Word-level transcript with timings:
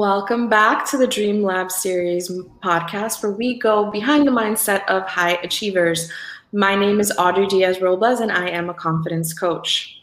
Welcome 0.00 0.48
back 0.48 0.88
to 0.88 0.96
the 0.96 1.06
Dream 1.06 1.42
Lab 1.42 1.70
series 1.70 2.32
podcast 2.62 3.22
where 3.22 3.32
we 3.32 3.58
go 3.58 3.90
behind 3.90 4.26
the 4.26 4.30
mindset 4.30 4.82
of 4.86 5.06
high 5.06 5.34
achievers. 5.42 6.10
My 6.52 6.74
name 6.74 7.00
is 7.00 7.12
Audrey 7.18 7.46
Diaz 7.46 7.82
Robles 7.82 8.20
and 8.20 8.32
I 8.32 8.48
am 8.48 8.70
a 8.70 8.74
confidence 8.74 9.34
coach. 9.34 10.02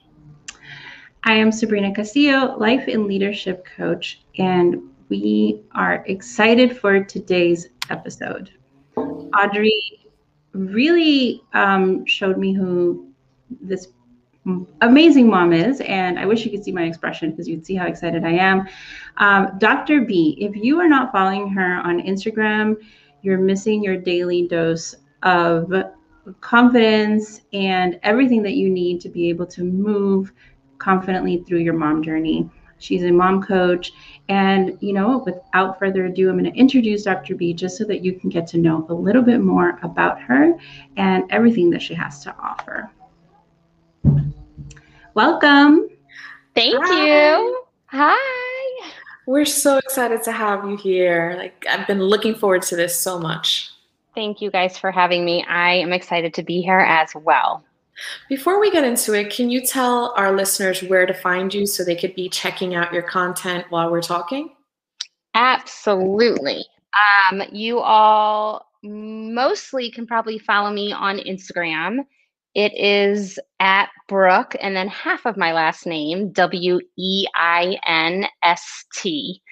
I 1.23 1.33
am 1.33 1.51
Sabrina 1.51 1.95
Castillo, 1.95 2.55
life 2.59 2.87
and 2.87 3.07
leadership 3.07 3.65
coach, 3.75 4.21
and 4.37 4.83
we 5.09 5.63
are 5.73 6.03
excited 6.05 6.77
for 6.77 7.03
today's 7.03 7.69
episode. 7.89 8.51
Audrey 8.95 9.81
really 10.53 11.41
um, 11.53 12.05
showed 12.05 12.37
me 12.37 12.53
who 12.53 13.11
this 13.61 13.87
amazing 14.81 15.29
mom 15.29 15.53
is, 15.53 15.81
and 15.81 16.17
I 16.17 16.25
wish 16.25 16.45
you 16.45 16.51
could 16.51 16.63
see 16.63 16.71
my 16.71 16.83
expression 16.83 17.31
because 17.31 17.47
you'd 17.47 17.65
see 17.65 17.75
how 17.75 17.87
excited 17.87 18.23
I 18.23 18.31
am. 18.31 18.67
Um, 19.17 19.57
Dr. 19.57 20.01
B, 20.01 20.37
if 20.39 20.55
you 20.55 20.79
are 20.79 20.87
not 20.87 21.11
following 21.11 21.49
her 21.49 21.75
on 21.75 22.01
Instagram, 22.01 22.77
you're 23.21 23.39
missing 23.39 23.83
your 23.83 23.97
daily 23.97 24.47
dose 24.47 24.95
of 25.23 25.73
confidence 26.41 27.41
and 27.53 27.99
everything 28.03 28.43
that 28.43 28.53
you 28.53 28.69
need 28.69 29.01
to 29.01 29.09
be 29.09 29.29
able 29.29 29.45
to 29.47 29.63
move 29.63 30.31
confidently 30.77 31.43
through 31.43 31.59
your 31.59 31.73
mom 31.73 32.03
journey. 32.03 32.49
She's 32.79 33.03
a 33.03 33.11
mom 33.11 33.41
coach. 33.41 33.91
And, 34.29 34.77
you 34.81 34.93
know, 34.93 35.23
without 35.25 35.79
further 35.79 36.05
ado, 36.05 36.29
I'm 36.29 36.37
going 36.37 36.51
to 36.51 36.57
introduce 36.57 37.03
Dr. 37.03 37.35
B 37.35 37.53
just 37.53 37.77
so 37.77 37.85
that 37.85 38.03
you 38.03 38.13
can 38.13 38.29
get 38.29 38.45
to 38.47 38.57
know 38.57 38.85
a 38.89 38.93
little 38.93 39.23
bit 39.23 39.39
more 39.39 39.79
about 39.83 40.21
her 40.21 40.53
and 40.95 41.23
everything 41.31 41.69
that 41.71 41.81
she 41.81 41.93
has 41.95 42.23
to 42.23 42.35
offer. 42.37 42.91
Welcome. 45.17 45.89
Thank 46.53 46.75
Hi. 46.77 47.37
you. 47.39 47.63
Hi. 47.87 48.91
We're 49.25 49.45
so 49.45 49.77
excited 49.77 50.21
to 50.21 50.31
have 50.31 50.63
you 50.69 50.77
here. 50.77 51.33
Like, 51.39 51.65
I've 51.67 51.87
been 51.87 52.03
looking 52.03 52.35
forward 52.35 52.61
to 52.61 52.75
this 52.75 52.95
so 52.95 53.17
much. 53.17 53.71
Thank 54.13 54.41
you 54.41 54.51
guys 54.51 54.77
for 54.77 54.91
having 54.91 55.25
me. 55.25 55.43
I 55.49 55.73
am 55.73 55.91
excited 55.91 56.35
to 56.35 56.43
be 56.43 56.61
here 56.61 56.81
as 56.81 57.15
well. 57.15 57.65
Before 58.29 58.59
we 58.59 58.69
get 58.69 58.83
into 58.83 59.13
it, 59.13 59.31
can 59.31 59.49
you 59.49 59.65
tell 59.65 60.13
our 60.15 60.35
listeners 60.35 60.83
where 60.83 61.07
to 61.07 61.15
find 61.15 61.51
you 61.51 61.65
so 61.65 61.83
they 61.83 61.95
could 61.95 62.13
be 62.13 62.29
checking 62.29 62.75
out 62.75 62.93
your 62.93 63.01
content 63.01 63.65
while 63.71 63.89
we're 63.89 64.03
talking? 64.03 64.51
Absolutely. 65.33 66.63
Um, 67.31 67.41
you 67.51 67.79
all 67.79 68.69
mostly 68.83 69.89
can 69.89 70.05
probably 70.05 70.37
follow 70.37 70.69
me 70.69 70.93
on 70.93 71.17
Instagram 71.17 72.05
it 72.57 72.75
is 72.75 73.37
at 73.59 73.89
Brooke 74.07 74.55
and 74.59 74.75
then 74.75 74.87
half 74.87 75.27
of 75.27 75.37
my 75.37 75.53
last 75.53 75.85
name, 75.85 76.31
W 76.31 76.79
E 76.97 77.27
I 77.35 77.77
N 77.85 78.25
S 78.41 78.83
T. 78.95 79.43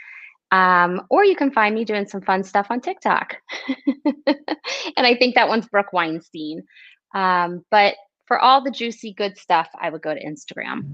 Um, 0.52 1.04
or 1.12 1.24
you 1.24 1.36
can 1.36 1.52
find 1.52 1.76
me 1.76 1.86
doing 1.86 2.08
some 2.08 2.22
fun 2.22 2.44
stuff 2.44 2.66
on 2.72 2.82
TikTok. 2.82 3.38
and 4.26 5.06
I 5.06 5.16
think 5.16 5.36
that 5.36 5.48
one's 5.48 5.68
Brooke 5.68 5.94
Weinstein. 5.94 6.64
Um, 7.14 7.64
but 7.70 7.94
for 8.26 8.40
all 8.40 8.64
the 8.64 8.72
juicy 8.72 9.14
good 9.14 9.38
stuff, 9.38 9.68
I 9.80 9.92
would 9.92 10.02
go 10.02 10.16
to 10.16 10.26
Instagram. 10.26 10.88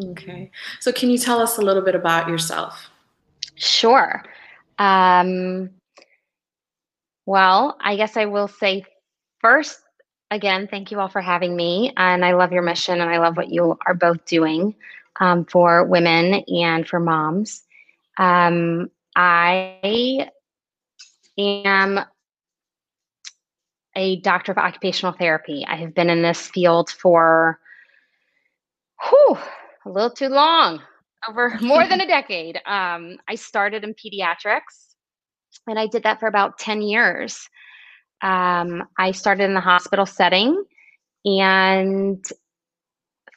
Okay. 0.00 0.52
So, 0.78 0.92
can 0.92 1.10
you 1.10 1.18
tell 1.18 1.40
us 1.40 1.58
a 1.58 1.62
little 1.62 1.82
bit 1.82 1.96
about 1.96 2.28
yourself? 2.28 2.90
Sure. 3.56 4.22
Um, 4.78 5.70
well, 7.24 7.76
I 7.80 7.96
guess 7.96 8.16
I 8.16 8.26
will 8.26 8.46
say 8.46 8.84
first 9.40 9.80
again, 10.30 10.68
thank 10.68 10.90
you 10.90 11.00
all 11.00 11.08
for 11.08 11.20
having 11.20 11.56
me. 11.56 11.92
And 11.96 12.24
I 12.24 12.32
love 12.32 12.52
your 12.52 12.62
mission 12.62 13.00
and 13.00 13.10
I 13.10 13.18
love 13.18 13.36
what 13.36 13.48
you 13.48 13.78
are 13.86 13.94
both 13.94 14.24
doing 14.24 14.74
um, 15.20 15.44
for 15.44 15.84
women 15.84 16.44
and 16.48 16.86
for 16.86 17.00
moms. 17.00 17.62
Um, 18.18 18.90
I 19.14 20.30
am 21.38 22.00
a 23.94 24.16
doctor 24.20 24.52
of 24.52 24.58
occupational 24.58 25.12
therapy. 25.12 25.64
I 25.66 25.76
have 25.76 25.94
been 25.94 26.10
in 26.10 26.22
this 26.22 26.48
field 26.48 26.90
for 26.90 27.58
whew, 29.08 29.38
a 29.84 29.90
little 29.90 30.10
too 30.10 30.28
long, 30.28 30.82
over 31.26 31.56
more 31.60 31.86
than 31.86 32.00
a 32.00 32.06
decade. 32.06 32.56
Um, 32.66 33.16
I 33.28 33.36
started 33.36 33.84
in 33.84 33.94
pediatrics 33.94 34.94
and 35.66 35.78
I 35.78 35.86
did 35.86 36.02
that 36.02 36.20
for 36.20 36.26
about 36.26 36.58
10 36.58 36.82
years 36.82 37.48
um, 38.22 38.84
I 38.98 39.12
started 39.12 39.44
in 39.44 39.54
the 39.54 39.60
hospital 39.60 40.06
setting 40.06 40.64
and 41.24 42.24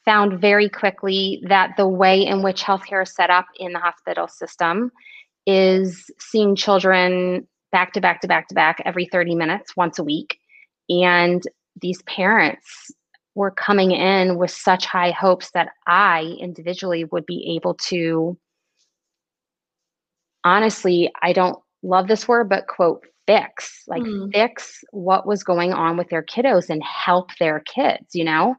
found 0.06 0.40
very 0.40 0.70
quickly 0.70 1.44
that 1.48 1.72
the 1.78 1.88
way 1.88 2.26
in 2.26 2.42
which 2.42 2.64
healthcare 2.64 3.04
is 3.04 3.14
set 3.14 3.30
up 3.30 3.46
in 3.58 3.74
the 3.74 3.80
hospital 3.80 4.28
system 4.28 4.92
is 5.46 6.10
seeing 6.20 6.56
children 6.56 7.48
back 7.72 7.94
to 7.94 8.02
back 8.02 8.22
to 8.22 8.28
back 8.28 8.48
to 8.48 8.56
back 8.56 8.82
every 8.86 9.06
30 9.06 9.36
minutes 9.36 9.76
once 9.76 10.00
a 10.00 10.04
week. 10.04 10.40
And 10.90 11.44
these 11.82 12.02
parents 12.04 12.92
were 13.36 13.52
coming 13.52 13.92
in 13.92 14.38
with 14.38 14.52
such 14.52 14.86
high 14.86 15.12
hopes 15.12 15.52
that 15.52 15.70
I 15.88 16.36
individually 16.40 17.04
would 17.06 17.26
be 17.26 17.56
able 17.56 17.76
to 17.76 18.38
honestly, 20.44 21.12
I 21.22 21.34
don't 21.34 21.60
love 21.84 22.08
this 22.08 22.28
word, 22.28 22.50
but 22.50 22.68
quote, 22.68 23.06
fix 23.30 23.84
like 23.88 24.02
mm. 24.02 24.32
fix 24.34 24.84
what 24.90 25.28
was 25.28 25.44
going 25.44 25.72
on 25.72 25.98
with 25.98 26.10
their 26.10 26.24
kiddos 26.24 26.68
and 26.68 26.82
help 26.82 27.30
their 27.38 27.60
kids 27.60 28.16
you 28.16 28.24
know 28.24 28.56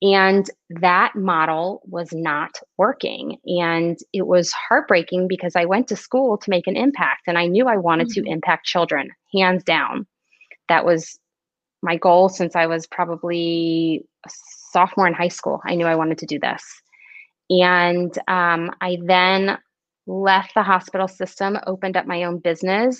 and 0.00 0.48
that 0.70 1.14
model 1.14 1.82
was 1.84 2.14
not 2.14 2.58
working 2.78 3.36
and 3.44 3.98
it 4.14 4.26
was 4.26 4.52
heartbreaking 4.52 5.28
because 5.28 5.54
i 5.54 5.66
went 5.66 5.86
to 5.86 5.94
school 5.94 6.38
to 6.38 6.48
make 6.48 6.66
an 6.66 6.78
impact 6.78 7.24
and 7.26 7.36
i 7.36 7.46
knew 7.46 7.66
i 7.66 7.76
wanted 7.76 8.08
mm. 8.08 8.14
to 8.14 8.20
mm-hmm. 8.22 8.32
impact 8.32 8.64
children 8.64 9.10
hands 9.34 9.62
down 9.62 10.06
that 10.70 10.86
was 10.86 11.18
my 11.82 11.94
goal 11.98 12.30
since 12.30 12.56
i 12.56 12.64
was 12.64 12.86
probably 12.86 14.02
a 14.24 14.30
sophomore 14.72 15.06
in 15.06 15.12
high 15.12 15.28
school 15.28 15.60
i 15.66 15.74
knew 15.74 15.84
i 15.84 15.94
wanted 15.94 16.16
to 16.16 16.24
do 16.24 16.38
this 16.38 16.62
and 17.50 18.18
um, 18.28 18.70
i 18.80 18.96
then 19.04 19.58
left 20.06 20.54
the 20.54 20.62
hospital 20.62 21.08
system 21.08 21.58
opened 21.66 21.96
up 21.96 22.06
my 22.06 22.24
own 22.24 22.38
business 22.38 22.98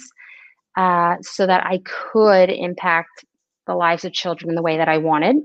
uh, 0.77 1.17
so 1.23 1.47
that 1.47 1.65
I 1.65 1.81
could 1.85 2.51
impact 2.51 3.25
the 3.67 3.75
lives 3.75 4.05
of 4.05 4.13
children 4.13 4.51
in 4.51 4.55
the 4.57 4.63
way 4.63 4.77
that 4.77 4.89
I 4.89 4.99
wanted, 4.99 5.37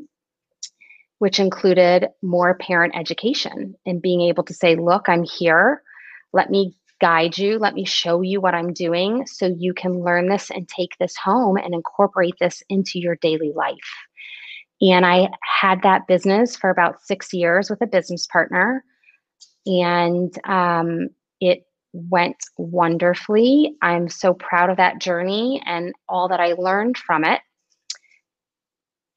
which 1.20 1.40
included 1.40 2.08
more 2.22 2.56
parent 2.56 2.96
education 2.96 3.76
and 3.86 4.02
being 4.02 4.22
able 4.22 4.44
to 4.44 4.54
say, 4.54 4.76
look, 4.76 5.08
I'm 5.08 5.24
here. 5.24 5.82
Let 6.34 6.50
me 6.50 6.76
guide 7.00 7.38
you. 7.38 7.58
Let 7.58 7.74
me 7.74 7.86
show 7.86 8.22
you 8.22 8.40
what 8.40 8.54
I'm 8.54 8.74
doing 8.74 9.26
so 9.26 9.48
you 9.58 9.74
can 9.74 10.04
learn 10.04 10.30
this 10.30 10.52
and 10.52 10.68
take 10.68 10.98
this 11.00 11.16
home 11.18 11.58
and 11.58 11.74
incorporate 11.74 12.36
this 12.40 12.62
into 12.70 13.00
your 13.00 13.16
daily 13.16 13.52
life. 13.56 13.78
And 14.82 15.06
I 15.06 15.30
had 15.44 15.82
that 15.84 16.08
business 16.08 16.56
for 16.56 16.70
about 16.70 17.02
six 17.02 17.34
years 17.34 17.70
with 17.70 17.82
a 17.82 17.88
business 17.88 18.28
partner. 18.28 18.84
And 19.66 20.34
um, 20.48 21.10
it 21.42 21.66
went 21.94 22.38
wonderfully. 22.58 23.76
I'm 23.82 24.08
so 24.08 24.34
proud 24.34 24.70
of 24.70 24.78
that 24.78 25.02
journey 25.02 25.62
and 25.66 25.94
all 26.08 26.30
that 26.30 26.40
I 26.40 26.54
learned 26.54 26.98
from 26.98 27.26
it. 27.26 27.42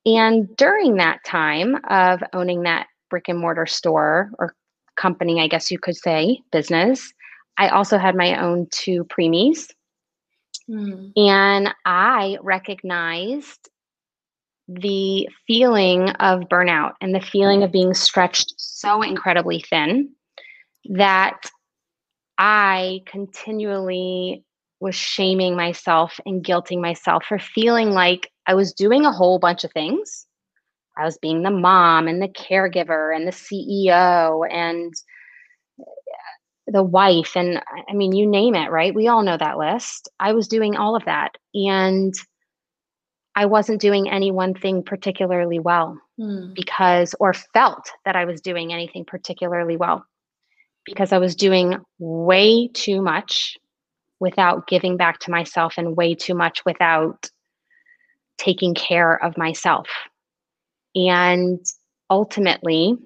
And 0.06 0.54
during 0.56 0.96
that 0.96 1.24
time 1.24 1.76
of 1.88 2.22
owning 2.32 2.62
that 2.62 2.88
brick 3.10 3.28
and 3.28 3.38
mortar 3.38 3.66
store 3.66 4.30
or 4.38 4.54
company, 4.96 5.40
I 5.40 5.46
guess 5.46 5.70
you 5.70 5.78
could 5.78 5.96
say, 5.96 6.40
business, 6.52 7.12
I 7.58 7.68
also 7.68 7.98
had 7.98 8.16
my 8.16 8.40
own 8.40 8.66
two 8.70 9.04
preemies. 9.04 9.70
Mm. 10.68 11.12
And 11.16 11.74
I 11.84 12.38
recognized 12.42 13.68
the 14.66 15.28
feeling 15.46 16.10
of 16.10 16.40
burnout 16.42 16.92
and 17.00 17.14
the 17.14 17.20
feeling 17.20 17.62
of 17.62 17.72
being 17.72 17.94
stretched 17.94 18.54
so 18.56 19.02
incredibly 19.02 19.60
thin 19.60 20.10
that 20.86 21.50
I 22.38 23.02
continually 23.06 24.44
was 24.80 24.94
shaming 24.94 25.56
myself 25.56 26.18
and 26.26 26.44
guilting 26.44 26.80
myself 26.80 27.24
for 27.26 27.38
feeling 27.38 27.90
like 27.90 28.30
I 28.46 28.54
was 28.54 28.72
doing 28.72 29.06
a 29.06 29.12
whole 29.12 29.38
bunch 29.38 29.64
of 29.64 29.72
things. 29.72 30.26
I 30.96 31.04
was 31.04 31.18
being 31.18 31.42
the 31.42 31.50
mom 31.50 32.06
and 32.06 32.20
the 32.20 32.28
caregiver 32.28 33.14
and 33.14 33.26
the 33.26 33.32
CEO 33.32 34.46
and 34.50 34.92
the 36.66 36.82
wife 36.82 37.36
and 37.36 37.60
I 37.88 37.92
mean 37.94 38.12
you 38.12 38.26
name 38.26 38.54
it, 38.54 38.70
right? 38.70 38.94
We 38.94 39.08
all 39.08 39.22
know 39.22 39.36
that 39.36 39.58
list. 39.58 40.08
I 40.20 40.32
was 40.32 40.48
doing 40.48 40.76
all 40.76 40.96
of 40.96 41.04
that 41.04 41.36
and 41.54 42.14
I 43.34 43.46
wasn't 43.46 43.80
doing 43.80 44.08
any 44.08 44.30
one 44.30 44.54
thing 44.54 44.82
particularly 44.82 45.58
well 45.58 45.98
hmm. 46.16 46.52
because 46.54 47.14
or 47.18 47.34
felt 47.34 47.90
that 48.04 48.16
I 48.16 48.24
was 48.24 48.40
doing 48.40 48.72
anything 48.72 49.04
particularly 49.04 49.76
well 49.76 50.04
because 50.84 51.12
I 51.12 51.18
was 51.18 51.34
doing 51.34 51.76
way 51.98 52.68
too 52.68 53.00
much 53.02 53.56
without 54.20 54.66
giving 54.66 54.96
back 54.96 55.18
to 55.20 55.30
myself 55.30 55.74
and 55.76 55.96
way 55.96 56.14
too 56.14 56.34
much 56.34 56.64
without 56.64 57.30
taking 58.38 58.74
care 58.74 59.22
of 59.22 59.36
myself. 59.36 59.86
And 60.94 61.64
ultimately, 62.10 62.96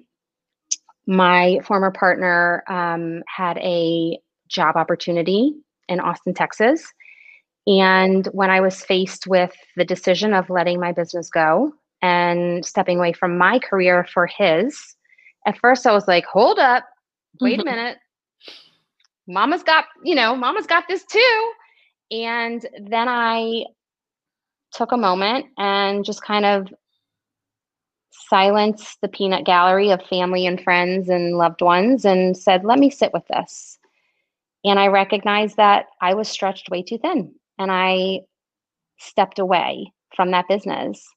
my 1.07 1.59
former 1.65 1.91
partner 1.91 2.63
um, 2.67 3.23
had 3.27 3.57
a 3.57 4.19
job 4.47 4.75
opportunity 4.75 5.53
in 5.87 5.99
Austin, 5.99 6.33
Texas. 6.33 6.85
And 7.65 8.25
when 8.27 8.49
I 8.49 8.61
was 8.61 8.83
faced 8.83 9.27
with 9.27 9.51
the 9.75 9.85
decision 9.85 10.33
of 10.33 10.49
letting 10.49 10.79
my 10.79 10.91
business 10.91 11.29
go 11.29 11.73
and 12.01 12.65
stepping 12.65 12.97
away 12.97 13.13
from 13.13 13.37
my 13.37 13.59
career 13.59 14.07
for 14.11 14.27
his, 14.27 14.95
at 15.45 15.57
first 15.57 15.85
I 15.85 15.93
was 15.93 16.07
like, 16.07 16.25
hold 16.25 16.59
up, 16.59 16.85
wait 17.41 17.59
mm-hmm. 17.59 17.67
a 17.67 17.71
minute. 17.71 17.97
Mama's 19.27 19.63
got, 19.63 19.85
you 20.03 20.15
know, 20.15 20.35
mama's 20.35 20.67
got 20.67 20.85
this 20.87 21.03
too. 21.05 21.51
And 22.11 22.65
then 22.81 23.07
I 23.07 23.65
took 24.73 24.91
a 24.91 24.97
moment 24.97 25.47
and 25.57 26.03
just 26.03 26.23
kind 26.23 26.45
of 26.45 26.73
silenced 28.11 28.99
the 29.01 29.07
peanut 29.07 29.45
gallery 29.45 29.91
of 29.91 30.01
family 30.03 30.45
and 30.45 30.61
friends 30.61 31.09
and 31.09 31.37
loved 31.37 31.61
ones 31.61 32.05
and 32.05 32.37
said, 32.37 32.63
let 32.63 32.79
me 32.79 32.89
sit 32.89 33.13
with 33.13 33.25
this. 33.27 33.77
And 34.63 34.79
I 34.79 34.87
recognized 34.87 35.57
that 35.57 35.85
I 36.01 36.13
was 36.13 36.27
stretched 36.27 36.69
way 36.69 36.83
too 36.83 36.97
thin 36.97 37.33
and 37.57 37.71
I 37.71 38.21
stepped 38.97 39.39
away 39.39 39.93
from 40.15 40.31
that 40.31 40.47
business. 40.47 41.07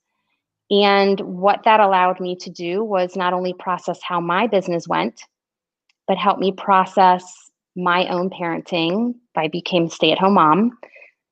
And 0.70 1.20
what 1.20 1.64
that 1.64 1.80
allowed 1.80 2.20
me 2.20 2.36
to 2.36 2.50
do 2.50 2.82
was 2.82 3.16
not 3.16 3.34
only 3.34 3.52
process 3.52 4.00
how 4.02 4.20
my 4.20 4.46
business 4.46 4.88
went, 4.88 5.22
but 6.12 6.18
help 6.18 6.38
me 6.38 6.52
process 6.52 7.24
my 7.74 8.06
own 8.08 8.28
parenting. 8.28 9.14
I 9.34 9.48
became 9.48 9.88
stay 9.88 10.12
at 10.12 10.18
home 10.18 10.34
mom 10.34 10.76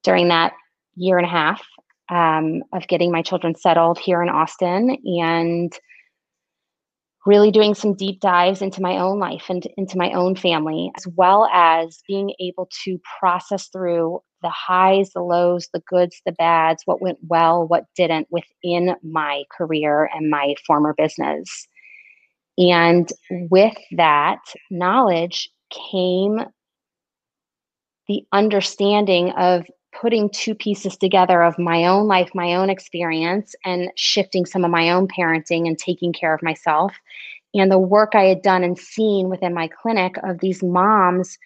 during 0.04 0.28
that 0.28 0.54
year 0.94 1.18
and 1.18 1.26
a 1.26 1.30
half 1.30 1.62
um, 2.08 2.62
of 2.72 2.88
getting 2.88 3.12
my 3.12 3.20
children 3.20 3.54
settled 3.54 3.98
here 3.98 4.22
in 4.22 4.30
Austin 4.30 4.96
and 5.04 5.70
really 7.26 7.50
doing 7.50 7.74
some 7.74 7.92
deep 7.92 8.20
dives 8.20 8.62
into 8.62 8.80
my 8.80 8.96
own 8.96 9.18
life 9.18 9.50
and 9.50 9.66
into 9.76 9.98
my 9.98 10.12
own 10.12 10.34
family, 10.34 10.90
as 10.96 11.06
well 11.08 11.44
as 11.52 12.02
being 12.08 12.32
able 12.40 12.66
to 12.84 12.98
process 13.20 13.68
through 13.68 14.18
the 14.40 14.48
highs, 14.48 15.10
the 15.10 15.20
lows, 15.20 15.68
the 15.74 15.82
goods, 15.86 16.22
the 16.24 16.32
bads, 16.32 16.84
what 16.86 17.02
went 17.02 17.18
well, 17.28 17.68
what 17.68 17.84
didn't 17.94 18.28
within 18.30 18.96
my 19.02 19.42
career 19.54 20.08
and 20.14 20.30
my 20.30 20.54
former 20.66 20.94
business. 20.96 21.68
And 22.60 23.10
with 23.50 23.76
that 23.92 24.40
knowledge 24.70 25.50
came 25.70 26.40
the 28.08 28.24
understanding 28.32 29.30
of 29.32 29.64
putting 30.00 30.30
two 30.30 30.54
pieces 30.54 30.96
together 30.96 31.42
of 31.42 31.58
my 31.58 31.86
own 31.86 32.06
life, 32.06 32.30
my 32.34 32.54
own 32.54 32.70
experience, 32.70 33.54
and 33.64 33.90
shifting 33.96 34.46
some 34.46 34.64
of 34.64 34.70
my 34.70 34.90
own 34.90 35.08
parenting 35.08 35.66
and 35.66 35.78
taking 35.78 36.12
care 36.12 36.34
of 36.34 36.42
myself. 36.42 36.94
And 37.54 37.70
the 37.70 37.78
work 37.78 38.14
I 38.14 38.24
had 38.24 38.42
done 38.42 38.64
and 38.64 38.78
seen 38.78 39.28
within 39.28 39.54
my 39.54 39.68
clinic 39.68 40.16
of 40.24 40.40
these 40.40 40.62
moms 40.62 41.38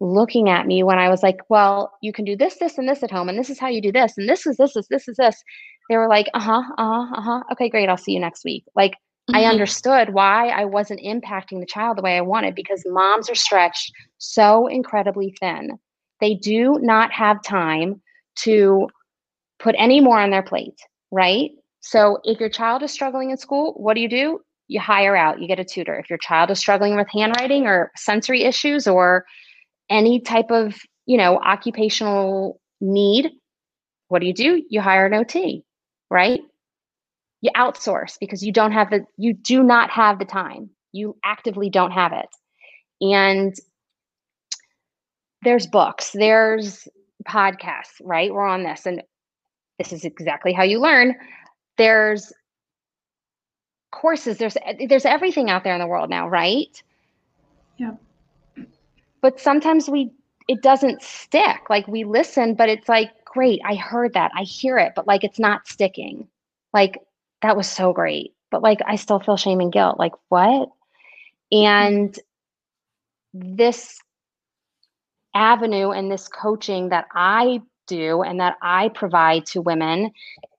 looking 0.00 0.48
at 0.50 0.66
me 0.66 0.82
when 0.82 0.98
I 0.98 1.08
was 1.08 1.22
like, 1.22 1.38
well, 1.48 1.92
you 2.02 2.12
can 2.12 2.24
do 2.24 2.36
this, 2.36 2.56
this, 2.58 2.78
and 2.78 2.88
this 2.88 3.02
at 3.02 3.10
home, 3.10 3.28
and 3.28 3.38
this 3.38 3.50
is 3.50 3.58
how 3.58 3.68
you 3.68 3.82
do 3.82 3.92
this, 3.92 4.18
and 4.18 4.28
this 4.28 4.46
is 4.46 4.56
this 4.58 4.76
is 4.76 4.86
this 4.90 5.08
is 5.08 5.16
this. 5.16 5.42
They 5.90 5.96
were 5.96 6.08
like, 6.08 6.28
uh 6.34 6.40
huh, 6.40 6.62
uh 6.78 6.84
huh, 6.84 7.14
uh 7.16 7.22
huh. 7.22 7.42
Okay, 7.52 7.68
great. 7.70 7.88
I'll 7.88 7.96
see 7.96 8.12
you 8.12 8.20
next 8.20 8.44
week. 8.44 8.64
Like, 8.76 8.94
mm-hmm. 9.30 9.36
I 9.36 9.44
understood 9.44 10.12
why 10.12 10.48
I 10.48 10.64
wasn't 10.64 11.00
impacting 11.00 11.60
the 11.60 11.66
child 11.66 11.98
the 11.98 12.02
way 12.02 12.16
I 12.16 12.22
wanted 12.22 12.54
because 12.54 12.82
moms 12.86 13.28
are 13.30 13.34
stretched 13.34 13.92
so 14.18 14.66
incredibly 14.66 15.34
thin. 15.40 15.78
They 16.20 16.34
do 16.34 16.78
not 16.80 17.12
have 17.12 17.42
time 17.42 18.00
to 18.40 18.88
put 19.58 19.74
any 19.78 20.00
more 20.00 20.18
on 20.18 20.30
their 20.30 20.42
plate, 20.42 20.78
right? 21.10 21.50
So 21.80 22.18
if 22.24 22.40
your 22.40 22.48
child 22.48 22.82
is 22.82 22.90
struggling 22.90 23.30
in 23.30 23.36
school, 23.36 23.72
what 23.74 23.94
do 23.94 24.00
you 24.00 24.08
do? 24.08 24.40
You 24.68 24.80
hire 24.80 25.16
out, 25.16 25.40
you 25.40 25.46
get 25.46 25.60
a 25.60 25.64
tutor. 25.64 25.98
If 25.98 26.10
your 26.10 26.18
child 26.18 26.50
is 26.50 26.58
struggling 26.58 26.96
with 26.96 27.08
handwriting 27.08 27.66
or 27.66 27.92
sensory 27.96 28.42
issues 28.42 28.88
or 28.88 29.24
any 29.88 30.20
type 30.20 30.50
of, 30.50 30.74
you 31.06 31.16
know, 31.16 31.38
occupational 31.38 32.60
need, 32.80 33.30
what 34.08 34.20
do 34.20 34.26
you 34.26 34.34
do? 34.34 34.62
You 34.68 34.80
hire 34.80 35.06
an 35.06 35.14
OT, 35.14 35.64
right? 36.10 36.40
You 37.46 37.52
outsource 37.56 38.18
because 38.18 38.42
you 38.42 38.52
don't 38.52 38.72
have 38.72 38.90
the 38.90 39.06
you 39.16 39.34
do 39.34 39.62
not 39.62 39.90
have 39.90 40.18
the 40.18 40.24
time. 40.24 40.70
You 40.92 41.16
actively 41.24 41.70
don't 41.70 41.90
have 41.92 42.12
it. 42.12 42.28
And 43.00 43.54
there's 45.42 45.66
books, 45.66 46.12
there's 46.12 46.88
podcasts, 47.28 48.00
right? 48.02 48.32
We're 48.32 48.46
on 48.46 48.62
this 48.62 48.86
and 48.86 49.02
this 49.78 49.92
is 49.92 50.04
exactly 50.04 50.52
how 50.52 50.62
you 50.62 50.80
learn. 50.80 51.14
There's 51.76 52.32
courses, 53.92 54.38
there's 54.38 54.56
there's 54.88 55.04
everything 55.04 55.50
out 55.50 55.64
there 55.64 55.74
in 55.74 55.80
the 55.80 55.86
world 55.86 56.10
now, 56.10 56.28
right? 56.28 56.82
Yeah 57.76 57.92
but 59.26 59.40
sometimes 59.40 59.88
we 59.88 60.12
it 60.46 60.62
doesn't 60.62 61.02
stick 61.02 61.68
like 61.68 61.88
we 61.88 62.04
listen 62.04 62.54
but 62.54 62.68
it's 62.68 62.88
like 62.88 63.10
great 63.24 63.60
i 63.64 63.74
heard 63.74 64.12
that 64.14 64.30
i 64.36 64.42
hear 64.42 64.78
it 64.78 64.92
but 64.94 65.06
like 65.06 65.24
it's 65.24 65.40
not 65.40 65.66
sticking 65.66 66.28
like 66.72 67.00
that 67.42 67.56
was 67.56 67.68
so 67.68 67.92
great 67.92 68.32
but 68.50 68.62
like 68.62 68.80
i 68.86 68.96
still 68.96 69.20
feel 69.20 69.36
shame 69.36 69.60
and 69.60 69.72
guilt 69.72 69.98
like 69.98 70.12
what? 70.28 70.68
Mm-hmm. 71.52 71.64
And 71.64 72.18
this 73.32 73.98
avenue 75.34 75.90
and 75.90 76.10
this 76.10 76.28
coaching 76.28 76.88
that 76.88 77.06
i 77.14 77.60
do 77.86 78.22
and 78.22 78.40
that 78.40 78.56
i 78.62 78.88
provide 78.88 79.44
to 79.46 79.60
women 79.60 80.10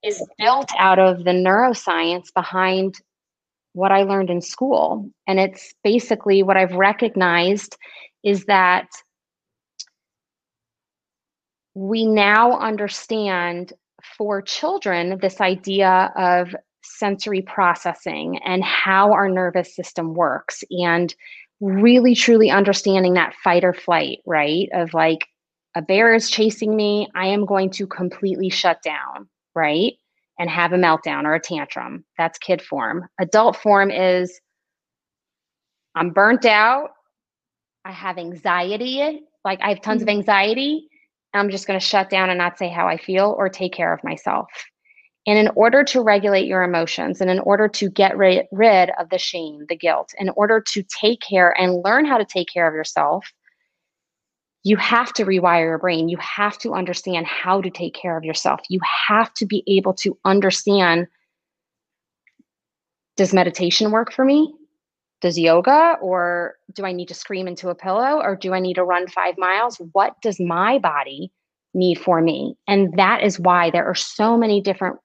is 0.03 0.23
built 0.37 0.69
out 0.77 0.99
of 0.99 1.23
the 1.23 1.31
neuroscience 1.31 2.33
behind 2.33 2.95
what 3.73 3.91
i 3.91 4.03
learned 4.03 4.29
in 4.29 4.41
school. 4.41 5.09
And 5.25 5.39
it's 5.39 5.73
basically 5.83 6.43
what 6.43 6.57
i've 6.57 6.73
recognized 6.73 7.75
is 8.23 8.45
that 8.45 8.87
we 11.73 12.05
now 12.05 12.57
understand 12.59 13.73
for 14.17 14.41
children 14.41 15.19
this 15.21 15.41
idea 15.41 16.11
of 16.15 16.55
sensory 16.87 17.41
processing 17.41 18.39
and 18.45 18.63
how 18.63 19.11
our 19.11 19.29
nervous 19.29 19.75
system 19.75 20.13
works 20.13 20.63
and 20.69 21.13
really 21.59 22.15
truly 22.15 22.49
understanding 22.49 23.13
that 23.13 23.33
fight 23.43 23.63
or 23.63 23.73
flight, 23.73 24.19
right? 24.25 24.69
Of 24.73 24.93
like, 24.93 25.27
a 25.75 25.81
bear 25.81 26.15
is 26.15 26.29
chasing 26.29 26.75
me, 26.75 27.07
I 27.13 27.27
am 27.27 27.45
going 27.45 27.69
to 27.71 27.85
completely 27.85 28.49
shut 28.49 28.81
down, 28.81 29.29
right? 29.53 29.93
And 30.39 30.49
have 30.49 30.73
a 30.73 30.77
meltdown 30.77 31.25
or 31.25 31.35
a 31.35 31.39
tantrum. 31.39 32.03
That's 32.17 32.39
kid 32.39 32.61
form. 32.61 33.07
Adult 33.19 33.57
form 33.57 33.91
is 33.91 34.39
I'm 35.95 36.11
burnt 36.11 36.45
out. 36.45 36.91
I 37.85 37.91
have 37.91 38.17
anxiety, 38.17 39.21
like 39.45 39.59
I 39.61 39.69
have 39.69 39.81
tons 39.81 40.01
mm-hmm. 40.01 40.09
of 40.09 40.15
anxiety, 40.15 40.89
I'm 41.33 41.49
just 41.49 41.67
going 41.67 41.79
to 41.79 41.85
shut 41.85 42.09
down 42.09 42.29
and 42.29 42.37
not 42.37 42.57
say 42.57 42.69
how 42.69 42.87
I 42.87 42.97
feel 42.97 43.35
or 43.37 43.49
take 43.49 43.73
care 43.73 43.93
of 43.93 44.03
myself. 44.03 44.47
And 45.27 45.37
in 45.37 45.49
order 45.55 45.83
to 45.83 46.01
regulate 46.01 46.47
your 46.47 46.63
emotions 46.63 47.19
and 47.21 47.29
in 47.29 47.39
order 47.39 47.67
to 47.67 47.89
get 47.89 48.17
rid, 48.17 48.45
rid 48.51 48.91
of 48.97 49.09
the 49.09 49.17
shame, 49.17 49.65
the 49.67 49.75
guilt, 49.75 50.13
in 50.17 50.29
order 50.29 50.63
to 50.69 50.83
take 50.83 51.19
care 51.21 51.53
and 51.59 51.83
learn 51.83 52.05
how 52.05 52.17
to 52.17 52.25
take 52.25 52.47
care 52.51 52.67
of 52.67 52.73
yourself, 52.73 53.25
you 54.63 54.77
have 54.77 55.13
to 55.13 55.25
rewire 55.25 55.65
your 55.65 55.77
brain. 55.77 56.09
You 56.09 56.17
have 56.17 56.57
to 56.59 56.73
understand 56.73 57.25
how 57.25 57.61
to 57.61 57.69
take 57.69 57.93
care 57.93 58.17
of 58.17 58.23
yourself. 58.23 58.61
You 58.69 58.79
have 59.07 59.33
to 59.35 59.45
be 59.45 59.63
able 59.67 59.93
to 59.95 60.17
understand 60.25 61.07
does 63.17 63.33
meditation 63.33 63.91
work 63.91 64.13
for 64.13 64.23
me? 64.23 64.53
does 65.21 65.37
yoga 65.37 65.97
or 66.01 66.55
do 66.73 66.85
I 66.85 66.91
need 66.91 67.07
to 67.07 67.13
scream 67.13 67.47
into 67.47 67.69
a 67.69 67.75
pillow 67.75 68.21
or 68.21 68.35
do 68.35 68.53
I 68.53 68.59
need 68.59 68.75
to 68.75 68.83
run 68.83 69.07
five 69.07 69.35
miles? 69.37 69.77
What 69.93 70.13
does 70.21 70.39
my 70.39 70.77
body 70.77 71.31
need 71.73 71.99
for 71.99 72.21
me? 72.21 72.55
And 72.67 72.93
that 72.97 73.23
is 73.23 73.39
why 73.39 73.71
there 73.71 73.85
are 73.85 73.95
so 73.95 74.37
many 74.37 74.61
different 74.61 74.97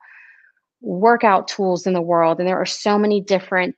workout 0.82 1.48
tools 1.48 1.86
in 1.86 1.92
the 1.92 2.02
world 2.02 2.38
and 2.38 2.48
there 2.48 2.60
are 2.60 2.66
so 2.66 2.98
many 2.98 3.20
different 3.20 3.76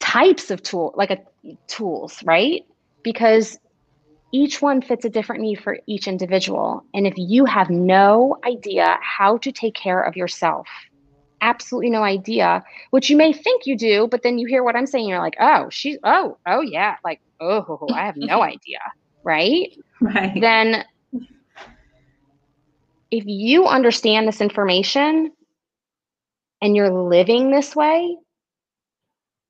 types 0.00 0.50
of 0.50 0.62
tool 0.62 0.94
like 0.96 1.10
a 1.10 1.18
tools 1.66 2.22
right 2.24 2.64
because 3.02 3.58
each 4.32 4.60
one 4.60 4.82
fits 4.82 5.04
a 5.04 5.10
different 5.10 5.42
need 5.42 5.60
for 5.60 5.78
each 5.86 6.08
individual 6.08 6.82
and 6.94 7.06
if 7.06 7.14
you 7.16 7.44
have 7.44 7.70
no 7.70 8.38
idea 8.44 8.98
how 9.02 9.36
to 9.38 9.52
take 9.52 9.74
care 9.74 10.02
of 10.02 10.16
yourself 10.16 10.66
absolutely 11.40 11.90
no 11.90 12.02
idea, 12.02 12.64
which 12.90 13.10
you 13.10 13.16
may 13.16 13.32
think 13.32 13.66
you 13.66 13.76
do, 13.76 14.08
but 14.08 14.22
then 14.22 14.38
you 14.38 14.46
hear 14.46 14.62
what 14.64 14.76
I'm 14.76 14.86
saying, 14.86 15.08
you're 15.08 15.20
like, 15.20 15.36
oh, 15.40 15.68
she's, 15.70 15.98
oh, 16.04 16.36
oh, 16.46 16.60
yeah, 16.60 16.96
like, 17.04 17.20
oh, 17.40 17.86
I 17.92 18.04
have 18.06 18.16
no 18.16 18.42
idea, 18.54 18.80
right? 19.22 19.76
Right. 20.00 20.40
Then 20.40 20.84
if 23.10 23.24
you 23.26 23.66
understand 23.66 24.28
this 24.28 24.40
information 24.40 25.32
and 26.60 26.76
you're 26.76 26.92
living 26.92 27.50
this 27.50 27.74
way, 27.74 28.16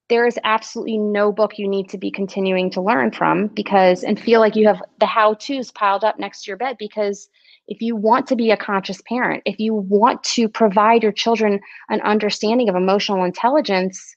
there 0.09 0.27
is 0.27 0.39
absolutely 0.45 0.99
no 0.99 1.33
book 1.33 1.59
you 1.59 1.69
need 1.69 1.89
to 1.91 1.99
be 1.99 2.11
continuing 2.11 2.71
to 2.71 2.81
learn 2.81 3.11
from 3.11 3.49
because 3.49 4.05
and 4.05 4.19
feel 4.19 4.41
like 4.41 4.57
you 4.57 4.67
have 4.67 4.83
the 5.01 5.07
how 5.07 5.35
to's 5.35 5.71
piled 5.71 6.05
up 6.05 6.19
next 6.19 6.45
to 6.45 6.51
your 6.51 6.57
bed 6.57 6.77
because 6.79 7.29
if 7.67 7.83
you 7.83 7.95
want 7.95 8.27
to 8.27 8.37
be 8.37 8.51
a 8.51 8.57
conscious 8.57 9.03
parent, 9.03 9.43
if 9.45 9.59
you 9.59 9.75
want 9.75 10.25
to 10.25 10.49
provide 10.49 11.03
your 11.03 11.13
children 11.13 11.61
an 11.91 12.01
understanding 12.01 12.71
of 12.71 12.75
emotional 12.75 13.25
intelligence, 13.25 14.17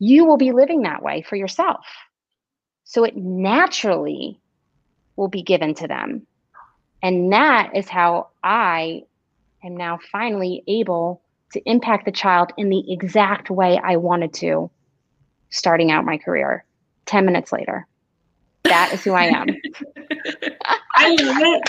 you 0.00 0.24
will 0.24 0.36
be 0.36 0.50
living 0.50 0.82
that 0.82 1.02
way 1.02 1.22
for 1.22 1.36
yourself. 1.36 1.86
So 2.82 3.04
it 3.04 3.16
naturally 3.16 4.40
will 5.14 5.28
be 5.28 5.42
given 5.42 5.74
to 5.74 5.86
them. 5.86 6.26
And 7.02 7.32
that 7.32 7.70
is 7.76 7.88
how 7.88 8.28
I 8.48 9.02
am 9.62 9.76
now 9.76 9.98
finally 10.10 10.64
able 10.66 11.20
to 11.52 11.60
impact 11.66 12.06
the 12.06 12.12
child 12.12 12.50
in 12.56 12.70
the 12.70 12.90
exact 12.90 13.50
way 13.50 13.78
I 13.84 13.96
wanted 13.96 14.32
to 14.34 14.70
starting 15.50 15.90
out 15.90 16.06
my 16.06 16.16
career 16.16 16.64
10 17.04 17.26
minutes 17.26 17.52
later. 17.52 17.86
That 18.64 18.90
is 18.94 19.04
who 19.04 19.12
I 19.12 19.24
am. 19.24 19.48
I 20.94 21.10
love 21.20 21.60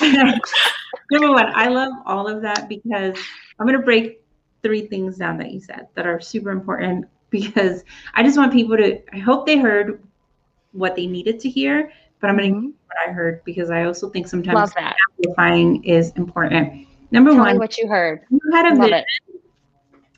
it. 0.00 0.40
Number 1.12 1.30
one, 1.30 1.46
I 1.54 1.68
love 1.68 1.92
all 2.06 2.26
of 2.26 2.42
that 2.42 2.68
because 2.68 3.16
I'm 3.60 3.66
going 3.66 3.78
to 3.78 3.84
break 3.84 4.20
three 4.64 4.84
things 4.84 5.18
down 5.18 5.38
that 5.38 5.52
you 5.52 5.60
said 5.60 5.86
that 5.94 6.08
are 6.08 6.20
super 6.20 6.50
important 6.50 7.06
because 7.30 7.84
I 8.14 8.24
just 8.24 8.36
want 8.36 8.52
people 8.52 8.76
to, 8.76 9.00
I 9.14 9.18
hope 9.18 9.46
they 9.46 9.58
heard 9.58 10.02
what 10.72 10.96
they 10.96 11.06
needed 11.06 11.38
to 11.40 11.48
hear, 11.48 11.92
but 12.20 12.30
I'm 12.30 12.36
going 12.36 12.52
to 12.52 12.58
mm-hmm. 12.58 12.70
What 12.86 12.96
I 13.08 13.12
heard 13.12 13.42
because 13.44 13.70
I 13.70 13.84
also 13.84 14.08
think 14.10 14.28
sometimes 14.28 14.72
amplifying 14.76 15.82
is 15.84 16.12
important. 16.12 16.86
Number 17.10 17.30
Tell 17.30 17.40
one, 17.40 17.58
what 17.58 17.78
you 17.78 17.88
heard. 17.88 18.22
You 18.30 18.40
had 18.52 18.66
a 18.66 18.74
love 18.74 18.90
vision. 18.90 18.94
It. 18.94 19.40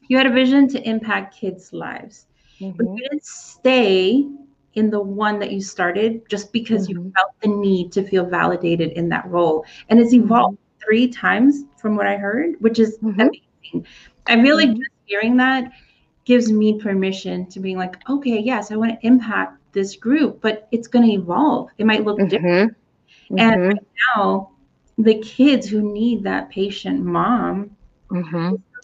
You 0.08 0.16
had 0.16 0.26
a 0.26 0.32
vision 0.32 0.68
to 0.68 0.88
impact 0.88 1.36
kids' 1.36 1.72
lives, 1.72 2.26
mm-hmm. 2.60 2.76
but 2.76 2.86
you 2.86 2.96
didn't 2.96 3.24
stay 3.24 4.26
in 4.74 4.90
the 4.90 5.00
one 5.00 5.38
that 5.40 5.52
you 5.52 5.60
started 5.60 6.22
just 6.28 6.52
because 6.52 6.88
mm-hmm. 6.88 7.04
you 7.04 7.12
felt 7.14 7.32
the 7.42 7.48
need 7.48 7.92
to 7.92 8.02
feel 8.02 8.24
validated 8.24 8.92
in 8.92 9.08
that 9.10 9.26
role. 9.26 9.66
And 9.88 10.00
it's 10.00 10.14
evolved 10.14 10.56
mm-hmm. 10.56 10.84
three 10.84 11.08
times 11.08 11.64
from 11.76 11.96
what 11.96 12.06
I 12.06 12.16
heard, 12.16 12.54
which 12.60 12.78
is 12.78 12.96
mm-hmm. 12.98 13.20
amazing. 13.20 13.86
I 14.26 14.40
feel 14.42 14.56
like 14.56 14.70
mm-hmm. 14.70 14.78
just 14.78 14.90
hearing 15.06 15.36
that 15.38 15.72
gives 16.24 16.52
me 16.52 16.78
permission 16.78 17.46
to 17.46 17.60
be 17.60 17.74
like, 17.74 17.96
okay, 18.08 18.38
yes, 18.38 18.70
I 18.70 18.76
want 18.76 18.98
to 18.98 19.06
impact 19.06 19.57
this 19.72 19.96
group, 19.96 20.40
but 20.40 20.68
it's 20.72 20.88
going 20.88 21.06
to 21.06 21.12
evolve. 21.12 21.70
It 21.78 21.86
might 21.86 22.04
look 22.04 22.18
different. 22.28 22.72
Mm-hmm. 23.30 23.38
And 23.38 23.68
right 23.68 23.86
now, 24.16 24.50
the 24.96 25.18
kids 25.18 25.68
who 25.68 25.92
need 25.92 26.22
that 26.24 26.50
patient 26.50 27.04
mom 27.04 27.76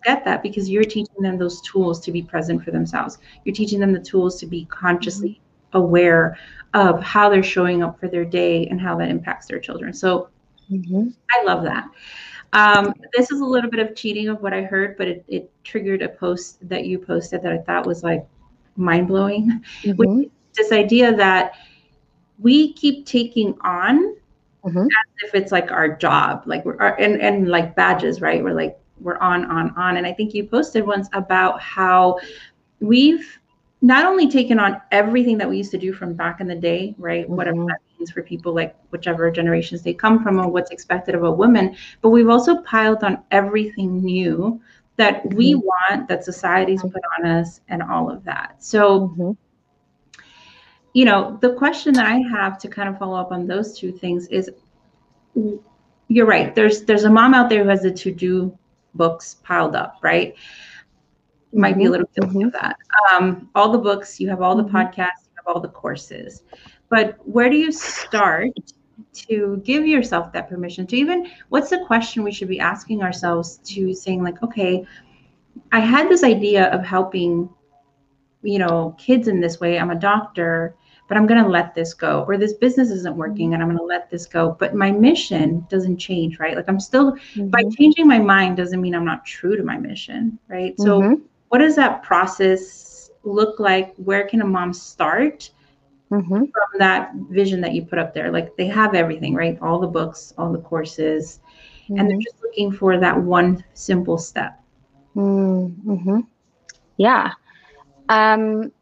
get 0.04 0.24
that 0.24 0.42
because 0.42 0.68
you're 0.68 0.84
teaching 0.84 1.20
them 1.20 1.38
those 1.38 1.60
tools 1.62 2.00
to 2.00 2.12
be 2.12 2.22
present 2.22 2.62
for 2.62 2.70
themselves. 2.70 3.18
You're 3.44 3.54
teaching 3.54 3.80
them 3.80 3.92
the 3.92 4.00
tools 4.00 4.38
to 4.40 4.46
be 4.46 4.66
consciously 4.66 5.40
aware 5.72 6.38
of 6.74 7.02
how 7.02 7.28
they're 7.28 7.42
showing 7.42 7.82
up 7.82 7.98
for 7.98 8.08
their 8.08 8.24
day 8.24 8.66
and 8.66 8.80
how 8.80 8.96
that 8.98 9.08
impacts 9.08 9.46
their 9.46 9.58
children. 9.58 9.92
So 9.92 10.28
mm-hmm. 10.70 11.08
I 11.30 11.44
love 11.44 11.64
that. 11.64 11.88
Um, 12.52 12.94
this 13.16 13.32
is 13.32 13.40
a 13.40 13.44
little 13.44 13.70
bit 13.70 13.80
of 13.80 13.96
cheating 13.96 14.28
of 14.28 14.40
what 14.40 14.52
I 14.52 14.62
heard, 14.62 14.96
but 14.96 15.08
it, 15.08 15.24
it, 15.26 15.50
triggered 15.64 16.02
a 16.02 16.08
post 16.08 16.68
that 16.68 16.84
you 16.84 16.98
posted 16.98 17.42
that 17.42 17.50
I 17.50 17.58
thought 17.58 17.86
was 17.86 18.04
like 18.04 18.24
mind 18.76 19.08
blowing. 19.08 19.62
Mm-hmm. 19.82 20.24
This 20.54 20.72
idea 20.72 21.14
that 21.14 21.54
we 22.38 22.72
keep 22.72 23.06
taking 23.06 23.56
on 23.62 24.16
mm-hmm. 24.64 24.80
as 24.80 25.24
if 25.24 25.34
it's 25.34 25.52
like 25.52 25.70
our 25.70 25.96
job, 25.96 26.42
like 26.46 26.64
we're 26.64 26.76
and 26.76 27.20
and 27.20 27.48
like 27.48 27.74
badges, 27.74 28.20
right? 28.20 28.42
We're 28.42 28.54
like 28.54 28.78
we're 29.00 29.18
on, 29.18 29.44
on, 29.46 29.70
on. 29.76 29.96
And 29.96 30.06
I 30.06 30.12
think 30.12 30.34
you 30.34 30.44
posted 30.44 30.86
once 30.86 31.08
about 31.12 31.60
how 31.60 32.18
we've 32.80 33.38
not 33.82 34.06
only 34.06 34.28
taken 34.28 34.58
on 34.58 34.80
everything 34.92 35.36
that 35.38 35.48
we 35.48 35.58
used 35.58 35.70
to 35.72 35.78
do 35.78 35.92
from 35.92 36.14
back 36.14 36.40
in 36.40 36.46
the 36.46 36.54
day, 36.54 36.94
right? 36.98 37.24
Mm-hmm. 37.24 37.36
Whatever 37.36 37.64
that 37.66 37.80
means 37.98 38.10
for 38.10 38.22
people 38.22 38.54
like 38.54 38.74
whichever 38.90 39.30
generations 39.30 39.82
they 39.82 39.92
come 39.92 40.22
from 40.22 40.40
or 40.40 40.48
what's 40.48 40.70
expected 40.70 41.14
of 41.14 41.24
a 41.24 41.30
woman, 41.30 41.76
but 42.00 42.10
we've 42.10 42.30
also 42.30 42.56
piled 42.62 43.04
on 43.04 43.22
everything 43.30 44.02
new 44.02 44.60
that 44.96 45.24
mm-hmm. 45.24 45.36
we 45.36 45.54
want, 45.56 46.08
that 46.08 46.24
society's 46.24 46.80
put 46.82 47.02
on 47.18 47.26
us, 47.26 47.60
and 47.68 47.82
all 47.82 48.10
of 48.10 48.24
that. 48.24 48.62
So, 48.62 49.08
mm-hmm. 49.08 49.32
You 50.94 51.04
know, 51.04 51.38
the 51.42 51.52
question 51.54 51.92
that 51.94 52.06
I 52.06 52.18
have 52.30 52.58
to 52.58 52.68
kind 52.68 52.88
of 52.88 52.98
follow 52.98 53.16
up 53.16 53.30
on 53.30 53.46
those 53.46 53.78
two 53.78 53.92
things 53.92 54.26
is 54.28 54.50
you're 56.08 56.26
right. 56.26 56.54
There's 56.54 56.84
there's 56.84 57.04
a 57.04 57.10
mom 57.10 57.34
out 57.34 57.50
there 57.50 57.64
who 57.64 57.68
has 57.68 57.82
the 57.82 57.92
to-do 57.92 58.56
books 58.94 59.36
piled 59.42 59.76
up, 59.76 59.98
right? 60.02 60.34
might 61.54 61.76
be 61.76 61.82
a 61.82 61.84
mm-hmm. 61.84 61.92
little 61.92 62.08
guilty 62.14 62.38
mm-hmm. 62.38 62.46
of 62.46 62.52
that. 62.52 62.76
Um, 63.12 63.48
all 63.54 63.70
the 63.70 63.78
books, 63.78 64.20
you 64.20 64.28
have 64.28 64.42
all 64.42 64.56
the 64.56 64.64
mm-hmm. 64.64 64.76
podcasts, 64.76 65.26
you 65.26 65.32
have 65.36 65.46
all 65.46 65.60
the 65.60 65.68
courses. 65.68 66.42
But 66.88 67.16
where 67.24 67.48
do 67.48 67.56
you 67.56 67.72
start 67.72 68.52
to 69.12 69.60
give 69.64 69.86
yourself 69.86 70.32
that 70.32 70.48
permission 70.48 70.86
to 70.86 70.96
even 70.96 71.28
what's 71.48 71.70
the 71.70 71.84
question 71.86 72.22
we 72.22 72.32
should 72.32 72.48
be 72.48 72.60
asking 72.60 73.02
ourselves 73.02 73.58
to 73.64 73.94
saying 73.94 74.22
like, 74.22 74.42
okay, 74.42 74.84
I 75.72 75.80
had 75.80 76.08
this 76.08 76.22
idea 76.24 76.70
of 76.70 76.84
helping, 76.84 77.48
you 78.42 78.58
know, 78.58 78.94
kids 78.98 79.28
in 79.28 79.40
this 79.40 79.60
way. 79.60 79.78
I'm 79.78 79.90
a 79.90 79.96
doctor, 79.96 80.74
but 81.08 81.16
I'm 81.16 81.26
going 81.26 81.42
to 81.42 81.48
let 81.48 81.74
this 81.74 81.94
go. 81.94 82.24
Or 82.26 82.36
this 82.36 82.54
business 82.54 82.90
isn't 82.90 83.16
working 83.16 83.54
and 83.54 83.62
I'm 83.62 83.68
going 83.68 83.78
to 83.78 83.84
let 83.84 84.10
this 84.10 84.26
go. 84.26 84.56
But 84.58 84.74
my 84.74 84.90
mission 84.90 85.66
doesn't 85.68 85.98
change, 85.98 86.38
right? 86.38 86.56
Like 86.56 86.68
I'm 86.68 86.80
still, 86.80 87.12
mm-hmm. 87.12 87.48
by 87.48 87.62
changing 87.78 88.06
my 88.06 88.18
mind 88.18 88.56
doesn't 88.56 88.80
mean 88.80 88.94
I'm 88.94 89.04
not 89.04 89.24
true 89.26 89.56
to 89.56 89.62
my 89.62 89.76
mission, 89.76 90.38
right? 90.48 90.74
So 90.78 91.00
mm-hmm 91.00 91.14
what 91.54 91.60
does 91.60 91.76
that 91.76 92.02
process 92.02 93.10
look 93.22 93.60
like? 93.60 93.94
Where 93.94 94.26
can 94.26 94.40
a 94.40 94.44
mom 94.44 94.72
start 94.72 95.50
mm-hmm. 96.10 96.34
from 96.34 96.78
that 96.80 97.12
vision 97.30 97.60
that 97.60 97.74
you 97.74 97.84
put 97.84 98.00
up 98.00 98.12
there? 98.12 98.32
Like 98.32 98.56
they 98.56 98.66
have 98.66 98.96
everything, 98.96 99.34
right? 99.34 99.56
All 99.62 99.78
the 99.78 99.86
books, 99.86 100.34
all 100.36 100.50
the 100.50 100.58
courses, 100.58 101.38
mm-hmm. 101.84 101.96
and 101.96 102.10
they're 102.10 102.16
mm-hmm. 102.16 102.22
just 102.22 102.42
looking 102.42 102.72
for 102.72 102.98
that 102.98 103.16
one 103.16 103.62
simple 103.74 104.18
step. 104.18 104.60
Mm-hmm. 105.14 106.22
Yeah. 106.96 107.30
Um, 108.08 108.72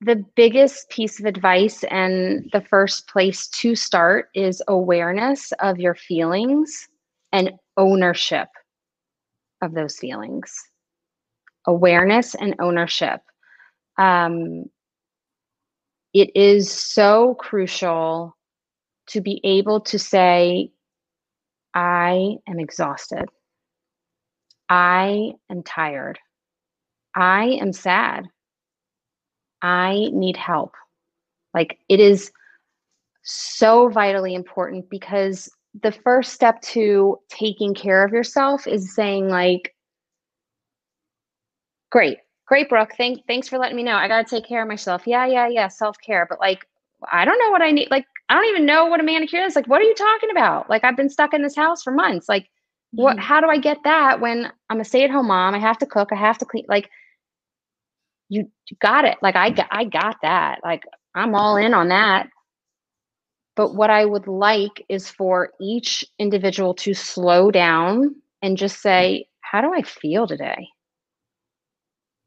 the 0.00 0.24
biggest 0.34 0.88
piece 0.88 1.20
of 1.20 1.26
advice 1.26 1.84
and 1.84 2.48
the 2.52 2.62
first 2.62 3.06
place 3.06 3.48
to 3.48 3.74
start 3.74 4.30
is 4.34 4.62
awareness 4.66 5.52
of 5.60 5.78
your 5.78 5.94
feelings 5.94 6.88
and 7.32 7.52
ownership 7.76 8.48
of 9.60 9.74
those 9.74 9.98
feelings. 9.98 10.54
Awareness 11.66 12.34
and 12.34 12.54
ownership. 12.60 13.20
Um, 13.98 14.64
it 16.14 16.34
is 16.34 16.70
so 16.72 17.34
crucial 17.34 18.34
to 19.08 19.20
be 19.20 19.40
able 19.44 19.80
to 19.80 19.98
say 19.98 20.70
i 21.74 22.36
am 22.48 22.58
exhausted. 22.58 23.26
I 24.68 25.32
am 25.50 25.62
tired. 25.62 26.18
I 27.14 27.58
am 27.60 27.72
sad 27.72 28.26
i 29.62 30.08
need 30.12 30.36
help. 30.36 30.74
Like 31.54 31.78
it 31.88 32.00
is 32.00 32.30
so 33.22 33.88
vitally 33.88 34.34
important 34.34 34.88
because 34.90 35.50
the 35.82 35.92
first 35.92 36.32
step 36.32 36.60
to 36.62 37.18
taking 37.28 37.74
care 37.74 38.04
of 38.04 38.12
yourself 38.12 38.66
is 38.66 38.94
saying 38.94 39.28
like 39.28 39.74
great 41.90 42.18
great 42.46 42.68
brooke. 42.68 42.90
Thank, 42.98 43.24
thanks 43.28 43.46
for 43.46 43.58
letting 43.58 43.76
me 43.76 43.84
know. 43.84 43.94
I 43.94 44.08
gotta 44.08 44.28
take 44.28 44.46
care 44.46 44.62
of 44.62 44.68
myself. 44.68 45.06
Yeah 45.06 45.26
yeah 45.26 45.48
yeah 45.48 45.68
self-care. 45.68 46.26
But 46.28 46.40
like 46.40 46.66
i 47.12 47.24
don't 47.24 47.38
know 47.38 47.50
what 47.50 47.62
i 47.62 47.70
need 47.70 47.90
like 47.90 48.04
i 48.28 48.34
don't 48.34 48.50
even 48.50 48.66
know 48.66 48.86
what 48.86 49.00
a 49.00 49.04
manicure 49.04 49.42
is. 49.42 49.56
Like 49.56 49.68
what 49.68 49.80
are 49.80 49.84
you 49.84 49.94
talking 49.94 50.30
about? 50.30 50.68
Like 50.68 50.84
i've 50.84 50.96
been 50.96 51.10
stuck 51.10 51.32
in 51.32 51.42
this 51.42 51.56
house 51.56 51.82
for 51.82 51.92
months. 51.92 52.28
Like 52.28 52.44
mm-hmm. 52.44 53.02
what 53.02 53.18
how 53.18 53.40
do 53.40 53.48
i 53.48 53.58
get 53.58 53.78
that 53.84 54.20
when 54.20 54.52
i'm 54.68 54.80
a 54.80 54.84
stay-at-home 54.84 55.28
mom? 55.28 55.54
I 55.54 55.58
have 55.58 55.78
to 55.78 55.86
cook. 55.86 56.08
I 56.12 56.16
have 56.16 56.38
to 56.38 56.44
clean 56.44 56.64
like 56.68 56.90
you 58.30 58.50
got 58.80 59.04
it 59.04 59.18
like 59.20 59.36
i 59.36 59.50
got 59.50 59.66
i 59.70 59.84
got 59.84 60.16
that 60.22 60.60
like 60.64 60.82
i'm 61.14 61.34
all 61.34 61.56
in 61.56 61.74
on 61.74 61.88
that 61.88 62.28
but 63.60 63.74
what 63.74 63.90
I 63.90 64.06
would 64.06 64.26
like 64.26 64.84
is 64.88 65.10
for 65.10 65.50
each 65.60 66.02
individual 66.18 66.72
to 66.76 66.94
slow 66.94 67.50
down 67.50 68.14
and 68.40 68.56
just 68.56 68.80
say, 68.80 69.26
How 69.42 69.60
do 69.60 69.70
I 69.74 69.82
feel 69.82 70.26
today? 70.26 70.68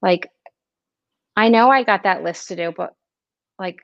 Like, 0.01 0.29
I 1.35 1.49
know 1.49 1.71
I 1.71 1.83
got 1.83 2.03
that 2.03 2.23
list 2.23 2.49
to 2.49 2.55
do, 2.55 2.71
but 2.75 2.93
like, 3.57 3.79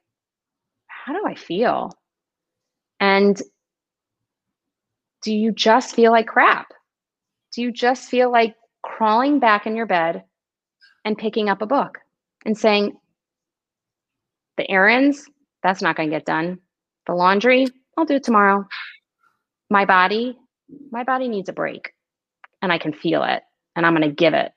how 0.85 1.13
do 1.13 1.25
I 1.25 1.33
feel? 1.33 1.91
And 2.99 3.41
do 5.23 5.33
you 5.33 5.51
just 5.51 5.95
feel 5.95 6.11
like 6.11 6.27
crap? 6.27 6.67
Do 7.55 7.63
you 7.63 7.71
just 7.71 8.09
feel 8.09 8.31
like 8.31 8.55
crawling 8.83 9.39
back 9.39 9.65
in 9.65 9.75
your 9.75 9.88
bed 9.88 10.23
and 11.03 11.17
picking 11.17 11.49
up 11.49 11.63
a 11.63 11.65
book 11.65 11.97
and 12.46 12.58
saying, 12.58 12.98
the 14.58 14.69
errands, 14.69 15.25
that's 15.63 15.81
not 15.81 15.96
going 15.96 16.10
to 16.10 16.15
get 16.15 16.25
done. 16.25 16.60
The 17.08 17.13
laundry, 17.13 17.67
I'll 17.98 18.05
do 18.05 18.15
it 18.15 18.24
tomorrow. 18.24 18.65
My 19.69 19.86
body, 19.86 20.38
my 20.91 21.03
body 21.03 21.27
needs 21.27 21.50
a 21.50 21.53
break 21.53 21.93
and 22.62 22.72
I 22.72 22.77
can 22.77 22.93
feel 22.93 23.24
it 23.24 23.43
and 23.75 23.86
I'm 23.86 23.96
going 23.96 24.08
to 24.08 24.15
give 24.15 24.34
it. 24.34 24.51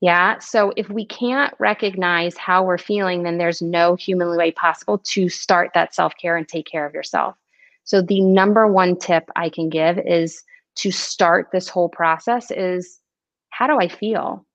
Yeah. 0.00 0.38
So 0.38 0.72
if 0.76 0.88
we 0.88 1.04
can't 1.04 1.52
recognize 1.58 2.36
how 2.36 2.62
we're 2.64 2.78
feeling, 2.78 3.24
then 3.24 3.38
there's 3.38 3.60
no 3.60 3.96
human 3.96 4.36
way 4.36 4.52
possible 4.52 4.98
to 4.98 5.28
start 5.28 5.70
that 5.74 5.94
self 5.94 6.14
care 6.20 6.36
and 6.36 6.46
take 6.46 6.66
care 6.66 6.86
of 6.86 6.94
yourself. 6.94 7.36
So 7.84 8.02
the 8.02 8.20
number 8.20 8.66
one 8.66 8.96
tip 8.96 9.28
I 9.34 9.48
can 9.48 9.68
give 9.70 9.98
is 9.98 10.42
to 10.76 10.90
start 10.92 11.48
this 11.52 11.68
whole 11.68 11.88
process 11.88 12.50
is 12.50 13.00
how 13.50 13.66
do 13.66 13.80
I 13.80 13.88
feel? 13.88 14.46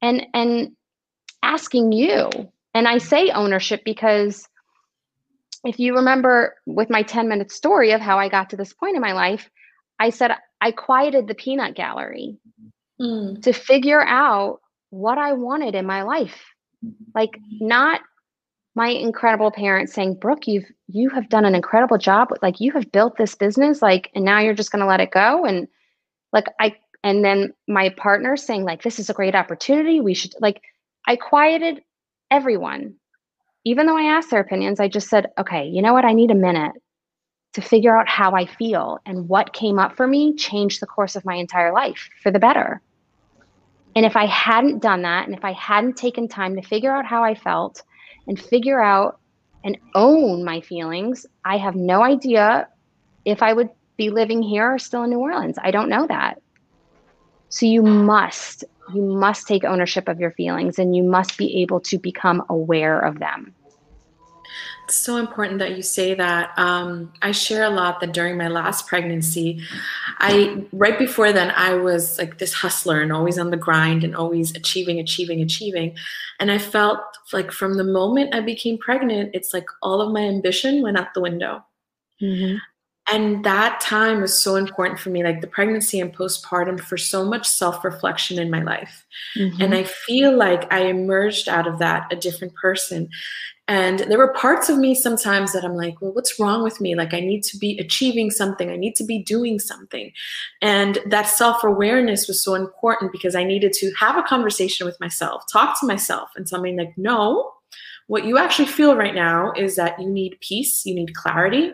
And 0.00 0.26
and 0.32 0.72
asking 1.44 1.92
you, 1.92 2.30
and 2.72 2.88
I 2.88 2.98
say 2.98 3.30
ownership 3.30 3.82
because 3.84 4.48
if 5.64 5.78
you 5.78 5.94
remember 5.94 6.56
with 6.66 6.90
my 6.90 7.02
10 7.02 7.28
minute 7.28 7.50
story 7.50 7.92
of 7.92 8.00
how 8.00 8.18
I 8.18 8.28
got 8.28 8.50
to 8.50 8.56
this 8.56 8.72
point 8.72 8.96
in 8.96 9.02
my 9.02 9.12
life, 9.12 9.48
I 9.98 10.10
said 10.10 10.32
I 10.60 10.72
quieted 10.72 11.28
the 11.28 11.34
peanut 11.34 11.74
gallery 11.74 12.38
mm. 13.00 13.42
to 13.42 13.52
figure 13.52 14.02
out 14.02 14.60
what 14.90 15.18
I 15.18 15.32
wanted 15.32 15.74
in 15.74 15.86
my 15.86 16.02
life. 16.02 16.44
Like 17.14 17.38
not 17.60 18.00
my 18.74 18.88
incredible 18.88 19.50
parents 19.50 19.94
saying, 19.94 20.16
"Brooke, 20.20 20.46
you've 20.46 20.70
you 20.88 21.08
have 21.10 21.28
done 21.28 21.44
an 21.44 21.54
incredible 21.54 21.98
job. 21.98 22.28
Like 22.42 22.60
you 22.60 22.72
have 22.72 22.92
built 22.92 23.16
this 23.16 23.34
business 23.34 23.80
like 23.80 24.10
and 24.14 24.24
now 24.24 24.40
you're 24.40 24.54
just 24.54 24.72
going 24.72 24.80
to 24.80 24.86
let 24.86 25.00
it 25.00 25.10
go." 25.10 25.44
And 25.44 25.68
like 26.32 26.46
I 26.60 26.74
and 27.02 27.24
then 27.24 27.54
my 27.68 27.90
partner 27.90 28.36
saying 28.36 28.64
like, 28.64 28.82
"This 28.82 28.98
is 28.98 29.08
a 29.08 29.14
great 29.14 29.34
opportunity. 29.34 30.00
We 30.00 30.14
should 30.14 30.34
like 30.40 30.60
I 31.06 31.16
quieted 31.16 31.82
everyone. 32.30 32.94
Even 33.64 33.86
though 33.86 33.96
I 33.96 34.04
asked 34.04 34.30
their 34.30 34.40
opinions, 34.40 34.80
I 34.80 34.88
just 34.88 35.08
said, 35.08 35.30
"Okay, 35.38 35.66
you 35.66 35.82
know 35.82 35.92
what? 35.92 36.04
I 36.04 36.12
need 36.12 36.30
a 36.30 36.34
minute 36.34 36.72
to 37.54 37.62
figure 37.62 37.96
out 37.96 38.08
how 38.08 38.32
I 38.32 38.46
feel 38.46 38.98
and 39.06 39.28
what 39.28 39.52
came 39.52 39.78
up 39.78 39.96
for 39.96 40.06
me 40.06 40.34
changed 40.34 40.80
the 40.80 40.86
course 40.86 41.16
of 41.16 41.24
my 41.24 41.34
entire 41.34 41.72
life 41.72 42.08
for 42.22 42.30
the 42.30 42.38
better." 42.38 42.80
And 43.96 44.04
if 44.04 44.16
I 44.16 44.26
hadn't 44.26 44.82
done 44.82 45.02
that, 45.02 45.26
and 45.26 45.36
if 45.36 45.44
I 45.44 45.52
hadn't 45.52 45.96
taken 45.96 46.26
time 46.26 46.56
to 46.56 46.62
figure 46.62 46.94
out 46.94 47.06
how 47.06 47.22
I 47.22 47.34
felt 47.34 47.82
and 48.26 48.40
figure 48.40 48.82
out 48.82 49.20
and 49.62 49.78
own 49.94 50.44
my 50.44 50.60
feelings, 50.60 51.26
I 51.44 51.58
have 51.58 51.76
no 51.76 52.02
idea 52.02 52.68
if 53.24 53.42
I 53.42 53.52
would 53.52 53.70
be 53.96 54.10
living 54.10 54.42
here 54.42 54.74
or 54.74 54.78
still 54.78 55.04
in 55.04 55.10
New 55.10 55.20
Orleans. 55.20 55.58
I 55.62 55.70
don't 55.70 55.88
know 55.88 56.06
that. 56.06 56.42
So 57.48 57.66
you 57.66 57.82
must, 57.82 58.64
you 58.92 59.02
must 59.02 59.46
take 59.46 59.64
ownership 59.64 60.08
of 60.08 60.20
your 60.20 60.32
feelings 60.32 60.78
and 60.78 60.94
you 60.94 61.02
must 61.02 61.38
be 61.38 61.62
able 61.62 61.80
to 61.80 61.98
become 61.98 62.42
aware 62.48 63.00
of 63.00 63.18
them. 63.18 63.54
It's 64.84 64.96
so 64.96 65.16
important 65.16 65.60
that 65.60 65.76
you 65.76 65.82
say 65.82 66.12
that. 66.14 66.52
Um, 66.58 67.12
I 67.22 67.32
share 67.32 67.64
a 67.64 67.70
lot 67.70 68.00
that 68.00 68.12
during 68.12 68.36
my 68.36 68.48
last 68.48 68.86
pregnancy, 68.86 69.62
I 70.18 70.66
right 70.72 70.98
before 70.98 71.32
then 71.32 71.52
I 71.56 71.74
was 71.74 72.18
like 72.18 72.38
this 72.38 72.52
hustler 72.52 73.00
and 73.00 73.10
always 73.10 73.38
on 73.38 73.50
the 73.50 73.56
grind 73.56 74.04
and 74.04 74.14
always 74.14 74.54
achieving, 74.54 74.98
achieving, 74.98 75.40
achieving. 75.40 75.96
And 76.38 76.50
I 76.50 76.58
felt 76.58 77.00
like 77.32 77.50
from 77.50 77.78
the 77.78 77.84
moment 77.84 78.34
I 78.34 78.40
became 78.40 78.76
pregnant, 78.76 79.30
it's 79.32 79.54
like 79.54 79.66
all 79.80 80.02
of 80.02 80.12
my 80.12 80.20
ambition 80.20 80.82
went 80.82 80.98
out 80.98 81.14
the 81.14 81.22
window. 81.22 81.64
Mm-hmm. 82.20 82.56
And 83.10 83.44
that 83.44 83.80
time 83.80 84.22
was 84.22 84.40
so 84.40 84.56
important 84.56 84.98
for 84.98 85.10
me, 85.10 85.22
like 85.22 85.42
the 85.42 85.46
pregnancy 85.46 86.00
and 86.00 86.14
postpartum, 86.14 86.80
for 86.80 86.96
so 86.96 87.24
much 87.24 87.46
self 87.46 87.84
reflection 87.84 88.38
in 88.38 88.50
my 88.50 88.62
life. 88.62 89.04
Mm-hmm. 89.36 89.60
And 89.60 89.74
I 89.74 89.84
feel 89.84 90.34
like 90.36 90.72
I 90.72 90.86
emerged 90.86 91.48
out 91.48 91.66
of 91.66 91.78
that 91.80 92.10
a 92.10 92.16
different 92.16 92.54
person. 92.54 93.10
And 93.66 94.00
there 94.00 94.18
were 94.18 94.32
parts 94.34 94.68
of 94.68 94.78
me 94.78 94.94
sometimes 94.94 95.52
that 95.52 95.64
I'm 95.64 95.74
like, 95.74 96.00
well, 96.00 96.12
what's 96.12 96.38
wrong 96.38 96.62
with 96.62 96.82
me? 96.82 96.94
Like, 96.94 97.14
I 97.14 97.20
need 97.20 97.42
to 97.44 97.56
be 97.56 97.78
achieving 97.78 98.30
something, 98.30 98.70
I 98.70 98.76
need 98.76 98.94
to 98.96 99.04
be 99.04 99.22
doing 99.22 99.58
something. 99.58 100.10
And 100.62 100.98
that 101.06 101.28
self 101.28 101.62
awareness 101.62 102.26
was 102.26 102.42
so 102.42 102.54
important 102.54 103.12
because 103.12 103.34
I 103.34 103.44
needed 103.44 103.74
to 103.74 103.92
have 103.98 104.16
a 104.16 104.22
conversation 104.22 104.86
with 104.86 104.98
myself, 105.00 105.44
talk 105.52 105.78
to 105.80 105.86
myself, 105.86 106.30
and 106.36 106.46
tell 106.46 106.60
me, 106.60 106.76
like, 106.76 106.92
no, 106.96 107.52
what 108.06 108.24
you 108.24 108.38
actually 108.38 108.66
feel 108.66 108.96
right 108.96 109.14
now 109.14 109.52
is 109.52 109.76
that 109.76 110.00
you 110.00 110.08
need 110.08 110.38
peace, 110.40 110.84
you 110.84 110.94
need 110.94 111.14
clarity, 111.14 111.72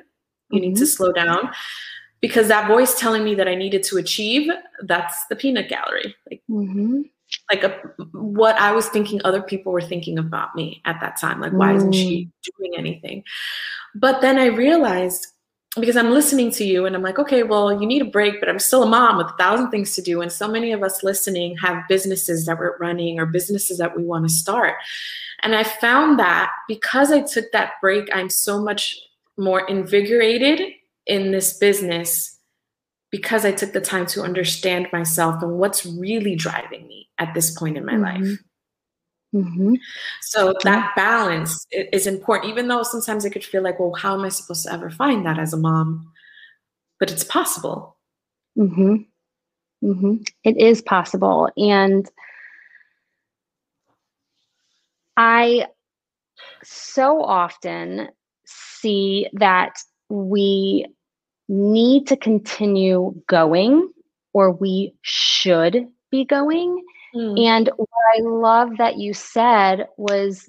you 0.51 0.61
mm-hmm. 0.61 0.69
need 0.69 0.77
to 0.77 0.83
mm-hmm. 0.83 0.87
slow 0.87 1.13
down. 1.13 1.51
Because 2.21 2.49
that 2.49 2.69
voice 2.69 2.99
telling 2.99 3.25
me 3.25 3.35
that 3.37 3.49
I 3.49 3.55
needed 3.55 3.83
to 3.85 3.97
achieve, 3.97 4.51
that's 4.83 5.27
the 5.27 5.37
peanut 5.37 5.71
gallery. 5.71 6.15
Like, 6.31 6.43
mm-hmm 6.51 7.03
like 7.51 7.65
a, 7.65 7.71
what 8.13 8.57
I 8.57 8.73
was 8.73 8.89
thinking 8.89 9.21
other 9.25 9.43
people 9.43 9.73
were 9.73 9.81
thinking 9.81 10.19
about 10.19 10.55
me 10.55 10.83
at 10.85 11.01
that 11.01 11.19
time. 11.21 11.41
Like, 11.41 11.53
why 11.53 11.75
isn't 11.75 11.93
she 11.93 12.27
mm. 12.27 12.57
doing 12.57 12.73
anything? 12.77 13.25
But 13.95 14.21
then 14.21 14.39
I 14.39 14.47
realized 14.47 15.29
because 15.77 15.97
I'm 15.97 16.11
listening 16.11 16.51
to 16.53 16.65
you 16.65 16.85
and 16.85 16.97
I'm 16.97 17.03
like, 17.03 17.21
okay, 17.21 17.45
well, 17.45 17.81
you 17.81 17.87
need 17.87 18.03
a 18.03 18.07
break, 18.07 18.41
but 18.41 18.49
I'm 18.49 18.59
still 18.59 18.83
a 18.83 18.87
mom 18.89 19.19
with 19.19 19.29
a 19.29 19.37
thousand 19.37 19.71
things 19.71 19.95
to 19.95 20.03
do. 20.03 20.21
And 20.21 20.33
so 20.33 20.49
many 20.49 20.73
of 20.73 20.83
us 20.83 21.05
listening 21.05 21.57
have 21.59 21.87
businesses 21.89 22.45
that 22.47 22.59
we're 22.59 22.77
running 22.79 23.21
or 23.21 23.27
businesses 23.27 23.79
that 23.79 23.97
we 23.97 24.03
want 24.03 24.27
to 24.27 24.35
start. 24.35 24.75
And 25.43 25.55
I 25.55 25.63
found 25.63 26.19
that 26.19 26.51
because 26.67 27.13
I 27.13 27.21
took 27.21 27.53
that 27.53 27.75
break, 27.81 28.09
I'm 28.13 28.29
so 28.29 28.61
much 28.61 28.97
more 29.39 29.67
invigorated 29.67 30.61
in 31.07 31.33
this 31.33 31.59
business 31.59 32.39
because 33.11 33.45
I 33.45 33.53
took 33.53 33.73
the 33.73 33.81
time 33.81 34.07
to 34.07 34.23
understand 34.23 34.89
myself 34.93 35.43
and 35.43 35.59
what's 35.59 35.85
really 35.85 36.37
driving 36.37 36.87
me 36.87 37.09
at 37.19 37.35
this 37.35 37.51
point 37.51 37.77
in 37.77 37.85
my 37.85 37.95
mm-hmm. 37.95 38.25
life. 38.25 38.39
Mm-hmm. 39.35 39.75
So 40.23 40.55
that 40.65 40.93
balance 40.97 41.67
is 41.71 42.07
important, 42.07 42.51
even 42.51 42.69
though 42.69 42.83
sometimes 42.83 43.25
it 43.25 43.31
could 43.31 43.45
feel 43.45 43.63
like, 43.63 43.79
well, 43.79 43.95
how 43.95 44.15
am 44.15 44.25
I 44.25 44.29
supposed 44.29 44.65
to 44.65 44.73
ever 44.73 44.91
find 44.91 45.25
that 45.27 45.39
as 45.39 45.53
a 45.53 45.57
mom? 45.57 46.13
But 46.99 47.11
it's 47.11 47.25
possible. 47.25 47.97
Mm-hmm. 48.59 48.97
Mm-hmm. 49.85 50.17
It 50.45 50.57
is 50.57 50.83
possible. 50.83 51.49
And 51.57 52.09
I 55.17 55.67
so 56.63 57.23
often 57.23 58.09
see 58.81 59.29
that 59.35 59.73
we 60.09 60.87
need 61.49 62.07
to 62.07 62.17
continue 62.17 63.15
going 63.27 63.91
or 64.33 64.53
we 64.53 64.95
should 65.03 65.87
be 66.11 66.25
going. 66.25 66.85
Mm. 67.15 67.45
And 67.45 67.71
what 67.77 67.89
I 68.17 68.21
love 68.23 68.77
that 68.79 68.99
you 68.99 69.13
said 69.13 69.89
was, 69.97 70.49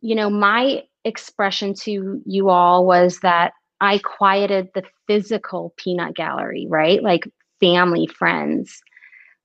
you 0.00 0.14
know, 0.14 0.30
my 0.30 0.82
expression 1.04 1.74
to 1.74 2.22
you 2.24 2.48
all 2.48 2.86
was 2.86 3.20
that 3.20 3.52
I 3.80 3.98
quieted 3.98 4.68
the 4.74 4.84
physical 5.06 5.74
peanut 5.76 6.14
gallery, 6.14 6.66
right? 6.68 7.02
Like 7.02 7.28
family, 7.60 8.06
friends. 8.06 8.80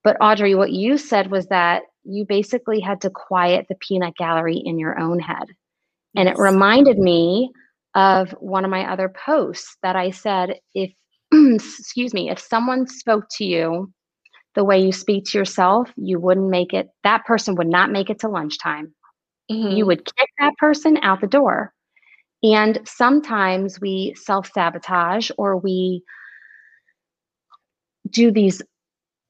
But 0.03 0.17
Audrey, 0.21 0.55
what 0.55 0.71
you 0.71 0.97
said 0.97 1.31
was 1.31 1.47
that 1.47 1.83
you 2.03 2.25
basically 2.25 2.79
had 2.79 3.01
to 3.01 3.09
quiet 3.09 3.65
the 3.67 3.75
peanut 3.75 4.15
gallery 4.15 4.61
in 4.63 4.77
your 4.77 4.99
own 4.99 5.19
head. 5.19 5.47
Yes. 5.47 5.55
And 6.15 6.29
it 6.29 6.37
reminded 6.37 6.99
me 6.99 7.51
of 7.95 8.31
one 8.39 8.65
of 8.65 8.71
my 8.71 8.91
other 8.91 9.10
posts 9.10 9.77
that 9.81 9.95
I 9.95 10.12
said, 10.12 10.60
if, 10.75 10.91
excuse 11.34 12.13
me, 12.13 12.29
if 12.29 12.39
someone 12.39 12.88
spoke 12.88 13.25
to 13.38 13.45
you 13.45 13.91
the 14.53 14.65
way 14.65 14.79
you 14.79 14.91
speak 14.91 15.25
to 15.25 15.38
yourself, 15.38 15.89
you 15.95 16.19
wouldn't 16.19 16.49
make 16.49 16.73
it, 16.73 16.89
that 17.03 17.25
person 17.25 17.55
would 17.55 17.67
not 17.67 17.91
make 17.91 18.10
it 18.10 18.19
to 18.19 18.27
lunchtime. 18.27 18.93
Mm-hmm. 19.49 19.75
You 19.75 19.86
would 19.86 20.05
kick 20.05 20.29
that 20.39 20.55
person 20.58 20.97
out 21.01 21.21
the 21.21 21.27
door. 21.27 21.73
And 22.43 22.79
sometimes 22.86 23.79
we 23.79 24.13
self 24.17 24.51
sabotage 24.53 25.31
or 25.38 25.58
we 25.58 26.03
do 28.10 28.31
these 28.31 28.62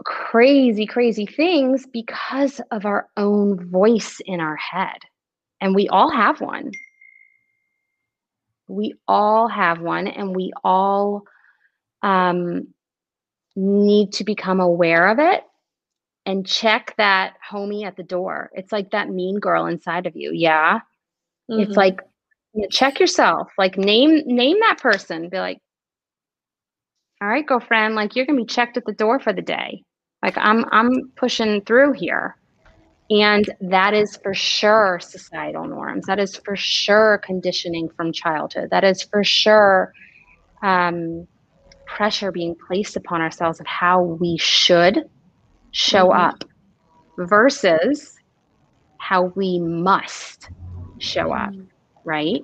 crazy, 0.04 0.86
crazy 0.86 1.26
things 1.26 1.86
because 1.92 2.60
of 2.72 2.86
our 2.86 3.08
own 3.16 3.70
voice 3.70 4.22
in 4.26 4.40
our 4.40 4.56
head. 4.56 4.98
And 5.62 5.74
we 5.74 5.88
all 5.88 6.12
have 6.12 6.42
one. 6.42 6.72
We 8.68 8.96
all 9.08 9.48
have 9.48 9.82
one, 9.82 10.08
and 10.08 10.36
we 10.36 10.52
all 10.64 11.24
um, 12.02 12.68
need 13.56 14.14
to 14.14 14.24
become 14.24 14.60
aware 14.60 15.10
of 15.10 15.20
it 15.20 15.44
and 16.26 16.46
check 16.46 16.94
that 16.98 17.36
homie 17.52 17.86
at 17.86 17.96
the 17.96 18.04
door. 18.04 18.50
It's 18.54 18.72
like 18.72 18.92
that 18.92 19.10
mean 19.10 19.40
girl 19.40 19.68
inside 19.68 20.08
of 20.08 20.16
you. 20.16 20.32
Yeah. 20.34 20.80
Mm-hmm. 21.50 21.62
It's 21.62 21.78
like 21.78 22.02
you 22.54 22.62
know, 22.62 22.68
check 22.70 23.00
yourself. 23.00 23.50
Like 23.58 23.78
name 23.78 24.24
name 24.26 24.58
that 24.62 24.80
person. 24.80 25.30
Be 25.30 25.40
like, 25.40 25.60
all 27.22 27.28
right, 27.28 27.46
girlfriend, 27.46 27.96
like 27.96 28.16
you're 28.16 28.26
gonna 28.26 28.40
be 28.40 28.46
checked 28.46 28.78
at 28.78 28.86
the 28.86 28.94
door 28.94 29.20
for 29.20 29.34
the 29.34 29.42
day. 29.42 29.84
Like 30.24 30.38
I'm 30.38 30.66
I'm 30.72 31.12
pushing 31.16 31.62
through 31.62 31.94
here. 31.94 32.38
And 33.10 33.54
that 33.62 33.94
is 33.94 34.18
for 34.18 34.34
sure 34.34 35.00
societal 35.00 35.66
norms. 35.66 36.08
That 36.08 36.20
is 36.20 36.36
for 36.38 36.56
sure 36.56 37.20
conditioning 37.24 37.90
from 37.96 38.12
childhood. 38.12 38.70
That 38.72 38.84
is 38.84 39.04
for 39.04 39.24
sure 39.24 39.94
um, 40.64 41.28
pressure 41.86 42.32
being 42.32 42.56
placed 42.68 42.96
upon 42.96 43.22
ourselves 43.22 43.60
of 43.60 43.68
how 43.68 44.02
we 44.02 44.38
should 44.38 45.08
show 45.72 46.08
mm-hmm. 46.08 46.20
up 46.20 46.44
versus 47.18 48.16
how 48.98 49.26
we 49.36 49.60
must 49.60 50.50
show 50.98 51.32
up, 51.32 51.54
right? 52.06 52.42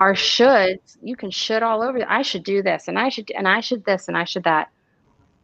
Our 0.00 0.14
shoulds, 0.14 0.96
you 1.02 1.14
can 1.14 1.30
should 1.30 1.62
all 1.62 1.82
over. 1.82 2.04
I 2.08 2.22
should 2.22 2.42
do 2.42 2.62
this, 2.62 2.88
and 2.88 2.98
I 2.98 3.08
should, 3.08 3.30
and 3.30 3.46
I 3.46 3.60
should 3.60 3.84
this, 3.84 4.08
and 4.08 4.16
I 4.16 4.24
should 4.24 4.44
that. 4.44 4.70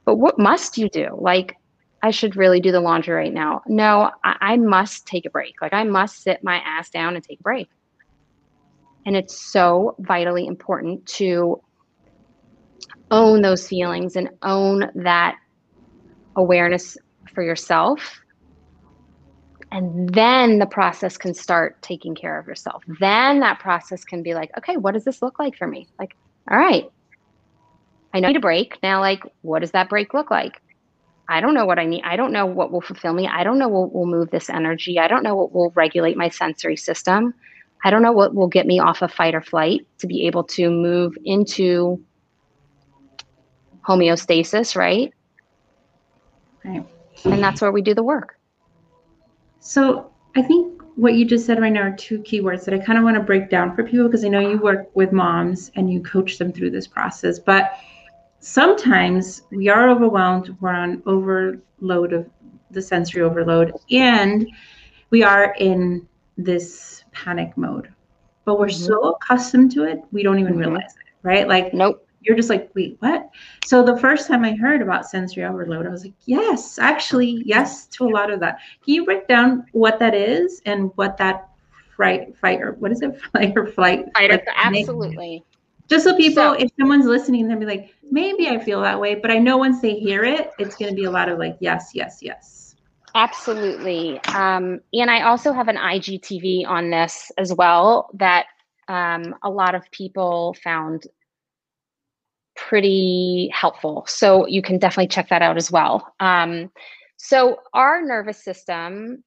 But 0.05 0.17
what 0.17 0.39
must 0.39 0.77
you 0.77 0.89
do? 0.89 1.17
Like, 1.19 1.57
I 2.05 2.11
should 2.13 2.37
really 2.37 2.61
do 2.61 2.73
the 2.73 2.81
laundry 2.81 3.15
right 3.15 3.35
now. 3.35 3.63
No, 3.67 4.13
I, 4.25 4.37
I 4.41 4.57
must 4.59 5.07
take 5.07 5.27
a 5.27 5.31
break. 5.31 5.63
Like, 5.63 5.75
I 5.75 5.85
must 5.85 6.23
sit 6.23 6.45
my 6.45 6.57
ass 6.59 6.91
down 6.91 7.17
and 7.17 7.25
take 7.25 7.41
a 7.41 7.45
break. 7.45 7.71
And 9.07 9.17
it's 9.17 9.37
so 9.53 9.97
vitally 10.01 10.47
important 10.47 11.07
to 11.19 11.63
own 13.11 13.43
those 13.43 13.69
feelings 13.69 14.17
and 14.17 14.31
own 14.43 14.91
that 14.97 15.37
awareness 16.37 16.99
for 17.35 17.43
yourself 17.43 18.21
And 19.73 20.15
then 20.15 20.61
the 20.61 20.67
process 20.67 21.17
can 21.19 21.35
start 21.35 21.83
taking 21.83 22.15
care 22.15 22.39
of 22.39 22.47
yourself. 22.47 22.85
Then 23.01 23.41
that 23.41 23.59
process 23.59 24.05
can 24.05 24.23
be 24.23 24.35
like, 24.35 24.51
okay, 24.59 24.77
what 24.77 24.95
does 24.95 25.05
this 25.05 25.21
look 25.23 25.39
like 25.41 25.57
for 25.57 25.67
me? 25.67 25.89
Like, 25.99 26.17
all 26.51 26.59
right, 26.59 26.87
I 28.15 28.21
need 28.21 28.37
a 28.37 28.41
break. 28.41 28.79
Now, 28.83 29.01
like, 29.01 29.25
what 29.43 29.61
does 29.61 29.73
that 29.73 29.89
break 29.91 30.15
look 30.15 30.31
like? 30.31 30.63
I 31.29 31.41
don't 31.41 31.55
know 31.55 31.65
what 31.65 31.79
I 31.79 31.87
need. 31.87 32.03
I 32.05 32.17
don't 32.17 32.33
know 32.33 32.47
what 32.47 32.71
will 32.71 32.81
fulfill 32.81 33.15
me. 33.15 33.27
I 33.27 33.45
don't 33.45 33.59
know 33.59 33.69
what 33.69 33.95
will 33.95 34.07
move 34.07 34.31
this 34.31 34.51
energy. 34.51 34.99
I 34.99 35.09
don't 35.09 35.23
know 35.23 35.35
what 35.35 35.53
will 35.53 35.71
regulate 35.75 36.17
my 36.17 36.29
sensory 36.29 36.77
system. 36.77 37.35
I 37.83 37.91
don't 37.91 38.03
know 38.03 38.13
what 38.13 38.35
will 38.35 38.49
get 38.49 38.67
me 38.67 38.79
off 38.79 39.03
of 39.03 39.13
fight 39.13 39.35
or 39.35 39.43
flight 39.43 39.87
to 39.99 40.07
be 40.07 40.27
able 40.27 40.45
to 40.45 40.71
move 40.71 41.17
into 41.25 42.03
homeostasis, 43.87 44.77
right? 44.77 45.13
Right. 46.65 46.87
And 47.25 47.43
that's 47.43 47.61
where 47.61 47.73
we 47.73 47.83
do 47.83 47.95
the 47.95 48.03
work. 48.03 48.39
So 49.61 50.11
I 50.37 50.43
think 50.43 50.83
what 50.97 51.15
you 51.15 51.25
just 51.25 51.47
said 51.47 51.61
right 51.61 51.73
now 51.73 51.83
are 51.83 51.97
two 51.97 52.19
keywords 52.21 52.65
that 52.65 52.75
I 52.75 52.79
kind 52.79 52.99
of 52.99 53.05
want 53.05 53.17
to 53.17 53.23
break 53.23 53.51
down 53.51 53.75
for 53.75 53.83
people 53.83 54.07
because 54.07 54.25
I 54.25 54.29
know 54.29 54.41
you 54.41 54.59
work 54.59 54.95
with 54.95 55.13
moms 55.13 55.71
and 55.75 55.93
you 55.93 56.01
coach 56.01 56.39
them 56.39 56.53
through 56.53 56.71
this 56.71 56.87
process. 56.87 57.39
But 57.39 57.79
sometimes 58.45 59.43
we 59.51 59.71
are 59.71 59.89
overwhelmed, 59.89 60.55
we're 60.61 60.69
on 60.69 61.03
overload 61.07 62.13
of 62.13 62.29
the 62.71 62.83
sensory 62.83 63.23
overload, 63.23 63.73
and 63.91 64.47
we 65.09 65.23
are 65.23 65.55
in 65.59 66.07
this 66.37 67.05
panic 67.13 67.57
mode. 67.57 67.89
But 68.45 68.61
we're 68.61 68.67
mm-hmm. 68.67 68.85
so 68.85 69.15
accustomed 69.15 69.73
to 69.73 69.85
it, 69.85 70.01
we 70.13 70.23
don't 70.23 70.39
even 70.39 70.53
mm-hmm. 70.53 70.61
realize 70.61 70.95
it, 70.95 71.13
right? 71.23 71.49
Like, 71.49 71.73
nope. 71.73 72.07
You're 72.21 72.37
just 72.37 72.49
like, 72.49 72.71
wait, 72.75 72.97
what? 73.01 73.29
So 73.67 73.83
the 73.83 73.99
first 73.99 74.29
time 74.29 74.45
I 74.45 74.55
heard 74.55 74.81
about 74.81 75.09
sensory 75.09 75.45
overload, 75.45 75.87
I 75.87 75.91
was 75.91 76.05
like, 76.05 76.15
yes, 76.25 76.79
actually, 76.79 77.43
yes 77.45 77.87
to 77.89 78.07
a 78.07 78.09
lot 78.09 78.31
of 78.31 78.41
that. 78.41 78.61
Can 78.83 78.95
you 78.95 79.05
break 79.05 79.29
down 79.29 79.67
what 79.73 79.99
that 79.99 80.15
is 80.15 80.63
and 80.65 80.91
what 80.97 81.19
that 81.19 81.49
fright, 81.95 82.35
fight, 82.39 82.63
or 82.63 82.73
what 82.73 82.93
is 82.93 83.03
it, 83.03 83.21
fight 83.33 83.53
or 83.57 83.67
flight? 83.67 84.07
Fight 84.15 84.31
or, 84.31 84.43
absolutely. 84.55 85.45
Just 85.89 86.05
so 86.05 86.17
people, 86.17 86.43
so, 86.43 86.53
if 86.53 86.71
someone's 86.79 87.07
listening, 87.07 87.47
they'll 87.47 87.59
be 87.59 87.67
like, 87.67 87.95
maybe 88.11 88.49
I 88.49 88.59
feel 88.59 88.81
that 88.81 88.99
way. 88.99 89.15
But 89.17 89.31
I 89.31 89.39
know 89.39 89.59
once 89.59 89.81
they 89.81 89.95
hear 89.95 90.25
it, 90.25 90.51
it's 90.59 90.77
going 90.77 90.91
to 90.91 90.95
be 90.95 91.05
a 91.05 91.11
lot 91.11 91.29
of 91.29 91.39
like, 91.39 91.57
yes, 91.61 91.91
yes, 91.93 92.19
yes. 92.23 92.77
Absolutely. 93.15 94.19
Um, 94.35 94.81
and 94.93 95.11
I 95.11 95.23
also 95.23 95.53
have 95.53 95.69
an 95.69 95.77
IGTV 95.77 96.67
on 96.67 96.91
this 96.91 97.31
as 97.39 97.53
well 97.55 98.11
that 98.15 98.47
um, 98.89 99.37
a 99.43 99.51
lot 99.51 99.75
of 99.75 99.89
people 99.93 100.57
found 100.65 101.07
pretty 102.57 103.51
helpful. 103.53 104.05
So 104.09 104.47
you 104.47 104.63
can 104.63 104.79
definitely 104.79 105.09
check 105.09 105.29
that 105.29 105.43
out 105.43 105.57
as 105.57 105.71
well. 105.71 106.15
Um, 106.21 106.71
so 107.17 107.59
our 107.73 108.03
nervous 108.03 108.43
system 108.43 109.23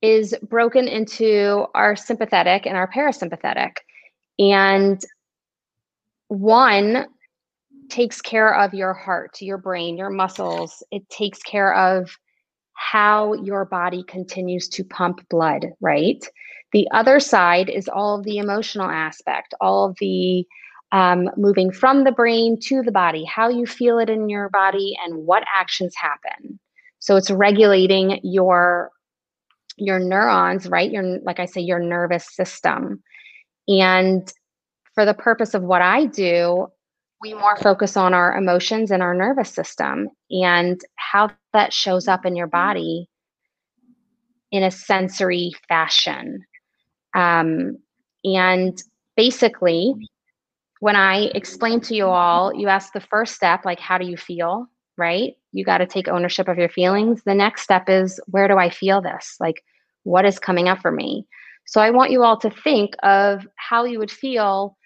is 0.00 0.34
broken 0.42 0.88
into 0.88 1.66
our 1.74 1.94
sympathetic 1.94 2.66
and 2.66 2.76
our 2.76 2.90
parasympathetic. 2.90 3.76
And 4.38 5.00
one 6.28 7.06
takes 7.88 8.20
care 8.20 8.54
of 8.54 8.72
your 8.74 8.94
heart, 8.94 9.40
your 9.40 9.58
brain, 9.58 9.96
your 9.96 10.10
muscles. 10.10 10.82
It 10.90 11.08
takes 11.10 11.42
care 11.42 11.74
of 11.74 12.16
how 12.74 13.34
your 13.34 13.64
body 13.64 14.02
continues 14.08 14.68
to 14.70 14.84
pump 14.84 15.20
blood, 15.28 15.66
right? 15.80 16.24
The 16.72 16.88
other 16.92 17.20
side 17.20 17.68
is 17.68 17.88
all 17.88 18.18
of 18.18 18.24
the 18.24 18.38
emotional 18.38 18.90
aspect, 18.90 19.54
all 19.60 19.84
of 19.84 19.96
the 20.00 20.46
um, 20.90 21.30
moving 21.36 21.70
from 21.70 22.04
the 22.04 22.12
brain 22.12 22.58
to 22.64 22.82
the 22.82 22.92
body, 22.92 23.24
how 23.24 23.48
you 23.48 23.66
feel 23.66 23.98
it 23.98 24.10
in 24.10 24.28
your 24.28 24.50
body, 24.50 24.96
and 25.04 25.26
what 25.26 25.44
actions 25.54 25.94
happen. 25.96 26.58
So 26.98 27.16
it's 27.16 27.30
regulating 27.30 28.20
your 28.22 28.90
your 29.78 29.98
neurons, 29.98 30.66
right? 30.68 30.90
Your 30.90 31.18
like 31.20 31.40
I 31.40 31.46
say, 31.46 31.60
your 31.60 31.78
nervous 31.78 32.26
system. 32.34 33.02
And 33.68 34.32
for 34.94 35.04
the 35.04 35.14
purpose 35.14 35.54
of 35.54 35.62
what 35.62 35.82
I 35.82 36.06
do, 36.06 36.68
we 37.20 37.34
more 37.34 37.56
focus 37.56 37.96
on 37.96 38.14
our 38.14 38.36
emotions 38.36 38.90
and 38.90 39.02
our 39.02 39.14
nervous 39.14 39.50
system 39.50 40.08
and 40.30 40.80
how 40.96 41.30
that 41.52 41.72
shows 41.72 42.08
up 42.08 42.26
in 42.26 42.34
your 42.34 42.48
body 42.48 43.08
in 44.50 44.64
a 44.64 44.70
sensory 44.70 45.52
fashion. 45.68 46.44
Um, 47.14 47.78
and 48.24 48.82
basically, 49.16 49.94
when 50.80 50.96
I 50.96 51.30
explain 51.34 51.80
to 51.82 51.94
you 51.94 52.06
all, 52.06 52.52
you 52.54 52.68
ask 52.68 52.92
the 52.92 53.00
first 53.00 53.34
step, 53.34 53.64
like, 53.64 53.78
how 53.78 53.98
do 53.98 54.06
you 54.06 54.16
feel? 54.16 54.66
Right? 54.98 55.34
You 55.52 55.64
got 55.64 55.78
to 55.78 55.86
take 55.86 56.08
ownership 56.08 56.48
of 56.48 56.58
your 56.58 56.68
feelings. 56.68 57.22
The 57.24 57.34
next 57.34 57.62
step 57.62 57.88
is, 57.88 58.20
where 58.26 58.48
do 58.48 58.58
I 58.58 58.68
feel 58.68 59.00
this? 59.00 59.36
Like, 59.38 59.62
what 60.02 60.26
is 60.26 60.38
coming 60.38 60.68
up 60.68 60.80
for 60.80 60.90
me? 60.90 61.26
So 61.66 61.80
I 61.80 61.90
want 61.90 62.10
you 62.10 62.22
all 62.22 62.36
to 62.38 62.50
think 62.50 62.94
of 63.02 63.46
how 63.56 63.84
you 63.84 63.98
would 63.98 64.10
feel 64.10 64.76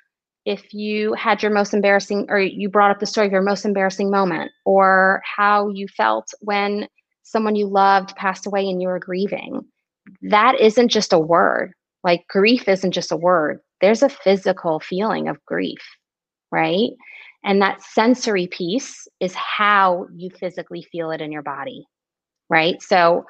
if 0.44 0.72
you 0.72 1.12
had 1.14 1.42
your 1.42 1.52
most 1.52 1.74
embarrassing 1.74 2.26
or 2.28 2.38
you 2.38 2.68
brought 2.68 2.90
up 2.90 3.00
the 3.00 3.06
story 3.06 3.26
of 3.26 3.32
your 3.32 3.42
most 3.42 3.64
embarrassing 3.64 4.10
moment 4.10 4.52
or 4.64 5.22
how 5.24 5.68
you 5.68 5.88
felt 5.88 6.32
when 6.40 6.86
someone 7.24 7.56
you 7.56 7.66
loved 7.66 8.14
passed 8.14 8.46
away 8.46 8.68
and 8.68 8.80
you 8.80 8.88
were 8.88 9.00
grieving. 9.00 9.60
That 10.22 10.60
isn't 10.60 10.88
just 10.88 11.12
a 11.12 11.18
word. 11.18 11.72
Like 12.04 12.28
grief 12.28 12.68
isn't 12.68 12.92
just 12.92 13.10
a 13.10 13.16
word. 13.16 13.58
There's 13.80 14.02
a 14.02 14.08
physical 14.08 14.80
feeling 14.80 15.28
of 15.28 15.44
grief 15.44 15.82
right? 16.52 16.90
And 17.44 17.60
that 17.60 17.82
sensory 17.82 18.46
piece 18.46 19.08
is 19.20 19.34
how 19.34 20.06
you 20.14 20.30
physically 20.30 20.86
feel 20.92 21.10
it 21.10 21.20
in 21.20 21.32
your 21.32 21.42
body 21.42 21.84
right? 22.48 22.80
So 22.80 23.24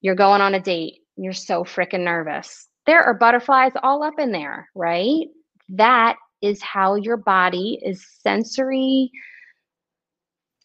you're 0.00 0.14
going 0.14 0.40
on 0.40 0.54
a 0.54 0.60
date 0.60 1.00
you're 1.16 1.32
so 1.32 1.64
freaking 1.64 2.04
nervous 2.04 2.68
there 2.86 3.02
are 3.02 3.14
butterflies 3.14 3.72
all 3.82 4.02
up 4.02 4.18
in 4.18 4.32
there 4.32 4.68
right 4.74 5.26
that 5.68 6.16
is 6.42 6.62
how 6.62 6.94
your 6.94 7.16
body 7.16 7.78
is 7.82 8.06
sensory 8.22 9.10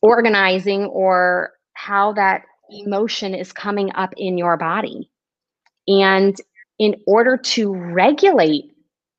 organizing 0.02 0.86
or 0.86 1.52
how 1.74 2.14
that 2.14 2.44
emotion 2.70 3.34
is 3.34 3.52
coming 3.52 3.92
up 3.96 4.14
in 4.18 4.38
your 4.38 4.58
body. 4.58 5.10
And 5.88 6.36
in 6.80 6.96
order 7.06 7.38
to 7.38 7.74
regulate 7.74 8.66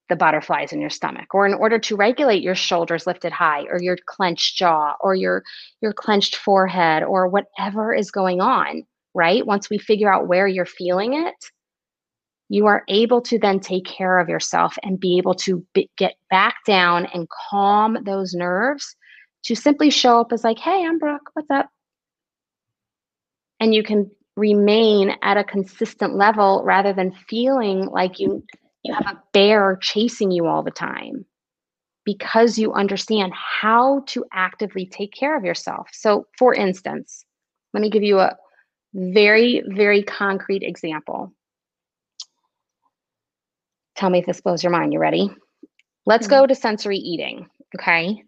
the 0.09 0.17
butterflies 0.17 0.73
in 0.73 0.81
your 0.81 0.91
stomach 0.91 1.35
or 1.35 1.47
in 1.47 1.55
order 1.55 1.79
to 1.79 1.97
regulate 1.97 2.43
your 2.43 2.55
shoulders 2.55 3.07
lifted 3.07 3.33
high 3.33 3.65
or 3.71 3.81
your 3.81 3.97
clenched 4.07 4.57
jaw 4.57 4.95
or 5.01 5.15
your 5.15 5.43
your 5.81 5.93
clenched 5.93 6.37
forehead 6.37 7.03
or 7.03 7.29
whatever 7.29 7.95
is 7.95 8.11
going 8.11 8.41
on 8.41 8.83
right 9.15 9.47
once 9.47 9.71
we 9.71 9.79
figure 9.79 10.13
out 10.13 10.29
where 10.29 10.47
you're 10.47 10.67
feeling 10.67 11.15
it 11.15 11.35
you 12.53 12.67
are 12.67 12.85
able 12.89 13.23
to 13.23 13.39
then 13.39 13.59
take 13.59 13.87
care 13.87 14.19
of 14.19 14.29
yourself 14.29 14.77
and 14.83 15.01
be 15.01 15.17
able 15.17 15.35
to 15.35 15.65
be, 15.73 15.89
get 15.97 16.17
back 16.29 16.57
down 16.67 17.07
and 17.07 17.27
calm 17.49 17.97
those 18.05 18.35
nerves 18.35 18.95
to 19.43 19.57
simply 19.57 19.89
show 19.89 20.21
up 20.21 20.35
as 20.35 20.45
like, 20.45 20.59
hey, 20.59 20.85
I'm 20.85 20.99
Brooke, 20.99 21.31
what's 21.33 21.51
up? 21.51 21.71
And 23.59 23.75
you 23.75 23.83
can 23.83 24.11
remain 24.37 25.17
at 25.23 25.39
a 25.39 25.45
consistent 25.45 26.15
level 26.15 26.63
rather 26.63 26.93
than 26.93 27.13
feeling 27.27 27.87
like 27.87 28.19
you 28.19 28.45
you 28.83 28.93
have 28.93 29.07
a 29.07 29.23
bear 29.33 29.79
chasing 29.81 30.31
you 30.31 30.47
all 30.47 30.63
the 30.63 30.71
time 30.71 31.25
because 32.05 32.59
you 32.59 32.75
understand 32.75 33.33
how 33.33 34.03
to 34.09 34.27
actively 34.31 34.85
take 34.85 35.15
care 35.15 35.39
of 35.39 35.45
yourself. 35.45 35.89
So, 35.93 36.27
for 36.37 36.53
instance, 36.53 37.25
let 37.73 37.81
me 37.81 37.89
give 37.89 38.03
you 38.03 38.19
a 38.19 38.37
very, 38.93 39.63
very 39.69 40.03
concrete 40.03 40.63
example. 40.63 41.33
Tell 43.97 44.11
me 44.11 44.21
if 44.21 44.27
this 44.27 44.41
blows 44.41 44.63
your 44.63 44.73
mind. 44.73 44.93
You 44.93 44.99
ready? 44.99 45.31
Let's 46.07 46.27
mm-hmm. 46.27 46.41
go 46.41 46.47
to 46.47 46.55
sensory 46.55 46.99
eating. 46.99 47.49
Okay. 47.77 48.23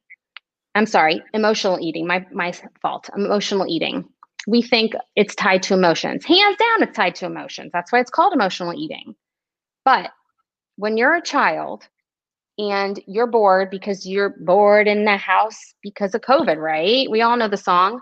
I'm 0.74 0.86
sorry, 0.86 1.22
emotional 1.32 1.78
eating. 1.80 2.06
My 2.06 2.26
my 2.32 2.52
fault. 2.82 3.08
Emotional 3.16 3.66
eating. 3.68 4.08
We 4.46 4.60
think 4.60 4.92
it's 5.16 5.34
tied 5.34 5.62
to 5.64 5.74
emotions. 5.74 6.24
Hands 6.24 6.56
down, 6.56 6.82
it's 6.82 6.96
tied 6.96 7.14
to 7.16 7.26
emotions. 7.26 7.70
That's 7.72 7.92
why 7.92 8.00
it's 8.00 8.10
called 8.10 8.34
emotional 8.34 8.74
eating. 8.74 9.14
But 9.84 10.10
when 10.76 10.96
you're 10.96 11.14
a 11.14 11.22
child 11.22 11.84
and 12.58 13.00
you're 13.06 13.26
bored 13.26 13.70
because 13.70 14.06
you're 14.06 14.34
bored 14.40 14.86
in 14.86 15.04
the 15.04 15.16
house 15.16 15.74
because 15.82 16.14
of 16.14 16.20
COVID, 16.20 16.56
right? 16.58 17.10
We 17.10 17.22
all 17.22 17.36
know 17.36 17.48
the 17.48 17.56
song. 17.56 18.00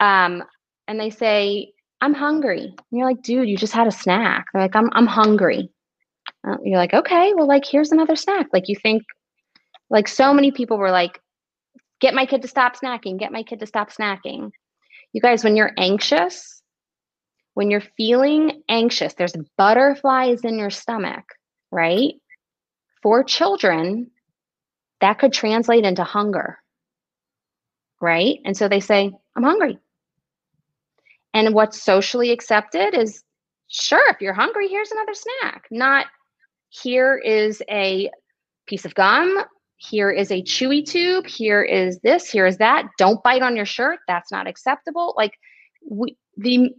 Um, 0.00 0.44
and 0.86 1.00
they 1.00 1.10
say, 1.10 1.72
I'm 2.00 2.14
hungry. 2.14 2.64
And 2.64 2.98
you're 2.98 3.08
like, 3.08 3.22
dude, 3.22 3.48
you 3.48 3.56
just 3.56 3.72
had 3.72 3.86
a 3.86 3.92
snack. 3.92 4.46
They're 4.52 4.62
like, 4.62 4.76
I'm 4.76 4.90
I'm 4.92 5.06
hungry. 5.06 5.70
Uh, 6.46 6.56
you're 6.62 6.78
like, 6.78 6.94
okay, 6.94 7.32
well, 7.34 7.46
like, 7.46 7.64
here's 7.64 7.92
another 7.92 8.16
snack. 8.16 8.48
Like, 8.52 8.68
you 8.68 8.76
think, 8.76 9.02
like, 9.88 10.08
so 10.08 10.34
many 10.34 10.50
people 10.50 10.76
were 10.76 10.90
like, 10.90 11.18
get 12.00 12.14
my 12.14 12.26
kid 12.26 12.42
to 12.42 12.48
stop 12.48 12.76
snacking, 12.76 13.18
get 13.18 13.32
my 13.32 13.42
kid 13.42 13.60
to 13.60 13.66
stop 13.66 13.90
snacking. 13.90 14.50
You 15.12 15.20
guys, 15.20 15.42
when 15.44 15.56
you're 15.56 15.72
anxious, 15.78 16.62
when 17.54 17.70
you're 17.70 17.82
feeling 17.96 18.62
anxious, 18.68 19.14
there's 19.14 19.34
butterflies 19.56 20.44
in 20.44 20.58
your 20.58 20.70
stomach, 20.70 21.24
right? 21.70 22.14
For 23.02 23.22
children, 23.24 24.10
that 25.00 25.18
could 25.18 25.32
translate 25.32 25.84
into 25.84 26.04
hunger, 26.04 26.58
right? 28.00 28.38
And 28.44 28.56
so 28.56 28.68
they 28.68 28.80
say, 28.80 29.12
I'm 29.36 29.42
hungry. 29.42 29.78
And 31.32 31.54
what's 31.54 31.82
socially 31.82 32.30
accepted 32.30 32.94
is 32.94 33.22
sure, 33.68 34.08
if 34.10 34.20
you're 34.20 34.34
hungry, 34.34 34.68
here's 34.68 34.90
another 34.90 35.14
snack, 35.14 35.66
not 35.70 36.06
here 36.82 37.16
is 37.16 37.62
a 37.70 38.10
piece 38.66 38.84
of 38.84 38.94
gum, 38.94 39.44
here 39.76 40.10
is 40.10 40.32
a 40.32 40.42
chewy 40.42 40.84
tube, 40.84 41.26
here 41.26 41.62
is 41.62 41.98
this, 42.00 42.28
here 42.28 42.46
is 42.46 42.58
that. 42.58 42.86
Don't 42.98 43.22
bite 43.22 43.42
on 43.42 43.54
your 43.54 43.66
shirt. 43.66 44.00
That's 44.08 44.32
not 44.32 44.46
acceptable. 44.46 45.14
Like 45.16 45.32
we, 45.88 46.16
the 46.36 46.70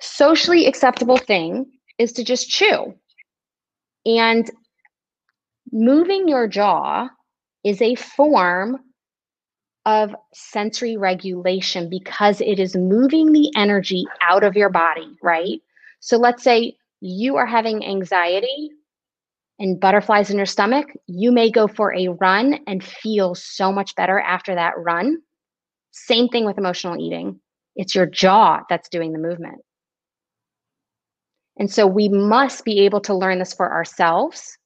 socially 0.00 0.66
acceptable 0.66 1.18
thing 1.18 1.66
is 1.98 2.12
to 2.12 2.24
just 2.24 2.48
chew. 2.48 2.94
And 4.06 4.50
moving 5.70 6.26
your 6.26 6.48
jaw 6.48 7.08
is 7.62 7.80
a 7.80 7.94
form 7.94 8.78
of 9.84 10.14
sensory 10.32 10.96
regulation 10.96 11.88
because 11.88 12.40
it 12.40 12.58
is 12.58 12.74
moving 12.74 13.32
the 13.32 13.52
energy 13.54 14.04
out 14.20 14.42
of 14.42 14.56
your 14.56 14.70
body, 14.70 15.16
right? 15.22 15.60
So 16.00 16.16
let's 16.16 16.42
say 16.42 16.76
you 17.02 17.36
are 17.36 17.46
having 17.46 17.84
anxiety 17.84 18.70
and 19.58 19.80
butterflies 19.80 20.30
in 20.30 20.36
your 20.36 20.46
stomach, 20.46 20.86
you 21.06 21.32
may 21.32 21.50
go 21.50 21.66
for 21.66 21.92
a 21.94 22.08
run 22.08 22.60
and 22.68 22.82
feel 22.82 23.34
so 23.34 23.72
much 23.72 23.94
better 23.96 24.20
after 24.20 24.54
that 24.54 24.74
run. 24.78 25.18
Same 25.90 26.28
thing 26.28 26.44
with 26.44 26.58
emotional 26.58 26.96
eating. 27.00 27.40
It's 27.74 27.94
your 27.94 28.06
jaw 28.06 28.60
that's 28.68 28.88
doing 28.88 29.12
the 29.12 29.18
movement. 29.18 29.60
And 31.58 31.70
so 31.70 31.86
we 31.86 32.08
must 32.08 32.64
be 32.64 32.80
able 32.80 33.00
to 33.02 33.14
learn 33.14 33.40
this 33.40 33.52
for 33.52 33.70
ourselves 33.70 34.56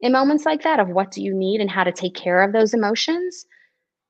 in 0.00 0.12
moments 0.12 0.46
like 0.46 0.62
that 0.62 0.80
of 0.80 0.88
what 0.88 1.10
do 1.10 1.22
you 1.22 1.34
need 1.34 1.60
and 1.60 1.70
how 1.70 1.84
to 1.84 1.92
take 1.92 2.14
care 2.14 2.42
of 2.42 2.52
those 2.52 2.74
emotions. 2.74 3.44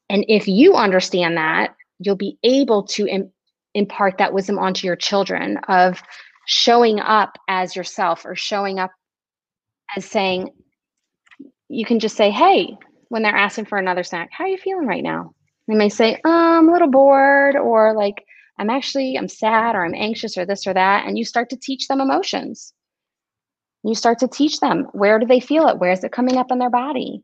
And 0.08 0.24
if 0.28 0.46
you 0.46 0.74
understand 0.74 1.36
that, 1.36 1.74
you'll 1.98 2.16
be 2.16 2.38
able 2.44 2.84
to 2.84 3.06
Im- 3.08 3.32
impart 3.74 4.18
that 4.18 4.32
wisdom 4.32 4.58
onto 4.58 4.86
your 4.86 4.96
children 4.96 5.58
of 5.68 6.02
showing 6.46 7.00
up 7.00 7.38
as 7.48 7.76
yourself 7.76 8.24
or 8.24 8.34
showing 8.34 8.78
up 8.78 8.90
as 9.96 10.04
saying, 10.04 10.50
you 11.68 11.84
can 11.84 11.98
just 11.98 12.16
say, 12.16 12.30
hey, 12.30 12.76
when 13.08 13.22
they're 13.22 13.36
asking 13.36 13.66
for 13.66 13.78
another 13.78 14.02
snack, 14.02 14.30
how 14.32 14.44
are 14.44 14.48
you 14.48 14.58
feeling 14.58 14.86
right 14.86 15.02
now? 15.02 15.34
They 15.68 15.74
may 15.74 15.88
say, 15.88 16.20
oh, 16.24 16.58
I'm 16.58 16.68
a 16.68 16.72
little 16.72 16.90
bored, 16.90 17.56
or 17.56 17.94
like, 17.94 18.24
I'm 18.58 18.70
actually, 18.70 19.16
I'm 19.16 19.28
sad, 19.28 19.74
or 19.74 19.84
I'm 19.84 19.94
anxious, 19.94 20.36
or 20.36 20.44
this 20.44 20.66
or 20.66 20.74
that. 20.74 21.06
And 21.06 21.16
you 21.16 21.24
start 21.24 21.48
to 21.50 21.56
teach 21.56 21.88
them 21.88 22.00
emotions. 22.00 22.72
You 23.84 23.94
start 23.94 24.18
to 24.20 24.28
teach 24.28 24.60
them 24.60 24.88
where 24.92 25.18
do 25.18 25.26
they 25.26 25.40
feel 25.40 25.68
it? 25.68 25.78
Where 25.78 25.92
is 25.92 26.04
it 26.04 26.12
coming 26.12 26.36
up 26.36 26.50
in 26.50 26.58
their 26.58 26.70
body? 26.70 27.22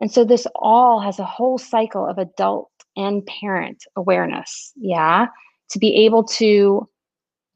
And 0.00 0.10
so 0.10 0.24
this 0.24 0.46
all 0.56 1.00
has 1.00 1.18
a 1.18 1.24
whole 1.24 1.58
cycle 1.58 2.06
of 2.06 2.18
adult 2.18 2.70
and 2.96 3.24
parent 3.26 3.84
awareness. 3.96 4.72
Yeah. 4.76 5.26
To 5.70 5.78
be 5.78 6.04
able 6.04 6.24
to 6.24 6.88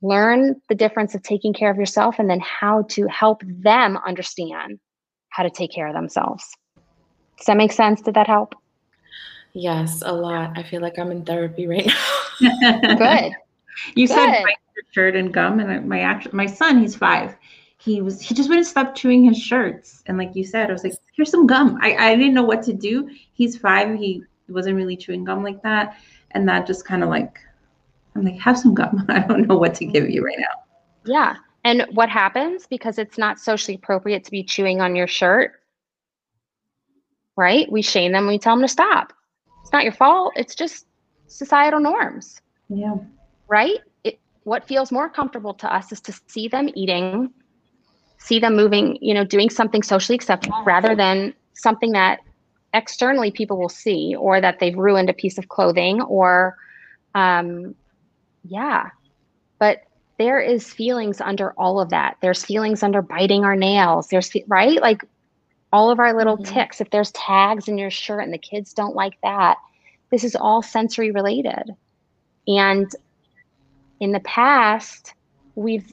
learn 0.07 0.61
the 0.69 0.75
difference 0.75 1.15
of 1.15 1.23
taking 1.23 1.53
care 1.53 1.71
of 1.71 1.77
yourself 1.77 2.17
and 2.19 2.29
then 2.29 2.41
how 2.41 2.83
to 2.91 3.07
help 3.07 3.43
them 3.45 3.99
understand 4.07 4.79
how 5.31 5.43
to 5.43 5.51
take 5.51 5.73
care 5.73 5.87
of 5.89 5.95
themselves. 5.95 6.45
Does 7.37 7.47
that 7.47 7.57
make 7.57 7.73
sense? 7.73 8.01
Did 8.01 8.15
that 8.15 8.27
help? 8.27 8.55
Yes, 9.53 10.03
a 10.05 10.13
lot. 10.13 10.53
I 10.57 10.63
feel 10.63 10.83
like 10.83 10.99
I'm 10.99 11.11
in 11.11 11.25
therapy 11.25 11.67
right 11.67 11.87
now. 11.87 12.79
Good. 12.97 13.33
You 13.95 14.07
Good. 14.07 14.15
said 14.15 14.45
shirt 14.93 15.17
and 15.17 15.33
gum, 15.33 15.61
and 15.61 15.89
my 15.89 16.01
actual 16.01 16.35
my 16.35 16.47
son, 16.47 16.81
he's 16.81 16.95
five. 16.95 17.37
He 17.79 18.01
was 18.01 18.21
he 18.21 18.35
just 18.35 18.49
wouldn't 18.49 18.67
stop 18.67 18.95
chewing 18.95 19.25
his 19.25 19.39
shirts, 19.39 20.03
and 20.07 20.19
like 20.19 20.35
you 20.35 20.45
said, 20.45 20.71
I 20.71 20.73
was 20.73 20.85
like, 20.85 20.95
"Here's 21.15 21.31
some 21.31 21.47
gum." 21.47 21.79
I 21.83 21.97
I 21.97 22.17
didn't 22.17 22.35
know 22.35 22.45
what 22.45 22.63
to 22.65 22.73
do. 22.73 23.09
He's 23.35 23.57
five. 23.57 23.99
He 23.99 24.23
wasn't 24.49 24.77
really 24.77 24.97
chewing 24.97 25.25
gum 25.25 25.43
like 25.43 25.63
that, 25.63 25.97
and 26.33 26.49
that 26.49 26.67
just 26.67 26.85
kind 26.87 27.03
of 27.03 27.09
like 27.09 27.39
I'm 28.17 28.25
like, 28.25 28.39
have 28.41 28.59
some 28.59 28.75
gum. 28.75 29.05
I 29.09 29.21
don't 29.21 29.47
know 29.47 29.57
what 29.57 29.75
to 29.77 29.85
give 29.85 30.09
you 30.09 30.25
right 30.25 30.39
now. 30.39 30.65
Yeah. 31.05 31.37
And 31.65 31.87
what 31.93 32.09
happens 32.09 32.67
because 32.67 32.99
it's 32.99 33.19
not 33.19 33.41
socially 33.41 33.75
appropriate 33.75 34.25
to 34.25 34.31
be 34.31 34.43
chewing 34.43 34.81
on 34.81 34.95
your 34.95 35.09
shirt, 35.09 35.53
right? 37.37 37.71
We 37.71 37.83
shame 37.83 38.13
them, 38.13 38.27
we 38.27 38.39
tell 38.39 38.55
them 38.55 38.63
to 38.63 38.69
stop. 38.69 39.13
It's 39.63 39.73
not 39.73 39.83
your 39.83 39.93
fault. 39.93 40.33
It's 40.37 40.55
just 40.55 40.87
societal 41.27 41.81
norms. 41.81 42.41
Yeah. 42.69 42.95
Right? 43.49 43.81
It, 44.05 44.21
what 44.45 44.67
feels 44.67 44.93
more 44.93 45.09
comfortable 45.09 45.55
to 45.55 45.73
us 45.73 45.91
is 45.91 46.01
to 46.03 46.15
see 46.29 46.47
them 46.47 46.71
eating, 46.75 47.33
see 48.19 48.39
them 48.39 48.55
moving, 48.55 48.97
you 49.01 49.13
know, 49.13 49.25
doing 49.25 49.51
something 49.51 49.83
socially 49.83 50.15
acceptable 50.15 50.63
rather 50.65 50.95
than 50.95 51.35
something 51.55 51.93
that 51.93 52.21
externally 52.75 53.33
people 53.33 53.59
will 53.59 53.69
see 53.69 54.15
or 54.15 54.41
that 54.41 54.61
they've 54.61 54.77
ruined 54.77 55.11
a 55.11 55.15
piece 55.15 55.37
of 55.37 55.49
clothing 55.49 56.01
or 56.03 56.57
um, 57.17 57.75
yeah. 58.49 58.91
But 59.59 59.83
there 60.19 60.41
is 60.41 60.73
feelings 60.73 61.21
under 61.21 61.53
all 61.53 61.81
of 61.81 61.91
that. 61.91 62.17
There's 62.23 62.45
feelings 62.45 62.83
under 62.83 63.03
biting 63.03 63.45
our 63.45 63.57
nails. 63.57 64.09
There's 64.09 64.31
right? 64.47 64.81
Like 64.81 65.03
all 65.73 65.91
of 65.91 65.99
our 65.99 66.17
little 66.17 66.39
mm-hmm. 66.39 66.55
tics. 66.55 66.81
If 66.81 66.91
there's 66.91 67.13
tags 67.13 67.69
in 67.69 67.79
your 67.79 67.91
shirt 67.91 68.25
and 68.25 68.33
the 68.33 68.39
kids 68.39 68.73
don't 68.73 68.95
like 68.95 69.19
that, 69.23 69.57
this 70.11 70.25
is 70.25 70.37
all 70.37 70.63
sensory 70.63 71.11
related. 71.11 71.71
And 72.49 72.91
in 74.01 74.13
the 74.13 74.21
past, 74.21 75.15
we've 75.55 75.93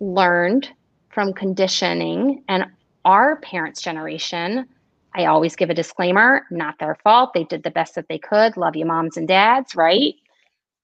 learned 0.00 0.70
from 1.10 1.32
conditioning 1.32 2.42
and 2.48 2.66
our 3.04 3.36
parents' 3.36 3.80
generation. 3.80 4.66
I 5.14 5.26
always 5.26 5.54
give 5.54 5.70
a 5.70 5.74
disclaimer, 5.74 6.44
not 6.50 6.78
their 6.80 6.96
fault. 6.96 7.32
They 7.32 7.44
did 7.44 7.62
the 7.62 7.70
best 7.70 7.94
that 7.94 8.08
they 8.08 8.18
could. 8.18 8.56
Love 8.56 8.74
you, 8.74 8.84
moms 8.84 9.16
and 9.16 9.28
dads, 9.28 9.76
right? 9.76 10.14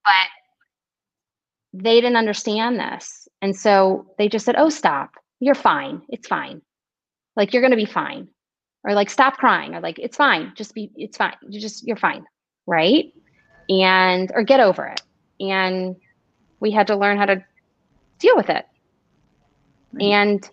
But 0.05 0.27
they 1.73 2.01
didn't 2.01 2.17
understand 2.17 2.79
this. 2.79 3.27
And 3.41 3.55
so 3.55 4.05
they 4.17 4.27
just 4.27 4.45
said, 4.45 4.55
oh, 4.57 4.69
stop. 4.69 5.11
You're 5.39 5.55
fine. 5.55 6.01
It's 6.09 6.27
fine. 6.27 6.61
Like, 7.35 7.53
you're 7.53 7.61
going 7.61 7.71
to 7.71 7.77
be 7.77 7.85
fine. 7.85 8.27
Or 8.83 8.93
like, 8.93 9.09
stop 9.09 9.37
crying. 9.37 9.73
Or 9.73 9.79
like, 9.79 9.99
it's 9.99 10.17
fine. 10.17 10.53
Just 10.55 10.73
be, 10.73 10.91
it's 10.95 11.17
fine. 11.17 11.35
You 11.47 11.59
just, 11.59 11.85
you're 11.87 11.95
fine. 11.95 12.25
Right. 12.67 13.13
And, 13.69 14.31
or 14.35 14.43
get 14.43 14.59
over 14.59 14.85
it. 14.87 15.01
And 15.39 15.95
we 16.59 16.71
had 16.71 16.87
to 16.87 16.95
learn 16.95 17.17
how 17.17 17.25
to 17.25 17.43
deal 18.19 18.35
with 18.35 18.49
it. 18.49 18.65
Right. 19.93 20.03
And 20.03 20.49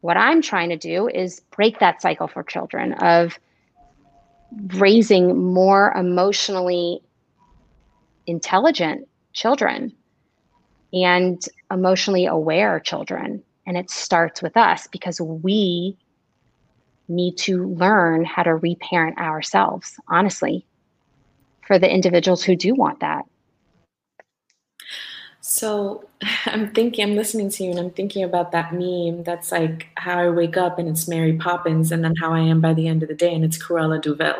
what 0.00 0.16
I'm 0.16 0.42
trying 0.42 0.68
to 0.70 0.76
do 0.76 1.08
is 1.08 1.40
break 1.54 1.78
that 1.80 2.00
cycle 2.00 2.28
for 2.28 2.42
children 2.42 2.94
of 2.94 3.38
raising 4.74 5.52
more 5.52 5.92
emotionally 5.96 7.00
intelligent 8.26 9.06
children 9.32 9.92
and 10.92 11.42
emotionally 11.70 12.26
aware 12.26 12.80
children. 12.80 13.42
And 13.66 13.76
it 13.76 13.90
starts 13.90 14.42
with 14.42 14.56
us 14.56 14.86
because 14.88 15.20
we 15.20 15.96
need 17.08 17.36
to 17.38 17.68
learn 17.68 18.24
how 18.24 18.42
to 18.42 18.54
reparent 18.54 19.18
ourselves, 19.18 19.98
honestly, 20.08 20.64
for 21.66 21.78
the 21.78 21.92
individuals 21.92 22.42
who 22.42 22.56
do 22.56 22.74
want 22.74 23.00
that. 23.00 23.24
So 25.40 26.04
I'm 26.46 26.72
thinking, 26.72 27.04
I'm 27.04 27.16
listening 27.16 27.50
to 27.50 27.64
you 27.64 27.70
and 27.70 27.78
I'm 27.78 27.90
thinking 27.90 28.22
about 28.22 28.52
that 28.52 28.72
meme 28.72 29.24
that's 29.24 29.52
like 29.52 29.88
how 29.96 30.18
I 30.18 30.30
wake 30.30 30.56
up 30.56 30.78
and 30.78 30.88
it's 30.88 31.08
Mary 31.08 31.36
Poppins, 31.36 31.92
and 31.92 32.04
then 32.04 32.14
how 32.16 32.32
I 32.32 32.40
am 32.40 32.60
by 32.60 32.74
the 32.74 32.88
end 32.88 33.02
of 33.02 33.08
the 33.08 33.14
day 33.14 33.34
and 33.34 33.44
it's 33.44 33.58
Cruella 33.58 34.00
de 34.00 34.14
Vil 34.14 34.36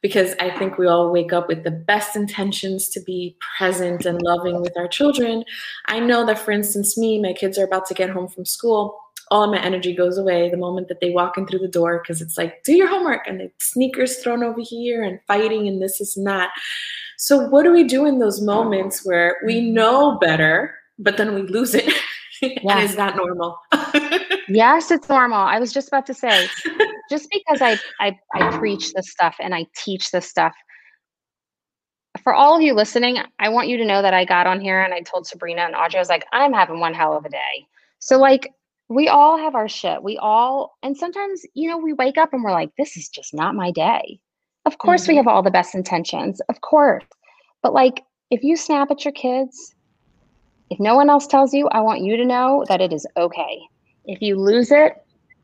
because 0.00 0.34
I 0.40 0.50
think 0.58 0.78
we 0.78 0.86
all 0.86 1.10
wake 1.10 1.32
up 1.32 1.48
with 1.48 1.64
the 1.64 1.70
best 1.70 2.14
intentions 2.14 2.88
to 2.90 3.00
be 3.00 3.36
present 3.56 4.06
and 4.06 4.22
loving 4.22 4.60
with 4.60 4.76
our 4.76 4.88
children. 4.88 5.44
I 5.86 5.98
know 5.98 6.24
that, 6.26 6.38
for 6.38 6.52
instance, 6.52 6.96
me, 6.96 7.20
my 7.20 7.32
kids 7.32 7.58
are 7.58 7.64
about 7.64 7.86
to 7.86 7.94
get 7.94 8.10
home 8.10 8.28
from 8.28 8.44
school. 8.44 8.98
All 9.30 9.44
of 9.44 9.50
my 9.50 9.60
energy 9.60 9.94
goes 9.94 10.16
away 10.16 10.48
the 10.48 10.56
moment 10.56 10.88
that 10.88 11.00
they 11.00 11.10
walk 11.10 11.36
in 11.36 11.46
through 11.46 11.58
the 11.58 11.68
door 11.68 12.00
because 12.02 12.22
it's 12.22 12.38
like, 12.38 12.62
do 12.64 12.72
your 12.72 12.88
homework, 12.88 13.26
and 13.26 13.40
the 13.40 13.50
sneakers 13.58 14.18
thrown 14.18 14.42
over 14.42 14.60
here, 14.60 15.02
and 15.02 15.20
fighting, 15.26 15.68
and 15.68 15.82
this 15.82 16.00
is 16.00 16.16
not. 16.16 16.50
So, 17.18 17.48
what 17.48 17.64
do 17.64 17.72
we 17.72 17.84
do 17.84 18.06
in 18.06 18.20
those 18.20 18.40
moments 18.40 19.04
where 19.04 19.36
we 19.44 19.60
know 19.60 20.18
better, 20.18 20.74
but 20.98 21.16
then 21.16 21.34
we 21.34 21.42
lose 21.42 21.74
it? 21.74 21.92
and 22.42 22.80
is 22.80 22.96
that 22.96 23.16
normal? 23.16 23.58
yes, 24.48 24.90
it's 24.90 25.08
normal. 25.08 25.38
I 25.38 25.58
was 25.58 25.72
just 25.72 25.88
about 25.88 26.06
to 26.06 26.14
say, 26.14 26.46
just 27.08 27.28
because 27.30 27.62
I, 27.62 27.78
I 28.00 28.18
I 28.34 28.56
preach 28.58 28.92
this 28.92 29.10
stuff 29.10 29.36
and 29.40 29.54
I 29.54 29.66
teach 29.76 30.10
this 30.10 30.28
stuff. 30.28 30.54
For 32.22 32.34
all 32.34 32.56
of 32.56 32.62
you 32.62 32.74
listening, 32.74 33.18
I 33.38 33.48
want 33.48 33.68
you 33.68 33.76
to 33.76 33.84
know 33.84 34.02
that 34.02 34.14
I 34.14 34.24
got 34.24 34.46
on 34.46 34.60
here 34.60 34.80
and 34.80 34.92
I 34.92 35.00
told 35.00 35.26
Sabrina 35.26 35.62
and 35.62 35.74
Audrey, 35.74 35.98
I 35.98 36.00
was 36.00 36.08
like, 36.08 36.26
I'm 36.32 36.52
having 36.52 36.80
one 36.80 36.94
hell 36.94 37.16
of 37.16 37.24
a 37.24 37.28
day. 37.28 37.66
So 38.00 38.18
like 38.18 38.52
we 38.88 39.08
all 39.08 39.38
have 39.38 39.54
our 39.54 39.68
shit. 39.68 40.02
We 40.02 40.16
all 40.18 40.76
and 40.82 40.96
sometimes, 40.96 41.42
you 41.54 41.68
know, 41.68 41.78
we 41.78 41.92
wake 41.92 42.18
up 42.18 42.32
and 42.32 42.42
we're 42.42 42.52
like, 42.52 42.70
this 42.76 42.96
is 42.96 43.08
just 43.08 43.34
not 43.34 43.54
my 43.54 43.70
day. 43.70 44.18
Of 44.64 44.78
course 44.78 45.02
mm-hmm. 45.02 45.12
we 45.12 45.16
have 45.16 45.28
all 45.28 45.42
the 45.42 45.50
best 45.50 45.74
intentions. 45.74 46.40
Of 46.48 46.60
course. 46.60 47.04
But 47.62 47.72
like 47.72 48.04
if 48.30 48.42
you 48.42 48.56
snap 48.56 48.90
at 48.90 49.04
your 49.04 49.12
kids, 49.12 49.74
if 50.70 50.78
no 50.78 50.96
one 50.96 51.08
else 51.08 51.26
tells 51.26 51.54
you, 51.54 51.68
I 51.68 51.80
want 51.80 52.02
you 52.02 52.16
to 52.16 52.24
know 52.24 52.64
that 52.68 52.80
it 52.80 52.92
is 52.92 53.06
okay. 53.16 53.60
If 54.04 54.20
you 54.20 54.36
lose 54.36 54.70
it, 54.70 54.94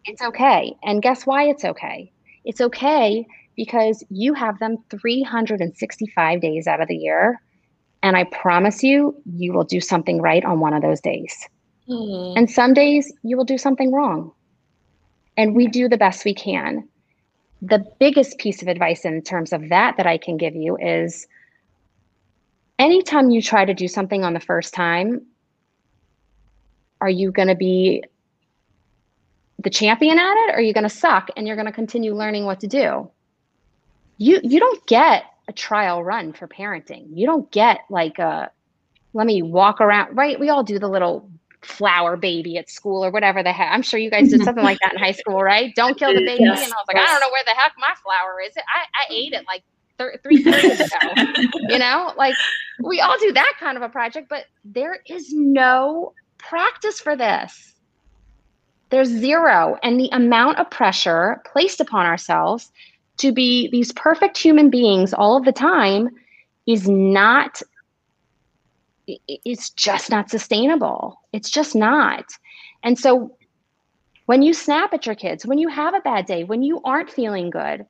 it's 0.05 0.23
okay. 0.23 0.77
And 0.83 1.03
guess 1.03 1.27
why 1.27 1.45
it's 1.45 1.65
okay? 1.65 2.13
It's 2.45 2.61
okay 2.61 3.27
because 3.57 4.05
you 4.11 4.35
have 4.35 4.59
them 4.59 4.77
365 4.91 6.41
days 6.41 6.67
out 6.67 6.81
of 6.81 6.89
the 6.89 6.97
year 6.97 7.41
And 8.05 8.19
I 8.19 8.25
promise 8.25 8.83
you, 8.83 9.17
you 9.25 9.55
will 9.55 9.65
do 9.65 9.81
something 9.81 10.21
right 10.21 10.45
on 10.45 10.61
one 10.61 10.75
of 10.75 10.83
those 10.83 11.01
days. 11.01 11.35
Mm. 11.89 12.37
And 12.37 12.51
some 12.51 12.75
days 12.75 13.11
you 13.23 13.35
will 13.35 13.47
do 13.47 13.57
something 13.57 13.91
wrong. 13.93 14.31
And 15.39 15.57
we 15.57 15.69
do 15.69 15.89
the 15.89 15.97
best 15.97 16.23
we 16.27 16.35
can. 16.35 16.87
The 17.63 17.83
biggest 17.99 18.37
piece 18.37 18.61
of 18.61 18.69
advice 18.69 19.07
in 19.07 19.23
terms 19.23 19.55
of 19.55 19.71
that 19.71 19.97
that 19.97 20.07
I 20.07 20.19
can 20.19 20.37
give 20.37 20.55
you 20.55 20.77
is 20.77 21.27
anytime 22.79 23.31
you 23.31 23.41
try 23.41 23.65
to 23.65 23.73
do 23.73 23.89
something 23.89 24.23
on 24.23 24.35
the 24.35 24.41
first 24.41 24.75
time, 24.75 25.25
are 27.01 27.09
you 27.09 27.33
going 27.33 27.49
to 27.49 27.55
be 27.55 28.05
the 29.65 29.71
champion 29.71 30.19
at 30.19 30.35
it 30.47 30.55
or 30.55 30.59
are 30.59 30.61
you 30.61 30.73
going 30.73 30.85
to 30.85 30.91
suck 30.91 31.29
and 31.37 31.47
you're 31.47 31.57
going 31.57 31.67
to 31.67 31.73
continue 31.73 32.15
learning 32.15 32.45
what 32.45 32.61
to 32.61 32.67
do? 32.67 33.11
You 34.19 34.41
you 34.45 34.61
don't 34.61 34.87
get 34.87 35.25
a 35.49 35.53
trial 35.53 36.03
run 36.03 36.33
for 36.33 36.47
parenting. 36.47 37.09
You 37.15 37.27
don't 37.27 37.51
get 37.51 37.81
like 37.91 38.19
a 38.19 38.51
let 39.13 39.27
me 39.27 39.43
walk 39.43 39.81
around, 39.81 40.17
right? 40.17 40.39
We 40.39 40.51
all 40.51 40.63
do 40.63 40.79
the 40.79 40.89
little 40.89 41.29
flower 41.63 42.17
baby 42.17 42.59
at 42.59 42.69
school 42.69 43.05
or 43.05 43.11
whatever 43.11 43.43
the 43.43 43.53
heck. 43.53 43.71
I'm 43.73 43.83
sure 43.83 43.99
you 43.99 44.11
guys 44.11 44.29
did 44.29 44.43
something 44.45 44.65
like 44.65 44.79
that 44.81 44.95
in 44.95 44.99
high 44.99 45.13
school, 45.13 45.43
right? 45.43 45.73
Don't 45.75 45.99
kill 45.99 46.13
the 46.13 46.25
baby. 46.25 46.45
Yes, 46.45 46.65
and 46.65 46.73
I 46.73 46.77
was 46.77 46.85
like. 46.89 46.97
I 46.97 47.07
don't 47.07 47.21
know 47.21 47.31
where 47.31 47.45
the 47.45 47.55
heck 47.57 47.73
my 47.79 47.95
flower 48.03 48.41
is. 48.41 48.53
I, 48.57 49.03
I 49.03 49.13
ate 49.13 49.33
it 49.33 49.45
like 49.47 49.63
thir- 49.99 50.19
three 50.23 50.37
years 50.37 50.81
ago. 50.81 51.13
you 51.69 51.79
know, 51.79 52.13
like 52.17 52.35
we 52.83 53.01
all 53.01 53.19
do 53.19 53.33
that 53.33 53.55
kind 53.59 53.77
of 53.77 53.83
a 53.83 53.89
project, 53.89 54.29
but 54.29 54.45
there 54.65 54.99
is 55.09 55.33
no 55.33 56.13
practice 56.39 57.01
for 57.01 57.17
this. 57.17 57.74
There's 58.95 59.09
zero. 59.09 59.77
And 59.83 59.99
the 59.99 60.09
amount 60.13 60.59
of 60.59 60.71
pressure 60.71 61.43
placed 61.51 61.81
upon 61.81 62.07
ourselves 62.07 62.71
to 63.17 63.33
be 63.33 63.69
these 63.73 63.91
perfect 63.91 64.39
human 64.39 64.71
beings 64.71 65.13
all 65.13 65.37
of 65.37 65.45
the 65.45 65.51
time 65.51 66.11
is 66.69 66.89
not 66.89 67.61
it's 69.27 69.71
just 69.71 70.11
not 70.11 70.31
sustainable. 70.31 71.19
It's 71.33 71.51
just 71.51 71.75
not. 71.75 72.25
And 72.85 72.97
so 72.97 73.37
when 74.27 74.43
you 74.43 74.55
snap 74.55 74.95
at 74.95 75.07
your 75.07 75.17
kids 75.17 75.45
when 75.45 75.59
you 75.59 75.69
have 75.71 75.95
a 75.95 76.01
bad 76.01 76.27
day 76.27 76.45
when 76.45 76.63
you 76.63 76.81
aren't 76.85 77.11
feeling 77.11 77.51
good 77.51 77.85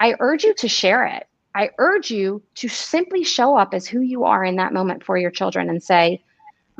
i 0.00 0.14
urge 0.20 0.42
you 0.42 0.54
to 0.54 0.68
share 0.68 1.04
it. 1.04 1.26
I 1.54 1.68
urge 1.76 2.10
you 2.10 2.42
to 2.54 2.68
simply 2.68 3.24
show 3.24 3.58
up 3.58 3.74
as 3.74 3.86
who 3.86 4.00
you 4.00 4.24
are 4.24 4.42
in 4.42 4.56
that 4.56 4.72
moment 4.72 5.04
for 5.04 5.18
your 5.18 5.30
children 5.30 5.68
and 5.68 5.82
say 5.82 6.24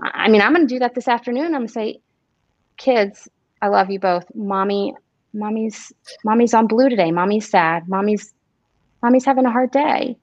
i 0.03 0.29
mean 0.29 0.41
i'm 0.41 0.55
going 0.55 0.67
to 0.67 0.75
do 0.75 0.79
that 0.79 0.95
this 0.95 1.09
afternoon. 1.09 1.55
I'm 1.55 1.67
going 1.67 1.67
to 1.67 1.73
say 1.73 2.01
kids 2.79 3.29
i 3.61 3.69
love 3.69 3.91
you 3.91 3.99
both. 3.99 4.25
Mommy 4.35 4.95
mommy's 5.35 5.93
mommy's 6.25 6.55
on 6.55 6.67
blue 6.67 6.89
today. 6.89 7.11
Mommy's 7.13 7.49
sad. 7.49 7.89
Mommy's 7.89 8.33
mommy's 9.03 9.25
having 9.25 9.45
a 9.45 9.51
hard 9.51 9.71
day. 9.71 10.17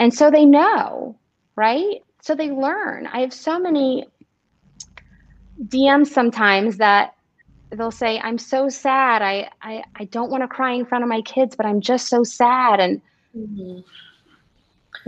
And 0.00 0.14
so 0.14 0.30
they 0.30 0.44
know 0.44 1.16
right? 1.56 2.02
So 2.22 2.34
they 2.36 2.50
learn. 2.50 3.08
I 3.08 3.20
have 3.20 3.32
so 3.32 3.58
many 3.58 4.06
dms 5.66 6.06
sometimes 6.06 6.76
that 6.76 7.16
they'll 7.70 7.90
say 7.90 8.20
i'm 8.20 8.38
so 8.38 8.68
sad. 8.68 9.22
I 9.22 9.50
i, 9.60 9.82
I 9.96 10.04
don't 10.04 10.30
want 10.30 10.44
to 10.44 10.48
cry 10.48 10.72
in 10.72 10.86
front 10.86 11.02
of 11.02 11.10
my 11.10 11.20
kids 11.22 11.56
but 11.56 11.66
i'm 11.66 11.80
just 11.80 12.08
so 12.08 12.22
sad. 12.22 12.80
And 12.80 13.02
mm-hmm. 13.36 13.80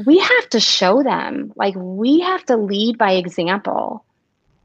we 0.07 0.18
have 0.18 0.49
to 0.51 0.61
show 0.61 1.03
them 1.03 1.53
like 1.57 1.75
we 1.77 2.20
have 2.20 2.44
to 2.46 2.57
lead 2.57 2.99
by 2.99 3.12
example 3.12 4.05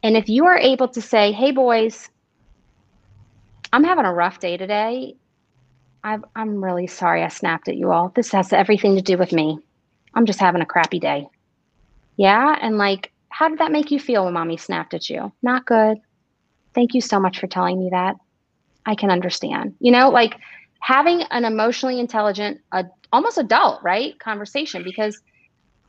and 0.05 0.15
if 0.15 0.29
you 0.29 0.45
are 0.45 0.57
able 0.57 0.87
to 0.87 1.01
say 1.01 1.31
hey 1.31 1.51
boys 1.51 2.09
I'm 3.73 3.83
having 3.83 4.05
a 4.05 4.13
rough 4.13 4.39
day 4.39 4.55
today. 4.55 5.15
i 6.01 6.17
am 6.35 6.63
really 6.63 6.87
sorry 6.87 7.23
I 7.23 7.27
snapped 7.27 7.67
at 7.67 7.75
you 7.75 7.91
all. 7.91 8.13
This 8.15 8.31
has 8.31 8.53
everything 8.53 8.95
to 8.95 9.01
do 9.01 9.17
with 9.17 9.33
me. 9.33 9.59
I'm 10.13 10.25
just 10.25 10.39
having 10.39 10.61
a 10.61 10.65
crappy 10.65 10.97
day. 10.97 11.27
Yeah. 12.15 12.57
And 12.61 12.77
like, 12.77 13.11
how 13.27 13.49
did 13.49 13.59
that 13.59 13.73
make 13.73 13.91
you 13.91 13.99
feel 13.99 14.23
when 14.23 14.33
mommy 14.33 14.55
snapped 14.55 14.93
at 14.93 15.09
you? 15.09 15.33
Not 15.43 15.65
good. 15.65 15.97
Thank 16.73 16.93
you 16.93 17.01
so 17.01 17.19
much 17.19 17.37
for 17.37 17.47
telling 17.47 17.77
me 17.77 17.89
that. 17.91 18.15
I 18.85 18.95
can 18.95 19.11
understand. 19.11 19.75
You 19.79 19.91
know, 19.91 20.09
like 20.09 20.35
having 20.79 21.23
an 21.23 21.43
emotionally 21.43 21.99
intelligent, 21.99 22.61
uh, 22.71 22.83
almost 23.11 23.37
adult, 23.37 23.83
right? 23.83 24.17
Conversation 24.19 24.83
because 24.83 25.21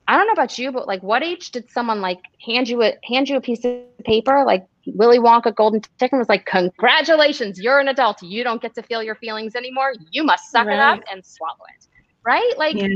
I 0.08 0.16
don't 0.16 0.26
know 0.26 0.32
about 0.32 0.58
you, 0.58 0.70
but 0.70 0.86
like, 0.86 1.02
what 1.02 1.22
age 1.22 1.50
did 1.50 1.70
someone 1.70 2.00
like 2.00 2.20
hand 2.44 2.68
you 2.68 2.82
a 2.82 2.94
hand 3.04 3.28
you 3.28 3.36
a 3.36 3.40
piece 3.40 3.64
of 3.64 3.80
paper, 4.04 4.44
like 4.46 4.66
Willy 4.86 5.18
Wonka 5.18 5.54
Golden 5.54 5.80
Ticket 5.80 6.12
and 6.12 6.18
was 6.20 6.28
like, 6.28 6.46
congratulations, 6.46 7.60
you're 7.60 7.80
an 7.80 7.88
adult. 7.88 8.22
You 8.22 8.44
don't 8.44 8.62
get 8.62 8.74
to 8.76 8.82
feel 8.82 9.02
your 9.02 9.16
feelings 9.16 9.54
anymore. 9.54 9.94
You 10.10 10.24
must 10.24 10.50
suck 10.50 10.66
right. 10.66 10.74
it 10.74 10.80
up 10.80 11.00
and 11.10 11.24
swallow 11.24 11.64
it. 11.76 11.86
Right? 12.24 12.52
Like, 12.56 12.76
yeah. 12.76 12.88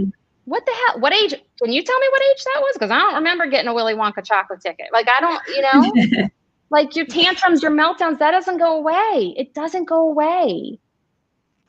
what 0.45 0.65
the 0.67 0.73
hell? 0.73 1.01
What 1.01 1.13
age? 1.13 1.35
Can 1.63 1.73
you 1.73 1.83
tell 1.83 1.99
me 1.99 2.09
what 2.11 2.23
age 2.31 2.45
that 2.45 2.61
was? 2.61 2.73
Because 2.75 2.91
I 2.91 2.99
don't 2.99 3.15
remember 3.15 3.47
getting 3.47 3.69
a 3.69 3.75
Willy 3.75 3.95
Wonka 3.95 4.25
chocolate 4.25 4.61
ticket. 4.61 4.87
Like, 4.93 5.09
I 5.09 5.21
don't, 5.21 5.43
you 5.49 5.63
know, 5.63 6.29
like 6.71 6.95
your 6.95 7.07
tantrums, 7.07 7.63
your 7.63 7.73
meltdowns, 7.73 8.19
that 8.19 8.31
doesn't 8.31 8.59
go 8.59 8.79
away. 8.79 9.35
It 9.37 9.55
doesn't 9.55 9.85
go 9.87 10.09
away. 10.09 10.79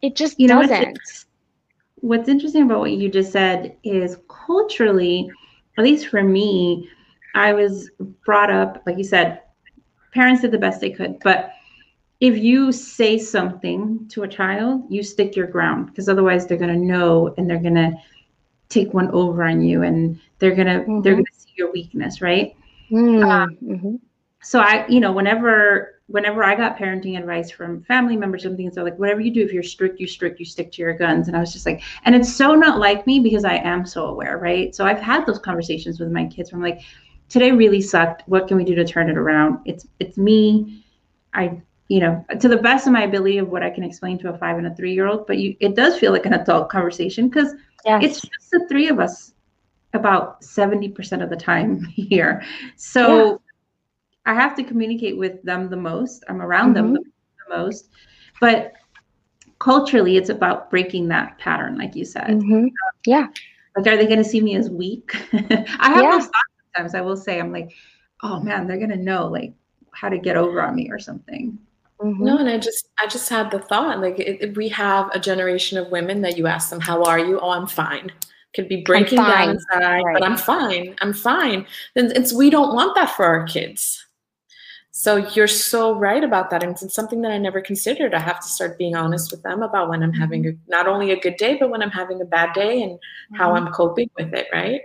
It 0.01 0.15
just 0.15 0.39
you 0.39 0.47
know, 0.47 0.61
doesn't. 0.61 0.93
What's, 0.93 1.25
what's 2.01 2.29
interesting 2.29 2.63
about 2.63 2.79
what 2.79 2.91
you 2.91 3.09
just 3.09 3.31
said 3.31 3.75
is 3.83 4.17
culturally, 4.27 5.31
at 5.77 5.83
least 5.83 6.07
for 6.07 6.23
me, 6.23 6.89
I 7.33 7.53
was 7.53 7.89
brought 8.25 8.51
up, 8.51 8.83
like 8.85 8.97
you 8.97 9.03
said, 9.03 9.41
parents 10.13 10.41
did 10.41 10.51
the 10.51 10.57
best 10.57 10.81
they 10.81 10.89
could. 10.89 11.19
But 11.23 11.53
if 12.19 12.37
you 12.37 12.71
say 12.71 13.17
something 13.17 14.07
to 14.09 14.23
a 14.23 14.27
child, 14.27 14.83
you 14.89 15.01
stick 15.01 15.35
your 15.35 15.47
ground 15.47 15.87
because 15.87 16.09
otherwise 16.09 16.45
they're 16.45 16.57
going 16.57 16.73
to 16.73 16.85
know 16.85 17.33
and 17.37 17.49
they're 17.49 17.57
going 17.57 17.75
to 17.75 17.93
take 18.69 18.93
one 18.93 19.09
over 19.11 19.43
on 19.43 19.61
you 19.61 19.83
and 19.83 20.19
they're 20.39 20.55
going 20.55 20.67
to 20.67 20.79
mm-hmm. 20.79 21.01
they're 21.01 21.13
going 21.13 21.25
to 21.25 21.39
see 21.39 21.53
your 21.55 21.71
weakness, 21.71 22.21
right? 22.21 22.55
Mm-hmm. 22.91 23.23
Um, 23.23 23.57
mm-hmm. 23.63 23.95
so 24.41 24.59
I, 24.59 24.85
you 24.87 24.99
know, 24.99 25.11
whenever 25.11 26.00
whenever 26.11 26.43
I 26.43 26.55
got 26.55 26.77
parenting 26.77 27.17
advice 27.17 27.49
from 27.49 27.83
family 27.83 28.15
members 28.15 28.45
and 28.45 28.55
things, 28.55 28.75
they're 28.75 28.83
like, 28.83 28.99
whatever 28.99 29.21
you 29.21 29.31
do, 29.31 29.41
if 29.43 29.51
you're 29.51 29.63
strict, 29.63 29.99
you 29.99 30.07
strict, 30.07 30.39
you 30.39 30.45
stick 30.45 30.71
to 30.73 30.81
your 30.81 30.93
guns. 30.93 31.27
And 31.27 31.35
I 31.35 31.39
was 31.39 31.53
just 31.53 31.65
like, 31.65 31.81
and 32.03 32.15
it's 32.15 32.33
so 32.33 32.53
not 32.53 32.79
like 32.79 33.07
me 33.07 33.19
because 33.19 33.45
I 33.45 33.55
am 33.55 33.85
so 33.85 34.05
aware, 34.05 34.37
right? 34.37 34.75
So 34.75 34.85
I've 34.85 35.01
had 35.01 35.25
those 35.25 35.39
conversations 35.39 35.99
with 35.99 36.11
my 36.11 36.25
kids 36.25 36.51
where 36.51 36.57
I'm 36.57 36.63
like, 36.63 36.81
today 37.31 37.51
really 37.51 37.81
sucked. 37.81 38.23
What 38.27 38.47
can 38.47 38.57
we 38.57 38.63
do 38.63 38.75
to 38.75 38.85
turn 38.85 39.09
it 39.09 39.17
around? 39.17 39.59
It's 39.65 39.87
it's 39.99 40.17
me. 40.17 40.83
I 41.33 41.59
you 41.87 41.99
know 41.99 42.23
to 42.39 42.47
the 42.47 42.57
best 42.57 42.85
of 42.85 42.93
my 42.93 43.03
ability 43.03 43.37
of 43.37 43.49
what 43.49 43.63
I 43.63 43.69
can 43.69 43.83
explain 43.83 44.19
to 44.19 44.29
a 44.33 44.37
five 44.37 44.57
and 44.57 44.67
a 44.67 44.75
three 44.75 44.93
year 44.93 45.07
old. 45.07 45.25
But 45.25 45.37
you, 45.37 45.55
it 45.59 45.75
does 45.75 45.97
feel 45.97 46.11
like 46.11 46.25
an 46.25 46.33
adult 46.33 46.69
conversation 46.69 47.29
because 47.29 47.53
yes. 47.85 48.03
it's 48.03 48.21
just 48.21 48.51
the 48.51 48.67
three 48.69 48.89
of 48.89 48.99
us 48.99 49.33
about 49.93 50.43
seventy 50.43 50.89
percent 50.89 51.21
of 51.23 51.29
the 51.29 51.37
time 51.37 51.85
here. 51.85 52.43
So. 52.75 53.31
Yeah. 53.31 53.37
I 54.25 54.33
have 54.33 54.55
to 54.55 54.63
communicate 54.63 55.17
with 55.17 55.41
them 55.43 55.69
the 55.69 55.77
most. 55.77 56.23
I'm 56.29 56.41
around 56.41 56.75
mm-hmm. 56.75 56.93
them 56.93 56.93
the, 56.93 56.99
the 57.01 57.57
most. 57.57 57.89
But 58.39 58.73
culturally 59.59 60.17
it's 60.17 60.29
about 60.29 60.71
breaking 60.71 61.07
that 61.07 61.37
pattern 61.37 61.77
like 61.77 61.95
you 61.95 62.03
said 62.03 62.23
mm-hmm. 62.23 62.65
yeah 63.05 63.27
like 63.77 63.85
are 63.85 63.95
they 63.95 64.07
going 64.07 64.17
to 64.17 64.23
see 64.23 64.41
me 64.41 64.55
as 64.55 64.71
weak 64.71 65.11
i 65.33 65.87
have 65.87 66.01
yeah. 66.01 66.11
those 66.13 66.23
thoughts 66.23 66.51
sometimes 66.73 66.95
I 66.95 67.01
will 67.01 67.17
say, 67.17 67.39
I'm 67.39 67.51
like, 67.51 67.73
oh 68.23 68.39
man, 68.39 68.67
they're 68.67 68.79
gonna 68.79 68.95
know 68.95 69.27
like 69.27 69.53
how 69.93 70.09
to 70.09 70.17
get 70.17 70.37
over 70.37 70.61
on 70.61 70.75
me 70.75 70.89
or 70.89 70.99
something. 70.99 71.57
Mm-hmm. 71.99 72.23
No, 72.23 72.37
and 72.37 72.49
I 72.49 72.57
just 72.57 72.89
I 72.99 73.07
just 73.07 73.29
had 73.29 73.51
the 73.51 73.59
thought 73.59 73.99
like 73.99 74.15
if 74.17 74.55
we 74.55 74.69
have 74.69 75.09
a 75.13 75.19
generation 75.19 75.77
of 75.77 75.91
women 75.91 76.21
that 76.21 76.37
you 76.37 76.47
ask 76.47 76.69
them, 76.69 76.79
"How 76.79 77.03
are 77.03 77.19
you?" 77.19 77.39
"Oh, 77.39 77.49
I'm 77.49 77.67
fine." 77.67 78.11
Could 78.53 78.67
be 78.67 78.81
breaking 78.81 79.17
down 79.17 79.51
inside, 79.51 80.01
right. 80.01 80.13
but 80.13 80.23
I'm 80.23 80.35
fine. 80.35 80.95
I'm 80.99 81.13
fine. 81.13 81.65
Then 81.95 82.11
it's 82.13 82.33
we 82.33 82.49
don't 82.49 82.75
want 82.75 82.95
that 82.95 83.15
for 83.15 83.25
our 83.25 83.45
kids. 83.45 84.05
So 84.93 85.15
you're 85.15 85.47
so 85.47 85.95
right 85.95 86.23
about 86.23 86.49
that, 86.49 86.63
and 86.63 86.73
it's 86.79 86.93
something 86.93 87.21
that 87.21 87.31
I 87.31 87.37
never 87.37 87.61
considered. 87.61 88.13
I 88.13 88.19
have 88.19 88.41
to 88.41 88.47
start 88.47 88.77
being 88.77 88.93
honest 88.93 89.31
with 89.31 89.41
them 89.41 89.63
about 89.63 89.89
when 89.89 90.03
I'm 90.03 90.11
having 90.11 90.47
a, 90.47 90.51
not 90.67 90.85
only 90.85 91.11
a 91.11 91.19
good 91.19 91.37
day, 91.37 91.55
but 91.55 91.69
when 91.69 91.81
I'm 91.81 91.91
having 91.91 92.21
a 92.21 92.25
bad 92.25 92.53
day 92.53 92.83
and 92.83 92.93
mm-hmm. 92.93 93.35
how 93.35 93.55
I'm 93.55 93.71
coping 93.71 94.09
with 94.17 94.33
it. 94.33 94.47
Right. 94.51 94.81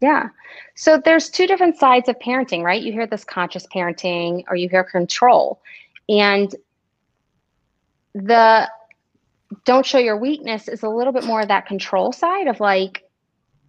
Yeah. 0.00 0.30
So 0.74 1.00
there's 1.02 1.28
two 1.28 1.46
different 1.46 1.78
sides 1.78 2.08
of 2.08 2.18
parenting, 2.18 2.62
right? 2.62 2.82
You 2.82 2.92
hear 2.92 3.06
this 3.06 3.24
conscious 3.24 3.66
parenting 3.66 4.42
or 4.48 4.56
you 4.56 4.68
hear 4.68 4.84
control. 4.84 5.60
And 6.08 6.54
the 8.14 8.68
don't 9.64 9.84
show 9.84 9.98
your 9.98 10.16
weakness 10.16 10.66
is 10.66 10.82
a 10.82 10.88
little 10.88 11.12
bit 11.12 11.24
more 11.24 11.42
of 11.42 11.48
that 11.48 11.66
control 11.66 12.12
side 12.12 12.46
of 12.48 12.58
like, 12.58 13.04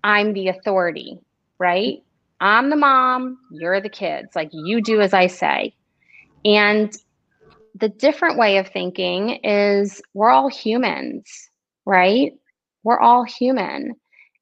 I'm 0.03 0.33
the 0.33 0.47
authority, 0.47 1.19
right? 1.59 2.03
I'm 2.43 2.69
the 2.69 2.75
mom, 2.75 3.37
you're 3.51 3.79
the 3.79 3.89
kids. 3.89 4.35
Like, 4.35 4.49
you 4.51 4.81
do 4.81 4.99
as 4.99 5.13
I 5.13 5.27
say. 5.27 5.73
And 6.43 6.93
the 7.73 7.87
different 7.87 8.37
way 8.37 8.57
of 8.57 8.67
thinking 8.67 9.39
is 9.45 10.01
we're 10.13 10.29
all 10.29 10.49
humans, 10.49 11.49
right? 11.85 12.33
We're 12.83 12.99
all 12.99 13.23
human. 13.23 13.95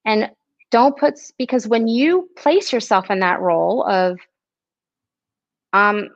And 0.03 0.31
don't 0.71 0.97
put 0.97 1.19
because 1.37 1.67
when 1.67 1.87
you 1.87 2.27
place 2.37 2.73
yourself 2.73 3.11
in 3.11 3.19
that 3.19 3.39
role 3.39 3.83
of 3.83 4.17
um 5.73 6.07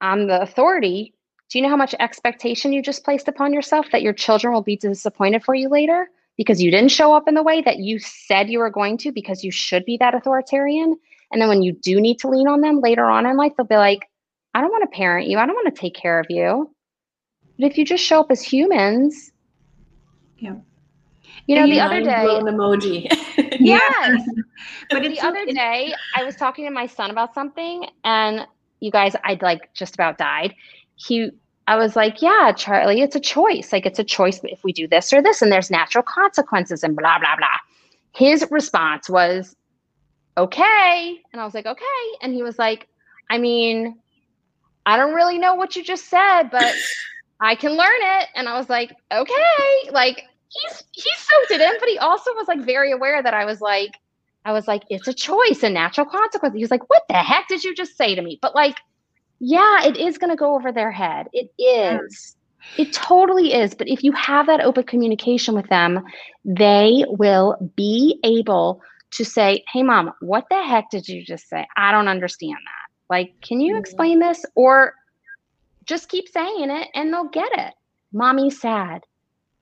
i'm 0.00 0.26
the 0.26 0.40
authority 0.40 1.14
do 1.50 1.58
you 1.58 1.62
know 1.62 1.68
how 1.68 1.76
much 1.76 1.94
expectation 2.00 2.72
you 2.72 2.82
just 2.82 3.04
placed 3.04 3.28
upon 3.28 3.52
yourself 3.52 3.86
that 3.92 4.02
your 4.02 4.14
children 4.14 4.52
will 4.52 4.62
be 4.62 4.76
disappointed 4.76 5.44
for 5.44 5.54
you 5.54 5.68
later 5.68 6.08
because 6.36 6.62
you 6.62 6.70
didn't 6.70 6.90
show 6.90 7.14
up 7.14 7.28
in 7.28 7.34
the 7.34 7.42
way 7.42 7.62
that 7.62 7.78
you 7.78 7.98
said 7.98 8.50
you 8.50 8.58
were 8.58 8.70
going 8.70 8.98
to 8.98 9.12
because 9.12 9.44
you 9.44 9.50
should 9.50 9.84
be 9.84 9.96
that 9.98 10.14
authoritarian. 10.14 10.96
And 11.30 11.40
then 11.40 11.48
when 11.48 11.62
you 11.62 11.72
do 11.72 12.00
need 12.00 12.18
to 12.20 12.28
lean 12.28 12.48
on 12.48 12.60
them 12.60 12.80
later 12.80 13.04
on 13.04 13.26
in 13.26 13.36
life, 13.36 13.52
they'll 13.56 13.66
be 13.66 13.76
like, 13.76 14.08
I 14.54 14.60
don't 14.60 14.70
want 14.70 14.90
to 14.90 14.96
parent 14.96 15.28
you. 15.28 15.38
I 15.38 15.46
don't 15.46 15.54
want 15.54 15.74
to 15.74 15.80
take 15.80 15.94
care 15.94 16.20
of 16.20 16.26
you. 16.28 16.70
But 17.58 17.66
if 17.66 17.78
you 17.78 17.84
just 17.84 18.04
show 18.04 18.20
up 18.20 18.30
as 18.30 18.42
humans, 18.42 19.32
yeah. 20.38 20.56
You 21.46 21.56
know, 21.56 21.66
the 21.66 21.80
other 21.80 22.02
day, 22.02 22.24
an 22.36 22.44
emoji. 22.44 23.06
yes. 23.60 24.28
but 24.90 25.02
the 25.02 25.20
other 25.20 25.44
day, 25.46 25.92
I 26.16 26.24
was 26.24 26.36
talking 26.36 26.64
to 26.64 26.70
my 26.70 26.86
son 26.86 27.10
about 27.10 27.34
something, 27.34 27.86
and 28.02 28.46
you 28.80 28.90
guys, 28.90 29.14
I'd 29.24 29.42
like 29.42 29.72
just 29.74 29.94
about 29.94 30.16
died. 30.16 30.54
He, 30.96 31.30
I 31.66 31.76
was 31.76 31.96
like, 31.96 32.20
"Yeah, 32.20 32.52
Charlie, 32.52 33.00
it's 33.00 33.16
a 33.16 33.20
choice. 33.20 33.72
Like 33.72 33.86
it's 33.86 33.98
a 33.98 34.04
choice 34.04 34.40
if 34.44 34.62
we 34.64 34.72
do 34.72 34.86
this 34.86 35.12
or 35.12 35.22
this, 35.22 35.42
and 35.42 35.50
there's 35.50 35.70
natural 35.70 36.04
consequences, 36.04 36.82
and 36.82 36.96
blah 36.96 37.18
blah 37.18 37.36
blah." 37.36 37.58
His 38.12 38.46
response 38.50 39.08
was, 39.08 39.56
"Okay," 40.36 41.20
and 41.32 41.40
I 41.40 41.44
was 41.44 41.54
like, 41.54 41.66
"Okay," 41.66 42.04
and 42.22 42.34
he 42.34 42.42
was 42.42 42.58
like, 42.58 42.88
"I 43.30 43.38
mean, 43.38 43.98
I 44.86 44.96
don't 44.96 45.14
really 45.14 45.38
know 45.38 45.54
what 45.54 45.76
you 45.76 45.82
just 45.82 46.08
said, 46.08 46.44
but." 46.50 46.74
I 47.40 47.54
can 47.54 47.72
learn 47.72 48.00
it. 48.00 48.28
And 48.34 48.48
I 48.48 48.56
was 48.56 48.68
like, 48.68 48.94
okay, 49.12 49.90
like 49.90 50.24
he's 50.48 50.84
he 50.92 51.10
soaked 51.18 51.50
it 51.50 51.60
in, 51.60 51.72
but 51.80 51.88
he 51.88 51.98
also 51.98 52.30
was 52.34 52.48
like 52.48 52.60
very 52.60 52.92
aware 52.92 53.22
that 53.22 53.34
I 53.34 53.44
was 53.44 53.60
like, 53.60 53.98
I 54.44 54.52
was 54.52 54.68
like, 54.68 54.84
it's 54.88 55.08
a 55.08 55.14
choice 55.14 55.62
and 55.62 55.74
natural 55.74 56.06
consequence. 56.06 56.54
He 56.54 56.62
was 56.62 56.70
like, 56.70 56.88
what 56.88 57.02
the 57.08 57.14
heck 57.14 57.48
did 57.48 57.64
you 57.64 57.74
just 57.74 57.96
say 57.96 58.14
to 58.14 58.22
me? 58.22 58.38
But 58.40 58.54
like, 58.54 58.78
yeah, 59.46 59.84
it 59.84 59.98
is 59.98 60.16
gonna 60.16 60.36
go 60.36 60.54
over 60.54 60.72
their 60.72 60.90
head. 60.90 61.28
It 61.32 61.50
is. 61.58 62.36
It 62.78 62.94
totally 62.94 63.52
is. 63.52 63.74
But 63.74 63.88
if 63.88 64.02
you 64.02 64.12
have 64.12 64.46
that 64.46 64.62
open 64.62 64.84
communication 64.84 65.54
with 65.54 65.68
them, 65.68 66.02
they 66.46 67.04
will 67.08 67.72
be 67.76 68.18
able 68.24 68.80
to 69.12 69.24
say, 69.24 69.62
Hey, 69.70 69.82
mom, 69.82 70.12
what 70.20 70.46
the 70.50 70.62
heck 70.62 70.90
did 70.90 71.06
you 71.08 71.22
just 71.22 71.48
say? 71.48 71.66
I 71.76 71.92
don't 71.92 72.08
understand 72.08 72.56
that. 72.56 73.14
Like, 73.14 73.34
can 73.42 73.60
you 73.60 73.74
mm-hmm. 73.74 73.80
explain 73.80 74.18
this? 74.18 74.46
Or 74.54 74.94
just 75.84 76.08
keep 76.08 76.26
saying 76.26 76.70
it 76.70 76.88
and 76.94 77.12
they'll 77.12 77.28
get 77.28 77.52
it. 77.52 77.74
Mommy's 78.14 78.58
sad. 78.58 79.04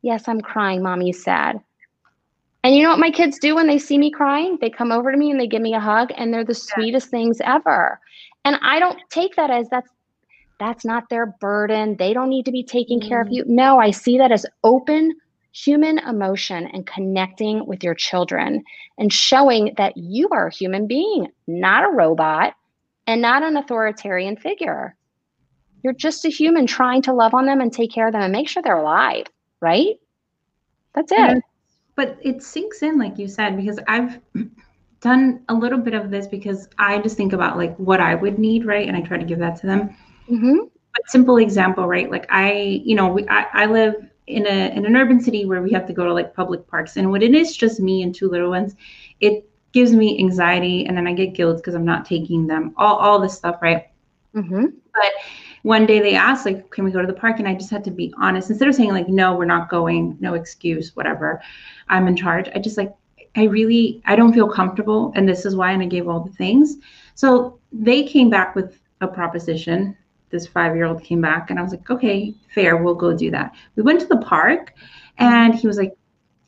Yes, 0.02 0.28
I'm 0.28 0.40
crying. 0.40 0.80
Mommy's 0.80 1.24
sad. 1.24 1.60
And 2.64 2.76
you 2.76 2.82
know 2.82 2.90
what 2.90 3.00
my 3.00 3.10
kids 3.10 3.38
do 3.38 3.56
when 3.56 3.66
they 3.66 3.78
see 3.78 3.98
me 3.98 4.10
crying? 4.10 4.56
They 4.60 4.70
come 4.70 4.92
over 4.92 5.10
to 5.10 5.18
me 5.18 5.30
and 5.30 5.40
they 5.40 5.48
give 5.48 5.62
me 5.62 5.74
a 5.74 5.80
hug 5.80 6.12
and 6.16 6.32
they're 6.32 6.44
the 6.44 6.54
sweetest 6.54 7.08
things 7.08 7.40
ever. 7.42 8.00
And 8.44 8.56
I 8.62 8.78
don't 8.78 8.98
take 9.10 9.34
that 9.36 9.50
as 9.50 9.68
that's 9.68 9.90
that's 10.60 10.84
not 10.84 11.08
their 11.08 11.26
burden. 11.40 11.96
They 11.96 12.12
don't 12.12 12.28
need 12.28 12.44
to 12.44 12.52
be 12.52 12.62
taking 12.62 13.00
mm. 13.00 13.08
care 13.08 13.20
of 13.20 13.28
mm. 13.28 13.32
you. 13.34 13.44
No, 13.46 13.78
I 13.78 13.90
see 13.90 14.16
that 14.18 14.30
as 14.30 14.46
open 14.62 15.12
human 15.52 15.98
emotion 15.98 16.68
and 16.68 16.86
connecting 16.86 17.66
with 17.66 17.82
your 17.82 17.94
children 17.94 18.62
and 18.96 19.12
showing 19.12 19.74
that 19.76 19.96
you 19.96 20.28
are 20.30 20.46
a 20.46 20.54
human 20.54 20.86
being, 20.86 21.28
not 21.46 21.84
a 21.84 21.92
robot 21.92 22.54
and 23.06 23.20
not 23.20 23.42
an 23.42 23.56
authoritarian 23.56 24.36
figure. 24.36 24.96
You're 25.82 25.92
just 25.92 26.24
a 26.24 26.30
human 26.30 26.66
trying 26.66 27.02
to 27.02 27.12
love 27.12 27.34
on 27.34 27.44
them 27.44 27.60
and 27.60 27.72
take 27.72 27.92
care 27.92 28.06
of 28.06 28.12
them 28.12 28.22
and 28.22 28.32
make 28.32 28.48
sure 28.48 28.62
they're 28.62 28.78
alive, 28.78 29.26
right? 29.60 29.96
That's 30.94 31.10
it. 31.10 31.18
Yeah, 31.18 31.40
but 31.94 32.18
it 32.22 32.42
sinks 32.42 32.82
in, 32.82 32.98
like 32.98 33.18
you 33.18 33.28
said, 33.28 33.56
because 33.56 33.78
I've 33.88 34.20
done 35.00 35.42
a 35.48 35.54
little 35.54 35.78
bit 35.78 35.94
of 35.94 36.10
this 36.10 36.26
because 36.26 36.68
I 36.78 36.98
just 36.98 37.16
think 37.16 37.32
about 37.32 37.56
like 37.56 37.76
what 37.76 38.00
I 38.00 38.14
would 38.14 38.38
need, 38.38 38.64
right? 38.64 38.86
And 38.88 38.96
I 38.96 39.02
try 39.02 39.18
to 39.18 39.24
give 39.24 39.38
that 39.40 39.60
to 39.60 39.66
them. 39.66 39.96
Mm-hmm. 40.30 40.58
But 40.92 41.08
simple 41.08 41.38
example, 41.38 41.86
right? 41.86 42.10
Like 42.10 42.26
I, 42.30 42.82
you 42.84 42.94
know, 42.94 43.08
we, 43.08 43.26
I, 43.28 43.46
I 43.52 43.66
live 43.66 43.94
in 44.26 44.46
a 44.46 44.70
in 44.76 44.86
an 44.86 44.96
urban 44.96 45.20
city 45.20 45.46
where 45.46 45.62
we 45.62 45.72
have 45.72 45.86
to 45.86 45.92
go 45.92 46.04
to 46.04 46.12
like 46.12 46.34
public 46.34 46.66
parks, 46.66 46.96
and 46.96 47.10
when 47.10 47.22
it 47.22 47.34
is 47.34 47.56
just 47.56 47.80
me 47.80 48.02
and 48.02 48.14
two 48.14 48.28
little 48.28 48.50
ones, 48.50 48.76
it 49.20 49.48
gives 49.72 49.92
me 49.92 50.18
anxiety, 50.18 50.86
and 50.86 50.96
then 50.96 51.06
I 51.06 51.12
get 51.12 51.34
guilt 51.34 51.56
because 51.56 51.74
I'm 51.74 51.84
not 51.84 52.04
taking 52.04 52.46
them. 52.46 52.74
All 52.76 52.96
all 52.96 53.18
this 53.18 53.34
stuff, 53.34 53.56
right? 53.60 53.88
Mm-hmm. 54.34 54.66
But 54.94 55.12
one 55.62 55.86
day 55.86 56.00
they 56.00 56.14
asked 56.14 56.44
like 56.44 56.70
can 56.70 56.84
we 56.84 56.90
go 56.90 57.00
to 57.00 57.06
the 57.06 57.12
park? 57.12 57.38
And 57.38 57.48
i 57.48 57.54
just 57.54 57.70
had 57.70 57.84
to 57.84 57.90
be 57.90 58.12
honest. 58.18 58.50
Instead 58.50 58.68
of 58.68 58.74
saying 58.74 58.90
like 58.90 59.08
no 59.08 59.34
we're 59.34 59.44
not 59.44 59.68
going 59.68 60.16
no 60.20 60.34
excuse 60.34 60.94
whatever 60.94 61.40
i'm 61.88 62.06
in 62.08 62.16
charge. 62.16 62.48
I 62.54 62.58
just 62.58 62.76
like 62.76 62.92
i 63.36 63.44
really 63.44 64.02
i 64.04 64.14
don't 64.16 64.32
feel 64.32 64.48
comfortable 64.48 65.12
and 65.14 65.28
this 65.28 65.46
is 65.46 65.56
why 65.56 65.72
and 65.72 65.82
i 65.82 65.86
gave 65.86 66.08
all 66.08 66.20
the 66.20 66.32
things. 66.32 66.76
So 67.14 67.58
they 67.72 68.02
came 68.02 68.28
back 68.28 68.54
with 68.54 68.78
a 69.00 69.08
proposition. 69.08 69.96
This 70.30 70.46
five 70.46 70.74
year 70.74 70.86
old 70.86 71.02
came 71.02 71.20
back 71.20 71.50
and 71.50 71.58
i 71.58 71.62
was 71.62 71.72
like 71.72 71.88
okay 71.90 72.34
fair 72.54 72.76
we'll 72.76 72.94
go 72.94 73.16
do 73.16 73.30
that. 73.30 73.54
We 73.76 73.82
went 73.82 74.00
to 74.00 74.06
the 74.06 74.18
park 74.18 74.74
and 75.18 75.54
he 75.54 75.66
was 75.66 75.76
like 75.76 75.94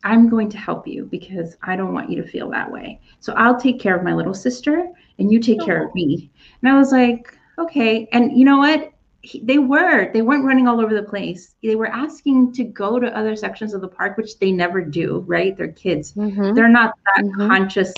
i'm 0.02 0.28
going 0.28 0.50
to 0.50 0.58
help 0.58 0.86
you 0.86 1.04
because 1.04 1.56
i 1.62 1.76
don't 1.76 1.94
want 1.94 2.10
you 2.10 2.20
to 2.20 2.28
feel 2.28 2.50
that 2.50 2.70
way. 2.70 3.00
So 3.20 3.32
i'll 3.34 3.60
take 3.60 3.78
care 3.78 3.96
of 3.96 4.02
my 4.02 4.12
little 4.12 4.34
sister 4.34 4.88
and 5.18 5.30
you 5.30 5.38
take 5.38 5.62
oh, 5.62 5.66
care 5.66 5.86
of 5.86 5.94
me. 5.94 6.32
And 6.62 6.72
i 6.72 6.76
was 6.76 6.90
like 6.90 7.38
okay. 7.56 8.08
And 8.10 8.36
you 8.36 8.44
know 8.44 8.58
what 8.58 8.93
they 9.42 9.58
were 9.58 10.12
they 10.12 10.22
weren't 10.22 10.44
running 10.44 10.68
all 10.68 10.80
over 10.80 10.94
the 10.94 11.02
place 11.02 11.54
they 11.62 11.76
were 11.76 11.86
asking 11.86 12.52
to 12.52 12.64
go 12.64 12.98
to 12.98 13.16
other 13.16 13.34
sections 13.36 13.74
of 13.74 13.80
the 13.80 13.88
park 13.88 14.16
which 14.16 14.38
they 14.38 14.52
never 14.52 14.82
do 14.82 15.24
right 15.26 15.56
they're 15.56 15.72
kids 15.72 16.12
mm-hmm. 16.14 16.54
they're 16.54 16.68
not 16.68 16.94
that 17.04 17.24
mm-hmm. 17.24 17.48
conscious 17.48 17.92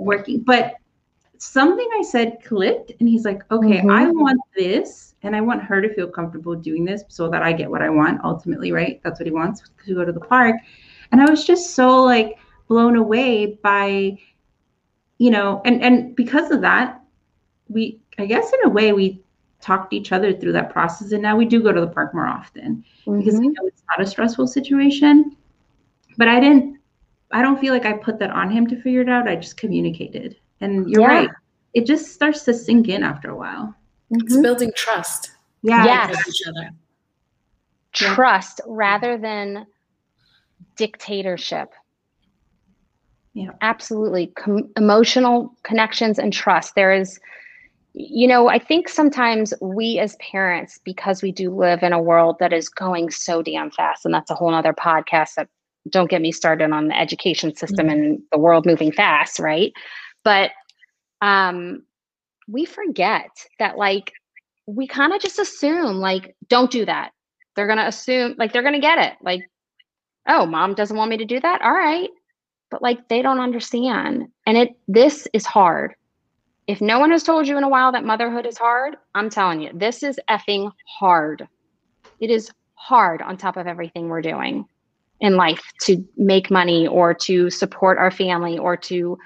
working 0.00 0.40
but 0.40 0.74
something 1.38 1.88
i 1.98 2.02
said 2.02 2.38
clicked 2.44 2.92
and 3.00 3.08
he's 3.08 3.24
like 3.24 3.42
okay 3.50 3.78
mm-hmm. 3.78 3.90
i 3.90 4.10
want 4.10 4.40
this 4.56 5.14
and 5.22 5.34
i 5.34 5.40
want 5.40 5.62
her 5.62 5.80
to 5.80 5.92
feel 5.94 6.08
comfortable 6.08 6.54
doing 6.54 6.84
this 6.84 7.02
so 7.08 7.28
that 7.28 7.42
i 7.42 7.52
get 7.52 7.70
what 7.70 7.82
i 7.82 7.88
want 7.88 8.20
ultimately 8.24 8.72
right 8.72 9.00
that's 9.02 9.20
what 9.20 9.26
he 9.26 9.32
wants 9.32 9.62
to 9.84 9.94
go 9.94 10.04
to 10.04 10.12
the 10.12 10.20
park 10.20 10.56
and 11.12 11.20
i 11.20 11.28
was 11.28 11.44
just 11.44 11.74
so 11.74 12.02
like 12.02 12.38
blown 12.68 12.96
away 12.96 13.58
by 13.62 14.16
you 15.18 15.30
know 15.30 15.62
and 15.64 15.82
and 15.82 16.14
because 16.16 16.50
of 16.50 16.60
that 16.60 17.00
we 17.68 18.00
i 18.18 18.26
guess 18.26 18.52
in 18.52 18.68
a 18.68 18.68
way 18.68 18.92
we 18.92 19.22
talked 19.60 19.92
each 19.92 20.12
other 20.12 20.32
through 20.32 20.52
that 20.52 20.72
process. 20.72 21.12
And 21.12 21.22
now 21.22 21.36
we 21.36 21.44
do 21.44 21.62
go 21.62 21.72
to 21.72 21.80
the 21.80 21.88
park 21.88 22.14
more 22.14 22.26
often 22.26 22.84
mm-hmm. 23.06 23.18
because 23.18 23.34
I 23.36 23.42
know 23.42 23.66
it's 23.66 23.82
not 23.90 24.00
a 24.00 24.08
stressful 24.08 24.46
situation. 24.46 25.36
But 26.16 26.28
I 26.28 26.40
didn't, 26.40 26.78
I 27.30 27.42
don't 27.42 27.60
feel 27.60 27.72
like 27.72 27.86
I 27.86 27.92
put 27.92 28.18
that 28.18 28.30
on 28.30 28.50
him 28.50 28.66
to 28.68 28.80
figure 28.80 29.02
it 29.02 29.08
out. 29.08 29.28
I 29.28 29.36
just 29.36 29.56
communicated. 29.56 30.36
And 30.60 30.88
you're 30.90 31.02
yeah. 31.02 31.06
right. 31.06 31.30
It 31.74 31.86
just 31.86 32.12
starts 32.12 32.44
to 32.44 32.54
sink 32.54 32.88
in 32.88 33.02
after 33.04 33.30
a 33.30 33.36
while. 33.36 33.74
Mm-hmm. 34.12 34.26
It's 34.26 34.36
building 34.38 34.72
trust. 34.74 35.32
Yeah. 35.62 35.84
Yes. 35.84 36.28
Each 36.28 36.48
other. 36.48 36.70
Trust 37.92 38.60
yeah. 38.64 38.72
rather 38.74 39.16
than 39.18 39.66
dictatorship. 40.76 41.72
Yeah. 43.34 43.50
Absolutely. 43.60 44.28
Com- 44.28 44.70
emotional 44.76 45.54
connections 45.62 46.18
and 46.18 46.32
trust. 46.32 46.74
There 46.74 46.92
is, 46.92 47.20
you 47.94 48.28
know, 48.28 48.48
I 48.48 48.58
think 48.58 48.88
sometimes 48.88 49.54
we 49.60 49.98
as 49.98 50.16
parents, 50.16 50.78
because 50.84 51.22
we 51.22 51.32
do 51.32 51.50
live 51.54 51.82
in 51.82 51.92
a 51.92 52.02
world 52.02 52.36
that 52.38 52.52
is 52.52 52.68
going 52.68 53.10
so 53.10 53.42
damn 53.42 53.70
fast, 53.70 54.04
and 54.04 54.14
that's 54.14 54.30
a 54.30 54.34
whole 54.34 54.54
other 54.54 54.72
podcast 54.72 55.34
that 55.34 55.48
don't 55.88 56.10
get 56.10 56.20
me 56.20 56.32
started 56.32 56.70
on 56.70 56.88
the 56.88 56.98
education 56.98 57.56
system 57.56 57.86
mm-hmm. 57.86 58.00
and 58.00 58.22
the 58.30 58.38
world 58.38 58.66
moving 58.66 58.92
fast, 58.92 59.38
right? 59.38 59.72
But 60.22 60.50
um, 61.22 61.82
we 62.46 62.64
forget 62.64 63.30
that, 63.58 63.78
like, 63.78 64.12
we 64.66 64.86
kind 64.86 65.12
of 65.12 65.20
just 65.20 65.38
assume, 65.38 65.96
like, 65.96 66.36
don't 66.48 66.70
do 66.70 66.84
that. 66.84 67.12
They're 67.56 67.66
going 67.66 67.78
to 67.78 67.86
assume, 67.86 68.34
like, 68.38 68.52
they're 68.52 68.62
going 68.62 68.74
to 68.74 68.80
get 68.80 68.98
it. 68.98 69.14
Like, 69.22 69.48
oh, 70.28 70.46
mom 70.46 70.74
doesn't 70.74 70.96
want 70.96 71.10
me 71.10 71.16
to 71.16 71.24
do 71.24 71.40
that. 71.40 71.62
All 71.62 71.72
right. 71.72 72.10
But, 72.70 72.82
like, 72.82 73.08
they 73.08 73.22
don't 73.22 73.40
understand. 73.40 74.28
And 74.46 74.58
it, 74.58 74.76
this 74.86 75.26
is 75.32 75.46
hard 75.46 75.94
if 76.68 76.82
no 76.82 77.00
one 77.00 77.10
has 77.10 77.22
told 77.22 77.48
you 77.48 77.56
in 77.56 77.64
a 77.64 77.68
while 77.68 77.90
that 77.92 78.04
motherhood 78.04 78.44
is 78.44 78.58
hard, 78.58 78.96
I'm 79.14 79.30
telling 79.30 79.62
you, 79.62 79.70
this 79.72 80.02
is 80.02 80.20
effing 80.28 80.70
hard. 80.86 81.48
It 82.20 82.28
is 82.30 82.50
hard 82.74 83.22
on 83.22 83.38
top 83.38 83.56
of 83.56 83.66
everything 83.66 84.08
we're 84.08 84.20
doing 84.20 84.66
in 85.20 85.36
life 85.36 85.62
to 85.84 86.06
make 86.18 86.50
money 86.50 86.86
or 86.86 87.14
to 87.14 87.48
support 87.48 87.96
our 87.96 88.10
family 88.10 88.58
or 88.58 88.76
to 88.76 89.18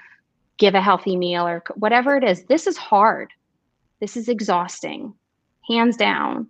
give 0.57 0.73
a 0.73 0.81
healthy 0.81 1.17
meal 1.17 1.45
or 1.45 1.61
whatever 1.75 2.15
it 2.15 2.23
is. 2.23 2.45
This 2.45 2.65
is 2.65 2.77
hard. 2.77 3.29
This 3.99 4.15
is 4.15 4.29
exhausting, 4.29 5.13
hands 5.67 5.97
down. 5.97 6.47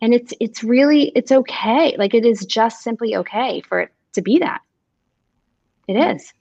And 0.00 0.14
it's 0.14 0.32
it's 0.40 0.64
really 0.64 1.12
it's 1.14 1.30
okay. 1.30 1.94
Like 1.98 2.14
it 2.14 2.24
is 2.24 2.46
just 2.46 2.82
simply 2.82 3.16
okay 3.16 3.60
for 3.68 3.80
it 3.80 3.90
to 4.14 4.22
be 4.22 4.38
that. 4.38 4.62
It 5.88 5.96
is. 5.96 6.32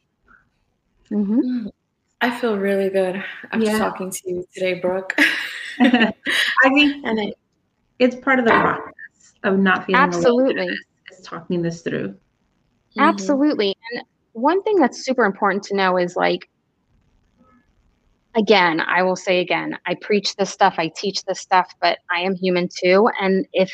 Mm-hmm. 1.12 1.68
I 2.22 2.38
feel 2.40 2.58
really 2.58 2.90
good 2.90 3.24
after 3.52 3.66
yeah. 3.66 3.78
talking 3.78 4.12
to 4.12 4.20
you 4.26 4.46
today, 4.54 4.76
Brooke. 4.76 5.16
I 5.80 6.14
think 6.64 7.06
and 7.06 7.20
it, 7.20 7.38
it's 8.00 8.16
part 8.18 8.40
of 8.40 8.46
the 8.46 8.52
process 8.52 9.34
of 9.44 9.60
not 9.60 9.86
feeling 9.86 10.02
absolutely 10.02 10.68
is 11.12 11.22
talking 11.24 11.62
this 11.62 11.82
through. 11.82 12.10
Mm-hmm. 12.10 13.02
Absolutely. 13.02 13.76
And 13.92 14.04
one 14.34 14.62
thing 14.64 14.76
that's 14.78 15.06
super 15.06 15.24
important 15.24 15.64
to 15.64 15.76
know 15.76 15.98
is 15.98 16.16
like 16.16 16.50
again, 18.36 18.82
I 18.82 19.04
will 19.04 19.16
say 19.16 19.40
again, 19.40 19.78
I 19.86 19.96
preach 19.96 20.36
this 20.36 20.50
stuff, 20.50 20.76
I 20.78 20.90
teach 20.96 21.24
this 21.26 21.40
stuff, 21.40 21.74
but 21.82 22.00
I 22.12 22.22
am 22.22 22.36
human 22.36 22.70
too. 22.84 23.10
And 23.20 23.48
if 23.54 23.72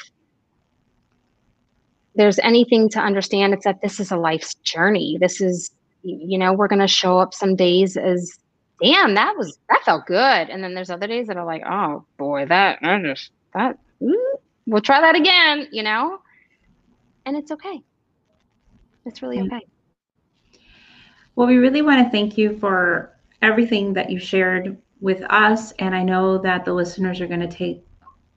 there's 2.15 2.39
anything 2.39 2.89
to 2.89 2.99
understand, 2.99 3.53
it's 3.53 3.65
that 3.65 3.81
this 3.81 3.99
is 3.99 4.11
a 4.11 4.17
life's 4.17 4.55
journey. 4.55 5.17
This 5.19 5.41
is, 5.41 5.71
you 6.05 6.37
know, 6.37 6.53
we're 6.53 6.67
going 6.67 6.79
to 6.79 6.87
show 6.87 7.17
up 7.17 7.33
some 7.33 7.55
days 7.55 7.97
as, 7.97 8.37
damn, 8.81 9.15
that 9.15 9.35
was, 9.37 9.57
that 9.69 9.83
felt 9.83 10.05
good. 10.05 10.49
And 10.49 10.63
then 10.63 10.73
there's 10.73 10.89
other 10.89 11.07
days 11.07 11.27
that 11.27 11.37
are 11.37 11.45
like, 11.45 11.63
oh 11.65 12.05
boy, 12.17 12.45
that, 12.45 12.79
I 12.81 13.01
just, 13.01 13.31
that, 13.53 13.77
ooh, 14.03 14.37
we'll 14.67 14.81
try 14.81 15.01
that 15.01 15.15
again, 15.15 15.67
you 15.71 15.83
know? 15.83 16.19
And 17.25 17.35
it's 17.35 17.51
okay. 17.51 17.81
It's 19.05 19.21
really 19.21 19.41
okay. 19.41 19.61
Well, 21.35 21.47
we 21.47 21.57
really 21.57 21.81
want 21.81 22.03
to 22.03 22.09
thank 22.11 22.37
you 22.37 22.57
for 22.57 23.17
everything 23.41 23.93
that 23.93 24.09
you 24.09 24.19
shared 24.19 24.77
with 25.01 25.21
us. 25.29 25.71
And 25.73 25.95
I 25.95 26.03
know 26.03 26.37
that 26.39 26.65
the 26.65 26.73
listeners 26.73 27.19
are 27.21 27.27
going 27.27 27.41
to 27.41 27.47
take 27.47 27.83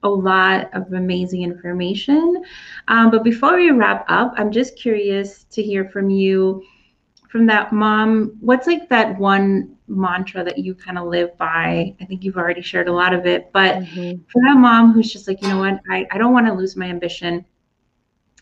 a 0.03 0.09
lot 0.09 0.69
of 0.73 0.91
amazing 0.93 1.43
information. 1.43 2.43
Um, 2.87 3.11
but 3.11 3.23
before 3.23 3.55
we 3.57 3.71
wrap 3.71 4.05
up, 4.07 4.33
I'm 4.37 4.51
just 4.51 4.77
curious 4.77 5.43
to 5.45 5.61
hear 5.61 5.89
from 5.89 6.09
you 6.09 6.63
from 7.29 7.45
that 7.45 7.71
mom. 7.71 8.35
What's 8.41 8.67
like 8.67 8.89
that 8.89 9.17
one 9.17 9.77
mantra 9.87 10.43
that 10.43 10.57
you 10.57 10.75
kind 10.75 10.97
of 10.97 11.07
live 11.07 11.37
by? 11.37 11.95
I 12.01 12.05
think 12.05 12.23
you've 12.23 12.37
already 12.37 12.61
shared 12.61 12.89
a 12.89 12.93
lot 12.93 13.13
of 13.13 13.25
it, 13.25 13.51
but 13.53 13.75
mm-hmm. 13.75 14.21
for 14.27 14.41
that 14.41 14.57
mom 14.57 14.91
who's 14.91 15.13
just 15.13 15.27
like, 15.27 15.41
you 15.41 15.47
know 15.47 15.59
what, 15.59 15.79
I, 15.89 16.05
I 16.11 16.17
don't 16.17 16.33
want 16.33 16.47
to 16.47 16.53
lose 16.53 16.75
my 16.75 16.87
ambition. 16.87 17.45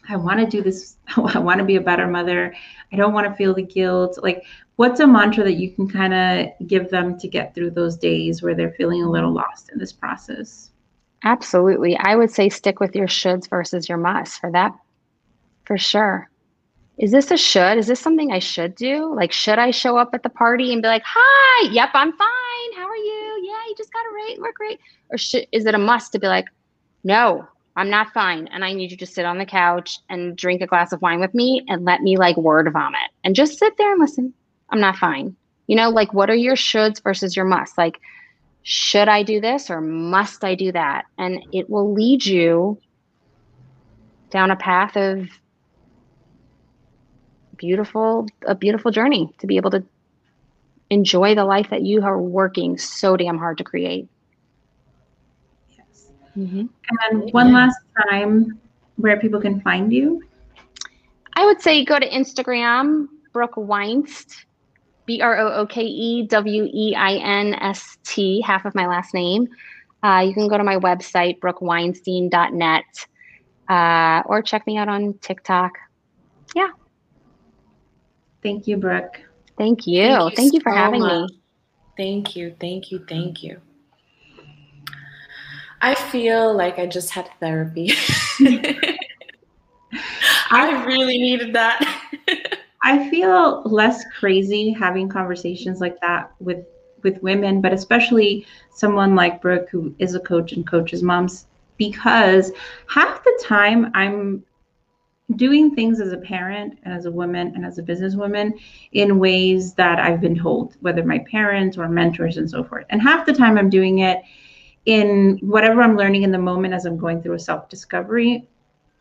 I 0.10 0.16
want 0.16 0.40
to 0.40 0.46
do 0.46 0.64
this. 0.64 0.96
I 1.18 1.40
want 1.40 1.60
to 1.60 1.66
be 1.66 1.76
a 1.76 1.82
better 1.82 2.08
mother. 2.08 2.56
I 2.92 2.96
don't 2.96 3.14
want 3.14 3.28
to 3.28 3.36
feel 3.36 3.54
the 3.54 3.62
guilt. 3.62 4.18
Like, 4.24 4.46
what's 4.78 5.02
a 5.02 5.08
mantra 5.08 5.44
that 5.44 5.56
you 5.56 5.72
can 5.72 5.90
kind 5.90 6.14
of 6.14 6.68
give 6.68 6.90
them 6.90 7.20
to 7.20 7.28
get 7.28 7.54
through 7.54 7.72
those 7.72 7.98
days 7.98 8.42
where 8.42 8.56
they're 8.56 8.72
feeling 8.72 9.04
a 9.04 9.10
little 9.10 9.34
lost 9.34 9.70
in 9.70 9.80
this 9.80 9.92
process? 9.92 10.72
Absolutely. 11.24 11.98
I 11.98 12.16
would 12.16 12.32
say 12.32 12.48
stick 12.48 12.80
with 12.80 12.96
your 12.96 13.08
shoulds 13.08 13.50
versus 13.50 13.90
your 13.90 13.98
musts 13.98 14.38
for 14.38 14.52
that, 14.52 14.74
for 15.66 15.78
sure. 15.78 16.30
Is 16.98 17.12
this 17.12 17.30
a 17.30 17.38
should? 17.38 17.78
Is 17.78 17.88
this 17.88 18.00
something 18.00 18.32
I 18.32 18.40
should 18.40 18.74
do? 18.74 19.14
Like, 19.14 19.32
should 19.32 19.60
I 19.60 19.70
show 19.70 19.98
up 19.98 20.10
at 20.14 20.24
the 20.24 20.30
party 20.30 20.74
and 20.74 20.82
be 20.82 20.88
like, 20.88 21.04
hi, 21.06 21.70
yep, 21.70 21.90
I'm 21.94 22.12
fine. 22.12 22.74
How 22.76 22.88
are 22.88 22.96
you? 22.96 23.44
Yeah, 23.44 23.68
you 23.68 23.76
just 23.78 23.94
got 23.94 24.06
it 24.06 24.16
right. 24.16 24.36
We're 24.40 24.52
great. 24.54 24.80
Or 25.12 25.18
should, 25.18 25.46
is 25.52 25.68
it 25.68 25.76
a 25.76 25.80
must 25.80 26.12
to 26.14 26.20
be 26.20 26.28
like, 26.28 26.46
no, 27.04 27.48
I'm 27.76 27.92
not 27.92 28.14
fine. 28.14 28.48
And 28.48 28.66
I 28.66 28.74
need 28.74 28.90
you 28.90 28.98
to 28.98 29.06
sit 29.06 29.26
on 29.26 29.38
the 29.38 29.46
couch 29.46 30.00
and 30.10 30.36
drink 30.36 30.62
a 30.62 30.68
glass 30.68 30.92
of 30.92 31.02
wine 31.04 31.20
with 31.20 31.36
me 31.36 31.64
and 31.68 31.86
let 31.86 32.02
me 32.02 32.18
like 32.18 32.36
word 32.36 32.72
vomit 32.74 33.12
and 33.24 33.36
just 33.36 33.60
sit 33.60 33.78
there 33.78 33.92
and 33.92 34.02
listen. 34.02 34.34
I'm 34.72 34.80
not 34.80 34.96
fine. 34.96 35.36
You 35.68 35.76
know, 35.76 35.90
like 35.92 36.14
what 36.16 36.32
are 36.32 36.36
your 36.36 36.56
shoulds 36.56 37.04
versus 37.04 37.36
your 37.36 37.46
musts? 37.46 37.78
Like, 37.78 38.00
should 38.64 39.08
I 39.08 39.22
do 39.22 39.40
this 39.40 39.70
or 39.70 39.82
must 39.82 40.44
I 40.44 40.56
do 40.56 40.72
that? 40.72 41.06
And 41.20 41.46
it 41.54 41.70
will 41.70 41.94
lead 41.94 42.26
you 42.26 42.82
down 44.32 44.50
a 44.50 44.56
path 44.56 44.98
of 44.98 45.30
beautiful, 47.58 48.28
a 48.46 48.56
beautiful 48.56 48.92
journey 48.92 49.34
to 49.40 49.48
be 49.48 49.58
able 49.58 49.72
to 49.72 49.84
enjoy 50.90 51.36
the 51.36 51.46
life 51.46 51.70
that 51.70 51.82
you 51.82 52.04
are 52.04 52.22
working 52.22 52.78
so 52.78 53.18
damn 53.18 53.38
hard 53.38 53.58
to 53.58 53.64
create. 53.64 54.08
Mm-hmm. 56.38 56.66
And 57.10 57.34
one 57.34 57.50
yeah. 57.50 57.56
last 57.56 57.78
time, 58.10 58.60
where 58.98 59.20
people 59.20 59.42
can 59.42 59.60
find 59.62 59.92
you? 59.92 60.24
I 61.34 61.46
would 61.46 61.62
say 61.62 61.84
go 61.84 62.00
to 62.00 62.10
Instagram, 62.10 63.08
Brooke 63.34 63.58
Weinst, 63.58 64.46
B 65.06 65.22
R 65.22 65.38
O 65.38 65.52
O 65.54 65.66
K 65.66 65.82
E 65.82 66.28
W 66.28 66.70
E 66.72 66.96
I 66.96 67.14
N 67.14 67.56
S 67.56 67.98
T, 68.04 68.42
half 68.42 68.66
of 68.66 68.76
my 68.76 68.88
last 68.88 69.14
name. 69.14 69.48
Uh, 70.04 70.24
you 70.28 70.34
can 70.34 70.48
go 70.48 70.58
to 70.58 70.64
my 70.64 70.78
website, 70.78 71.40
brookeweinstein.net, 71.40 73.08
uh, 73.68 74.24
or 74.28 74.42
check 74.42 74.68
me 74.68 74.78
out 74.78 74.88
on 74.88 75.16
TikTok. 75.22 75.74
Yeah. 76.56 76.70
Thank 78.44 78.68
you, 78.68 78.78
Brooke. 78.78 79.22
Thank 79.58 79.88
you. 79.88 80.08
Thank 80.08 80.32
you, 80.32 80.36
Thank 80.36 80.54
you 80.54 80.62
for 80.62 80.72
so 80.72 80.78
having 80.78 81.02
much. 81.02 81.30
me. 81.30 81.40
Thank 81.98 82.36
you. 82.36 82.56
Thank 82.60 82.92
you. 82.92 83.06
Thank 83.08 83.44
you. 83.44 83.60
I 85.82 85.96
feel 85.96 86.56
like 86.56 86.80
I 86.80 86.88
just 86.88 87.12
had 87.12 87.30
therapy. 87.40 87.92
I 90.50 90.84
really 90.86 91.18
needed 91.18 91.54
that. 91.54 91.80
I 92.84 93.10
feel 93.10 93.64
less 93.64 94.04
crazy 94.20 94.72
having 94.72 95.10
conversations 95.10 95.82
like 95.82 96.00
that 96.02 96.32
with 96.40 96.66
with 97.04 97.22
women, 97.22 97.62
but 97.62 97.74
especially 97.74 98.46
someone 98.74 99.16
like 99.16 99.42
Brooke 99.42 99.70
who 99.70 99.94
is 100.00 100.16
a 100.16 100.20
coach 100.20 100.54
and 100.54 100.66
coaches 100.66 101.04
moms 101.04 101.46
because 101.78 102.52
half 102.88 103.24
the 103.24 103.44
time 103.46 103.92
I'm 103.94 104.44
doing 105.36 105.76
things 105.76 106.00
as 106.00 106.14
a 106.14 106.18
parent 106.18 106.80
and 106.84 106.94
as 106.94 107.06
a 107.06 107.12
woman 107.12 107.52
and 107.54 107.66
as 107.66 107.78
a 107.78 107.84
businesswoman 107.84 108.54
in 108.94 109.20
ways 109.20 109.74
that 109.74 110.00
I've 110.00 110.22
been 110.22 110.38
told, 110.38 110.78
whether 110.80 111.04
my 111.04 111.20
parents 111.20 111.78
or 111.78 111.90
mentors 111.90 112.38
and 112.38 112.50
so 112.50 112.64
forth. 112.64 112.86
And 112.90 113.02
half 113.02 113.26
the 113.26 113.34
time 113.34 113.58
I'm 113.58 113.70
doing 113.70 114.00
it 114.00 114.22
in 114.86 115.38
whatever 115.42 115.82
I'm 115.82 115.98
learning 115.98 116.24
in 116.24 116.32
the 116.32 116.38
moment 116.38 116.74
as 116.74 116.86
I'm 116.86 116.98
going 116.98 117.22
through 117.22 117.34
a 117.34 117.40
self 117.40 117.68
discovery. 117.68 118.48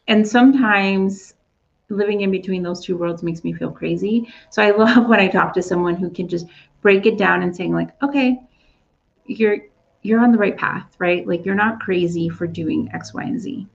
And 0.08 0.26
sometimes 0.26 1.34
living 1.88 2.22
in 2.22 2.32
between 2.32 2.64
those 2.64 2.84
two 2.84 2.96
worlds 2.96 3.22
makes 3.22 3.44
me 3.44 3.52
feel 3.52 3.70
crazy. 3.70 4.28
So 4.50 4.62
I 4.62 4.70
love 4.76 5.08
when 5.08 5.20
I 5.20 5.28
talk 5.28 5.54
to 5.54 5.62
someone 5.62 5.94
who 5.94 6.10
can 6.10 6.26
just 6.26 6.46
break 6.82 7.06
it 7.06 7.16
down 7.16 7.42
and 7.42 7.54
saying 7.54 7.72
like, 7.72 7.90
okay, 8.02 8.40
you're 9.26 9.58
you're 10.02 10.20
on 10.20 10.30
the 10.30 10.38
right 10.38 10.56
path, 10.56 10.94
right? 10.98 11.26
Like 11.26 11.44
you're 11.44 11.54
not 11.54 11.80
crazy 11.80 12.28
for 12.28 12.46
doing 12.46 12.88
X, 12.92 13.12
Y, 13.12 13.22
and 13.22 13.40
Z. 13.40 13.66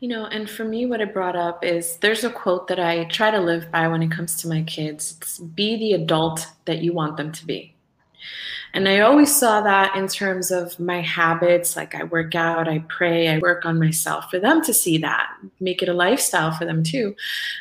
You 0.00 0.08
know, 0.08 0.24
and 0.24 0.48
for 0.48 0.64
me, 0.64 0.86
what 0.86 1.02
it 1.02 1.12
brought 1.12 1.36
up 1.36 1.62
is 1.62 1.98
there's 1.98 2.24
a 2.24 2.30
quote 2.30 2.68
that 2.68 2.80
I 2.80 3.04
try 3.04 3.30
to 3.30 3.38
live 3.38 3.70
by 3.70 3.86
when 3.86 4.02
it 4.02 4.10
comes 4.10 4.34
to 4.40 4.48
my 4.48 4.62
kids. 4.62 5.14
It's 5.20 5.38
be 5.38 5.76
the 5.76 5.92
adult 5.92 6.46
that 6.64 6.78
you 6.78 6.94
want 6.94 7.18
them 7.18 7.32
to 7.32 7.46
be. 7.46 7.74
And 8.72 8.88
I 8.88 9.00
always 9.00 9.34
saw 9.34 9.60
that 9.60 9.96
in 9.96 10.08
terms 10.08 10.50
of 10.50 10.78
my 10.80 11.02
habits. 11.02 11.76
Like 11.76 11.94
I 11.94 12.04
work 12.04 12.34
out, 12.34 12.66
I 12.66 12.78
pray, 12.88 13.28
I 13.28 13.38
work 13.38 13.66
on 13.66 13.78
myself 13.78 14.30
for 14.30 14.38
them 14.38 14.62
to 14.62 14.72
see 14.72 14.96
that, 14.98 15.28
make 15.60 15.82
it 15.82 15.88
a 15.90 15.94
lifestyle 15.94 16.52
for 16.52 16.64
them 16.64 16.82
too. 16.82 17.14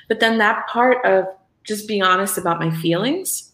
But 0.08 0.22
then 0.22 0.38
that 0.38 0.66
part 0.68 1.04
of 1.06 1.26
just 1.66 1.90
being 1.90 2.04
honest 2.04 2.38
about 2.38 2.60
my 2.60 2.74
feelings, 2.78 3.52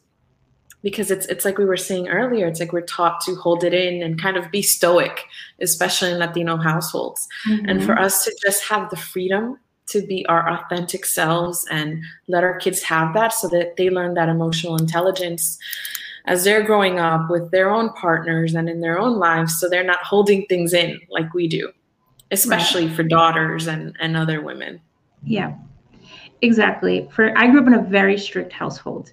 because 0.85 1.09
it's 1.09 1.25
it's 1.25 1.45
like 1.45 1.57
we 1.57 1.65
were 1.65 1.75
saying 1.75 2.09
earlier, 2.09 2.45
it's 2.45 2.59
like 2.59 2.71
we're 2.71 2.81
taught 2.81 3.19
to 3.21 3.33
hold 3.33 3.63
it 3.63 3.73
in 3.73 4.03
and 4.03 4.21
kind 4.21 4.37
of 4.37 4.51
be 4.51 4.61
stoic, 4.61 5.25
especially 5.59 6.11
in 6.11 6.19
Latino 6.19 6.57
households. 6.57 7.27
Mm-hmm. 7.49 7.67
And 7.67 7.83
for 7.83 7.97
us 7.97 8.23
to 8.23 8.37
just 8.45 8.63
have 8.65 8.91
the 8.91 8.95
freedom 8.95 9.57
to 9.87 10.05
be 10.05 10.23
our 10.27 10.47
authentic 10.47 11.05
selves 11.05 11.65
and 11.71 12.03
let 12.27 12.43
our 12.43 12.59
kids 12.59 12.83
have 12.83 13.15
that 13.15 13.33
so 13.33 13.47
that 13.47 13.77
they 13.77 13.89
learn 13.89 14.13
that 14.13 14.29
emotional 14.29 14.77
intelligence 14.77 15.57
as 16.25 16.43
they're 16.43 16.63
growing 16.63 16.99
up 16.99 17.31
with 17.31 17.49
their 17.49 17.71
own 17.71 17.91
partners 17.93 18.53
and 18.53 18.69
in 18.69 18.79
their 18.79 18.99
own 18.99 19.17
lives 19.17 19.59
so 19.59 19.67
they're 19.67 19.83
not 19.83 20.03
holding 20.03 20.45
things 20.45 20.73
in 20.73 20.99
like 21.09 21.31
we 21.33 21.47
do 21.47 21.71
especially 22.31 22.87
right. 22.87 22.95
for 22.95 23.03
daughters 23.03 23.67
and, 23.67 23.95
and 23.99 24.17
other 24.17 24.41
women 24.41 24.81
yeah 25.23 25.53
exactly 26.41 27.07
for 27.11 27.37
i 27.37 27.45
grew 27.47 27.61
up 27.61 27.67
in 27.67 27.75
a 27.75 27.83
very 27.83 28.17
strict 28.17 28.51
household 28.51 29.11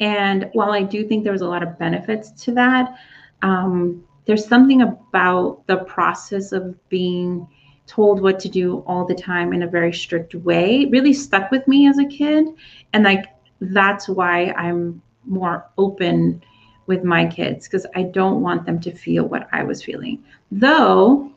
and 0.00 0.48
while 0.52 0.72
i 0.72 0.82
do 0.82 1.06
think 1.06 1.24
there 1.24 1.32
was 1.32 1.42
a 1.42 1.48
lot 1.48 1.62
of 1.62 1.78
benefits 1.78 2.30
to 2.30 2.52
that 2.52 2.94
um, 3.42 4.04
there's 4.24 4.46
something 4.46 4.82
about 4.82 5.66
the 5.66 5.78
process 5.78 6.52
of 6.52 6.76
being 6.88 7.46
told 7.86 8.20
what 8.20 8.38
to 8.40 8.48
do 8.48 8.80
all 8.86 9.06
the 9.06 9.14
time 9.14 9.52
in 9.52 9.62
a 9.62 9.66
very 9.66 9.92
strict 9.92 10.34
way 10.34 10.86
really 10.86 11.14
stuck 11.14 11.50
with 11.50 11.66
me 11.66 11.88
as 11.88 11.98
a 11.98 12.04
kid 12.04 12.46
and 12.92 13.04
like 13.04 13.26
that's 13.60 14.08
why 14.08 14.52
i'm 14.52 15.00
more 15.24 15.68
open 15.78 16.42
with 16.88 17.04
my 17.04 17.26
kids 17.26 17.68
because 17.68 17.86
I 17.94 18.02
don't 18.02 18.40
want 18.40 18.64
them 18.66 18.80
to 18.80 18.90
feel 18.90 19.26
what 19.26 19.46
I 19.52 19.62
was 19.62 19.84
feeling. 19.84 20.24
Though 20.50 21.30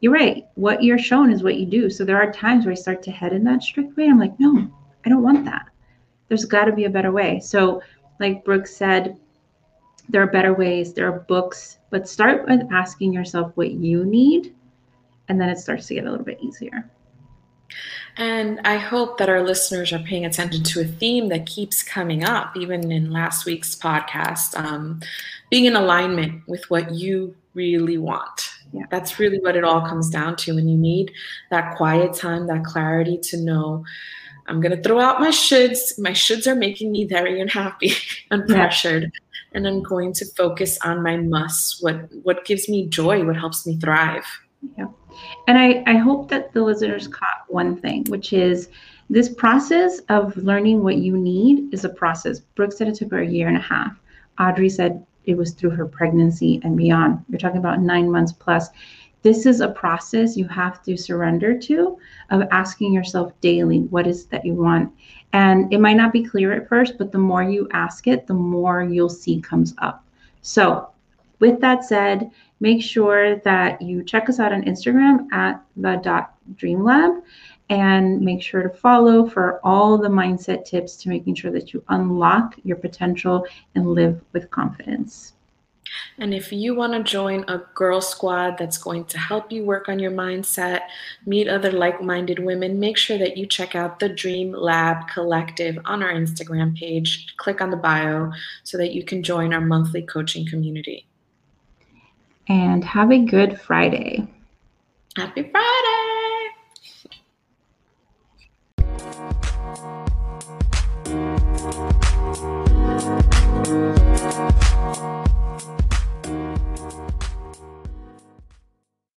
you're 0.00 0.12
right, 0.12 0.46
what 0.56 0.82
you're 0.82 0.98
shown 0.98 1.32
is 1.32 1.42
what 1.42 1.56
you 1.56 1.64
do. 1.64 1.88
So 1.88 2.04
there 2.04 2.20
are 2.20 2.30
times 2.30 2.66
where 2.66 2.72
I 2.72 2.76
start 2.76 3.02
to 3.04 3.10
head 3.10 3.32
in 3.32 3.44
that 3.44 3.62
strict 3.62 3.96
way. 3.96 4.08
I'm 4.08 4.18
like, 4.18 4.38
no, 4.38 4.68
I 5.04 5.08
don't 5.08 5.22
want 5.22 5.44
that. 5.46 5.68
There's 6.28 6.44
got 6.44 6.64
to 6.64 6.72
be 6.72 6.84
a 6.84 6.90
better 6.90 7.12
way. 7.12 7.38
So, 7.38 7.80
like 8.20 8.44
Brooke 8.44 8.66
said, 8.66 9.16
there 10.08 10.22
are 10.22 10.26
better 10.26 10.54
ways, 10.54 10.92
there 10.92 11.08
are 11.08 11.20
books, 11.20 11.78
but 11.90 12.08
start 12.08 12.46
with 12.46 12.62
asking 12.72 13.12
yourself 13.12 13.52
what 13.56 13.72
you 13.72 14.04
need, 14.04 14.54
and 15.28 15.40
then 15.40 15.48
it 15.48 15.58
starts 15.58 15.86
to 15.88 15.94
get 15.94 16.06
a 16.06 16.10
little 16.10 16.24
bit 16.24 16.38
easier. 16.40 16.88
And 18.16 18.60
I 18.64 18.78
hope 18.78 19.18
that 19.18 19.28
our 19.28 19.42
listeners 19.42 19.92
are 19.92 19.98
paying 19.98 20.24
attention 20.24 20.62
to 20.62 20.80
a 20.80 20.84
theme 20.84 21.28
that 21.28 21.44
keeps 21.44 21.82
coming 21.82 22.24
up, 22.24 22.56
even 22.56 22.90
in 22.90 23.10
last 23.10 23.44
week's 23.44 23.74
podcast 23.74 24.56
um, 24.58 25.00
being 25.50 25.66
in 25.66 25.76
alignment 25.76 26.42
with 26.48 26.64
what 26.70 26.92
you 26.92 27.36
really 27.54 27.98
want. 27.98 28.50
Yeah. 28.72 28.84
That's 28.90 29.18
really 29.18 29.38
what 29.38 29.56
it 29.56 29.64
all 29.64 29.80
comes 29.82 30.08
down 30.08 30.36
to. 30.36 30.54
When 30.54 30.68
you 30.68 30.76
need 30.76 31.12
that 31.50 31.76
quiet 31.76 32.14
time, 32.14 32.46
that 32.46 32.64
clarity 32.64 33.18
to 33.18 33.36
know, 33.36 33.84
I'm 34.48 34.60
going 34.60 34.76
to 34.76 34.82
throw 34.82 35.00
out 35.00 35.20
my 35.20 35.28
shoulds. 35.28 35.98
My 35.98 36.10
shoulds 36.10 36.46
are 36.46 36.54
making 36.54 36.92
me 36.92 37.04
very 37.06 37.40
unhappy 37.40 37.92
and 38.30 38.46
pressured. 38.46 39.04
Yeah. 39.04 39.08
And 39.52 39.66
I'm 39.66 39.82
going 39.82 40.12
to 40.14 40.26
focus 40.36 40.78
on 40.84 41.02
my 41.02 41.16
musts, 41.16 41.82
what, 41.82 42.08
what 42.22 42.44
gives 42.44 42.68
me 42.68 42.86
joy, 42.86 43.24
what 43.24 43.36
helps 43.36 43.66
me 43.66 43.78
thrive. 43.78 44.24
Yeah. 44.76 44.86
And 45.48 45.58
I, 45.58 45.82
I 45.86 45.96
hope 45.96 46.28
that 46.28 46.52
the 46.52 46.62
listeners 46.62 47.08
caught 47.08 47.44
one 47.48 47.76
thing, 47.80 48.04
which 48.08 48.32
is 48.32 48.68
this 49.08 49.28
process 49.28 50.00
of 50.08 50.36
learning 50.36 50.82
what 50.82 50.96
you 50.96 51.16
need 51.16 51.72
is 51.72 51.84
a 51.84 51.88
process. 51.88 52.40
Brooke 52.40 52.72
said 52.72 52.88
it 52.88 52.96
took 52.96 53.12
her 53.12 53.20
a 53.20 53.26
year 53.26 53.48
and 53.48 53.56
a 53.56 53.60
half. 53.60 53.96
Audrey 54.38 54.68
said 54.68 55.06
it 55.24 55.36
was 55.36 55.52
through 55.52 55.70
her 55.70 55.86
pregnancy 55.86 56.60
and 56.64 56.76
beyond. 56.76 57.24
You're 57.28 57.38
talking 57.38 57.58
about 57.58 57.80
nine 57.80 58.10
months 58.10 58.32
plus. 58.32 58.68
This 59.22 59.46
is 59.46 59.60
a 59.60 59.68
process 59.68 60.36
you 60.36 60.46
have 60.48 60.82
to 60.84 60.96
surrender 60.96 61.58
to 61.58 61.98
of 62.30 62.42
asking 62.50 62.92
yourself 62.92 63.32
daily, 63.40 63.80
what 63.80 64.06
is 64.06 64.26
that 64.26 64.44
you 64.44 64.54
want? 64.54 64.92
And 65.32 65.72
it 65.72 65.80
might 65.80 65.96
not 65.96 66.12
be 66.12 66.24
clear 66.24 66.52
at 66.52 66.68
first, 66.68 66.96
but 66.98 67.12
the 67.12 67.18
more 67.18 67.42
you 67.42 67.68
ask 67.72 68.06
it, 68.06 68.26
the 68.26 68.34
more 68.34 68.82
you'll 68.82 69.08
see 69.08 69.40
comes 69.40 69.74
up. 69.78 70.04
So, 70.42 70.90
with 71.40 71.60
that 71.60 71.84
said, 71.84 72.30
make 72.60 72.82
sure 72.82 73.36
that 73.40 73.82
you 73.82 74.02
check 74.02 74.28
us 74.28 74.40
out 74.40 74.52
on 74.52 74.62
Instagram 74.62 75.30
at 75.32 75.62
the 75.76 75.96
dot 75.96 76.34
dream 76.56 76.82
lab 76.82 77.22
and 77.68 78.20
make 78.20 78.40
sure 78.40 78.62
to 78.62 78.70
follow 78.70 79.26
for 79.26 79.60
all 79.64 79.98
the 79.98 80.08
mindset 80.08 80.64
tips 80.64 80.96
to 80.96 81.08
making 81.08 81.34
sure 81.34 81.50
that 81.50 81.72
you 81.74 81.82
unlock 81.88 82.54
your 82.64 82.76
potential 82.76 83.44
and 83.74 83.88
live 83.88 84.22
with 84.32 84.50
confidence. 84.50 85.34
And 86.18 86.32
if 86.32 86.52
you 86.52 86.74
want 86.74 86.92
to 86.94 87.02
join 87.02 87.44
a 87.48 87.58
girl 87.74 88.00
squad 88.00 88.56
that's 88.58 88.78
going 88.78 89.04
to 89.06 89.18
help 89.18 89.52
you 89.52 89.64
work 89.64 89.88
on 89.88 89.98
your 89.98 90.10
mindset, 90.10 90.80
meet 91.26 91.48
other 91.48 91.70
like 91.70 92.02
minded 92.02 92.38
women, 92.38 92.80
make 92.80 92.96
sure 92.96 93.18
that 93.18 93.36
you 93.36 93.46
check 93.46 93.74
out 93.74 93.98
the 93.98 94.08
Dream 94.08 94.52
Lab 94.52 95.08
Collective 95.08 95.78
on 95.84 96.02
our 96.02 96.12
Instagram 96.12 96.76
page. 96.76 97.34
Click 97.36 97.60
on 97.60 97.70
the 97.70 97.76
bio 97.76 98.32
so 98.64 98.78
that 98.78 98.92
you 98.92 99.04
can 99.04 99.22
join 99.22 99.52
our 99.52 99.60
monthly 99.60 100.02
coaching 100.02 100.46
community. 100.46 101.06
And 102.48 102.84
have 102.84 103.10
a 103.10 103.18
good 103.18 103.60
Friday. 103.60 104.26
Happy 105.16 105.42
Friday! 105.42 106.05